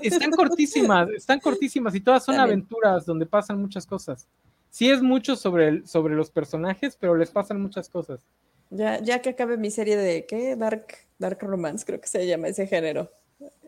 [0.04, 4.28] están cortísimas, están cortísimas y todas son aventuras donde pasan muchas cosas.
[4.70, 8.22] Sí es mucho sobre, sobre los personajes, pero les pasan muchas cosas.
[8.70, 10.56] Ya, ya que acabe mi serie de, ¿qué?
[10.56, 10.86] Dark,
[11.18, 13.12] Dark Romance, creo que se llama ese género.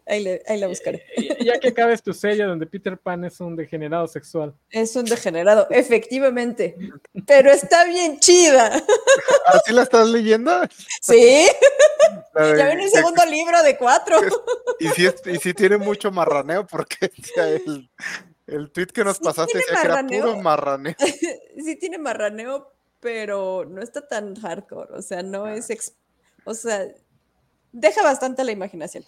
[0.05, 1.03] Ahí, la buscaré.
[1.39, 4.53] Ya que acabes tu serie donde Peter Pan es un degenerado sexual.
[4.69, 6.75] Es un degenerado, efectivamente.
[7.25, 8.83] Pero está bien chida.
[9.47, 10.51] ¿Así la estás leyendo?
[11.01, 11.47] Sí.
[12.35, 14.17] ya viene el segundo libro de cuatro.
[14.79, 17.89] Y si, y si tiene mucho marraneo, porque el,
[18.47, 20.95] el tweet que nos pasaste decía que era puro marraneo.
[21.63, 24.93] sí tiene marraneo, pero no está tan hardcore.
[24.93, 25.55] O sea, no ah.
[25.55, 25.95] es.
[26.45, 26.87] O sea,
[27.71, 29.03] deja bastante la imaginación.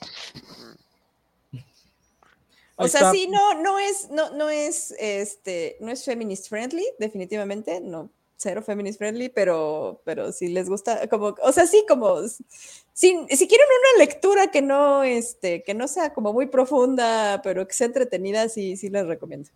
[2.77, 7.80] O sea, sí, no, no es, no, no es, este, no es feminist friendly, definitivamente,
[7.80, 12.45] no, cero feminist friendly, pero, pero si les gusta, como, o sea, sí, como, si,
[12.93, 17.73] si quieren una lectura que no, este, que no sea como muy profunda, pero que
[17.73, 19.49] sea entretenida, sí, sí les recomiendo.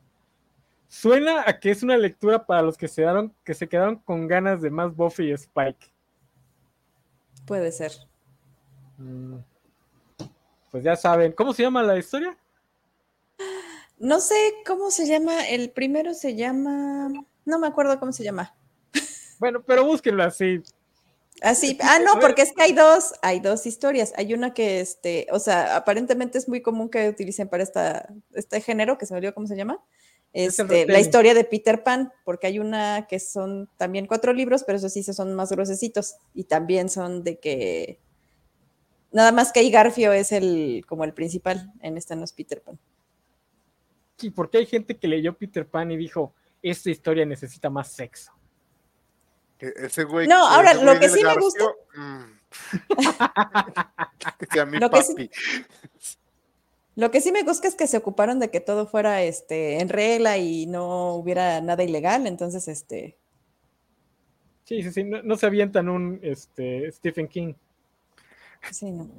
[0.88, 4.28] Suena a que es una lectura para los que se, daron, que se quedaron con
[4.28, 5.91] ganas de más Buffy y Spike.
[7.46, 7.91] Puede ser.
[8.98, 9.36] Mm.
[10.72, 12.36] Pues ya saben, ¿cómo se llama la historia?
[13.98, 14.36] No sé
[14.66, 17.10] cómo se llama, el primero se llama,
[17.45, 18.56] no me acuerdo cómo se llama.
[19.40, 20.61] Bueno, pero búsquenlo así.
[21.41, 24.14] Así, ah, no, porque es que hay dos, hay dos historias.
[24.18, 28.61] Hay una que, este, o sea, aparentemente es muy común que utilicen para esta, este
[28.61, 29.84] género, que se me olvidó cómo se llama,
[30.32, 34.78] este, la historia de Peter Pan, porque hay una que son también cuatro libros, pero
[34.78, 37.99] esos sí son más grosecitos y también son de que,
[39.11, 42.61] nada más que ahí Garfio es el, como el principal, en esta no es Peter
[42.61, 42.80] Pan.
[44.20, 48.34] Sí, porque hay gente que leyó Peter Pan y dijo, esta historia necesita más sexo.
[49.60, 50.28] Ese güey.
[50.28, 51.64] No, ahora lo que sí me gusta.
[51.96, 52.24] Mm.
[54.52, 55.30] que mi lo papi.
[55.30, 55.36] Que
[56.00, 56.18] sí,
[56.96, 59.88] lo que sí me gusta es que se ocuparon de que todo fuera este, en
[59.88, 63.18] regla y no hubiera nada ilegal, entonces este.
[64.66, 67.54] Sí, sí, sí, no, se avientan un este, Stephen King.
[68.70, 69.10] Sí, no.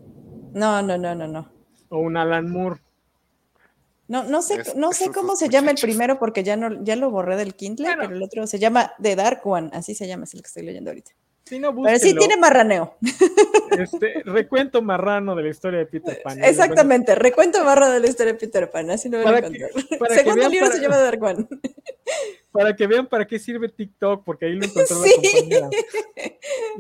[0.52, 1.50] No, no, no, no, no.
[1.88, 2.80] O un Alan Moore.
[4.10, 7.12] No, no sé, no sé cómo se llama el primero porque ya no, ya lo
[7.12, 10.34] borré del Kindle, pero el otro se llama The Dark One, así se llama, es
[10.34, 11.12] el que estoy leyendo ahorita.
[11.48, 12.96] pero sí tiene marraneo.
[13.70, 16.42] Este, recuento marrano de la historia de Peter Pan.
[16.42, 19.68] Exactamente, recuento marrano de la historia de Peter Pan, así no lo para que,
[20.12, 21.48] Segundo libro se llama The Dark One.
[22.50, 25.70] Para que vean para qué sirve TikTok, porque ahí lo encontró la compañera.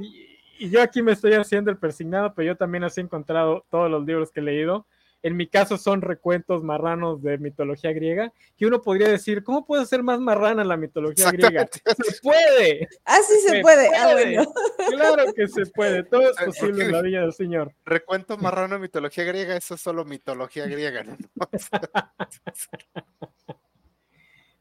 [0.00, 3.64] Y, y, yo aquí me estoy haciendo el persignado, pero yo también así he encontrado
[3.70, 4.84] todos los libros que he leído
[5.22, 9.84] en mi caso son recuentos marranos de mitología griega, que uno podría decir, ¿cómo puede
[9.86, 11.68] ser más marrana la mitología griega?
[11.72, 12.88] Se puede.
[13.04, 13.88] Ah, sí se, puede.
[13.94, 14.52] Ah, bueno.
[14.88, 17.74] Claro que se puede, todo es posible en la vida del Señor.
[17.84, 21.04] Recuento marrano de mitología griega, eso es solo mitología griega.
[21.04, 21.16] ¿no?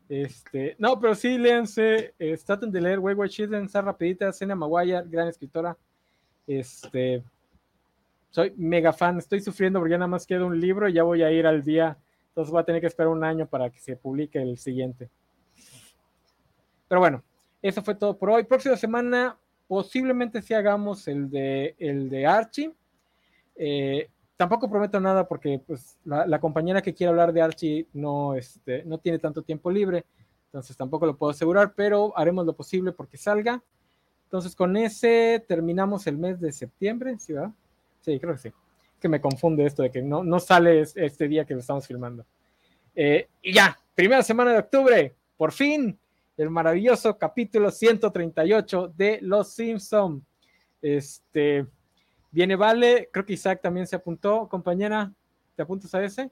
[0.10, 5.04] Este, no, pero sí, léanse, eh, traten de leer Wayward Children, está rapidita, Sena Maguire,
[5.06, 5.78] gran escritora.
[6.48, 7.24] Este,
[8.30, 11.24] soy mega fan, estoy sufriendo porque ya nada más queda un libro y ya voy
[11.24, 11.98] a ir al día,
[12.30, 15.10] entonces voy a tener que esperar un año para que se publique el siguiente.
[16.88, 17.24] Pero bueno,
[17.62, 18.44] eso fue todo por hoy.
[18.44, 19.38] Próxima semana
[19.68, 22.74] posiblemente sí hagamos el de, el de Archie.
[23.56, 28.84] Eh, tampoco prometo nada porque pues, la, compañera que quiere hablar de Archie no, este,
[28.86, 30.06] no tiene tanto tiempo libre,
[30.46, 33.62] entonces tampoco lo puedo asegurar, pero haremos lo posible porque salga.
[34.24, 37.52] Entonces con ese terminamos el mes de septiembre, ¿sí va?
[38.02, 38.52] Sí, creo que sí.
[39.00, 42.26] Que me confunde esto de que no, no sale este día que lo estamos filmando.
[42.96, 45.98] Eh, y ya, primera semana de octubre, por fin,
[46.38, 50.26] el maravilloso capítulo 138 de Los Simpson.
[50.82, 51.66] Este,
[52.32, 55.12] viene Vale, creo que Isaac también se apuntó, compañera,
[55.56, 56.32] ¿te apuntas a ese?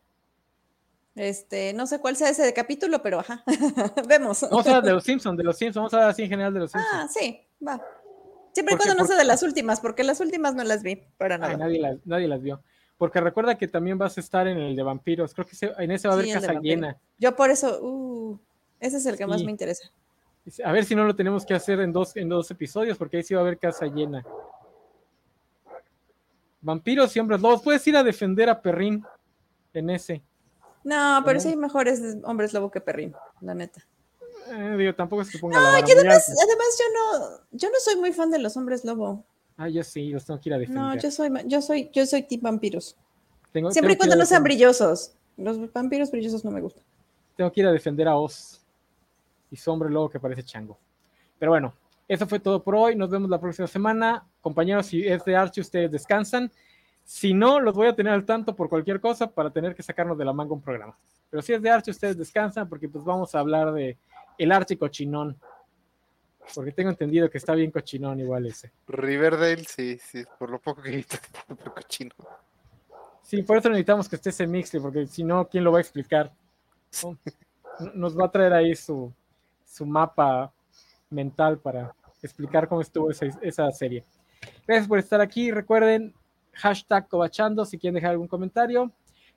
[1.16, 3.44] Este, no sé cuál sea ese de capítulo, pero ajá,
[4.08, 4.42] vemos.
[4.42, 6.54] Vamos a hablar de los Simpsons, de los Simpsons, vamos a hablar así en general
[6.54, 6.94] de los Simpsons.
[6.94, 7.82] Ah, sí, va.
[8.58, 11.38] Siempre y cuando no sea de las últimas, porque las últimas no las vi para
[11.38, 11.56] nada.
[11.58, 12.60] nadie, las, nadie las vio.
[12.98, 15.32] Porque recuerda que también vas a estar en el de vampiros.
[15.36, 16.98] Creo que en ese va a haber casa llena.
[17.20, 18.40] Yo por eso, uh,
[18.80, 19.92] ese es el que más me interesa.
[20.66, 23.24] A ver si no lo tenemos que hacer en dos, en dos episodios, porque ahí
[23.24, 24.26] sí va a haber casa llena.
[26.60, 27.62] Vampiros y hombres lobos.
[27.62, 29.06] Puedes ir a defender a Perrín
[29.72, 30.24] en ese.
[30.84, 33.86] No, pero sí hay mejores hombres lobo que Perrín, la neta.
[34.50, 38.32] Eh, digo, tampoco ponga no, la además, además yo no, yo no soy muy fan
[38.32, 39.26] de los hombres lobo.
[39.58, 40.84] Ah, yo sí, los tengo que ir a defender.
[40.84, 42.96] No, yo soy, yo soy, yo soy tipo vampiros.
[43.72, 45.14] Siempre y cuando no sean brillosos.
[45.36, 46.84] Los vampiros brillosos no me gustan.
[47.36, 48.62] Tengo que ir a defender a Oz
[49.52, 50.78] y su hombre lobo que parece chango.
[51.40, 51.74] Pero bueno,
[52.08, 52.96] eso fue todo por hoy.
[52.96, 54.26] Nos vemos la próxima semana.
[54.42, 56.52] Compañeros, si es de Archie, ustedes descansan.
[57.04, 60.18] Si no, los voy a tener al tanto por cualquier cosa para tener que sacarnos
[60.18, 60.98] de la manga un programa.
[61.30, 63.98] Pero si es de Archie, ustedes descansan porque pues vamos a hablar de
[64.38, 65.38] el Archie cochinón.
[66.56, 68.72] Porque tengo entendido que está bien cochinón igual ese.
[68.88, 71.18] Riverdale, sí, sí, por lo poco que visto,
[71.76, 72.16] cochino.
[73.22, 75.82] Sí, por eso necesitamos que esté ese mixle, porque si no, ¿quién lo va a
[75.82, 76.32] explicar?
[77.94, 79.14] Nos va a traer ahí su,
[79.66, 80.54] su mapa
[81.10, 84.06] mental para explicar cómo estuvo esa, esa serie.
[84.66, 85.52] Gracias por estar aquí.
[85.52, 86.14] Recuerden,
[86.54, 88.92] hashtag cobachando si quieren dejar algún comentario.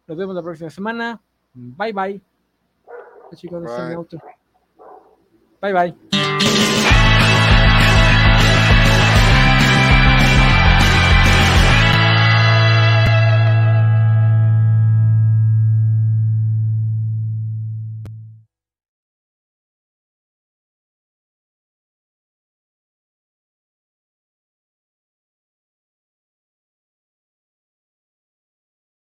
[0.07, 1.21] Nos vemos la próxima semana.
[1.53, 2.21] Bye bye.
[3.37, 4.21] Chicos, bye.
[5.61, 6.10] Bye bye.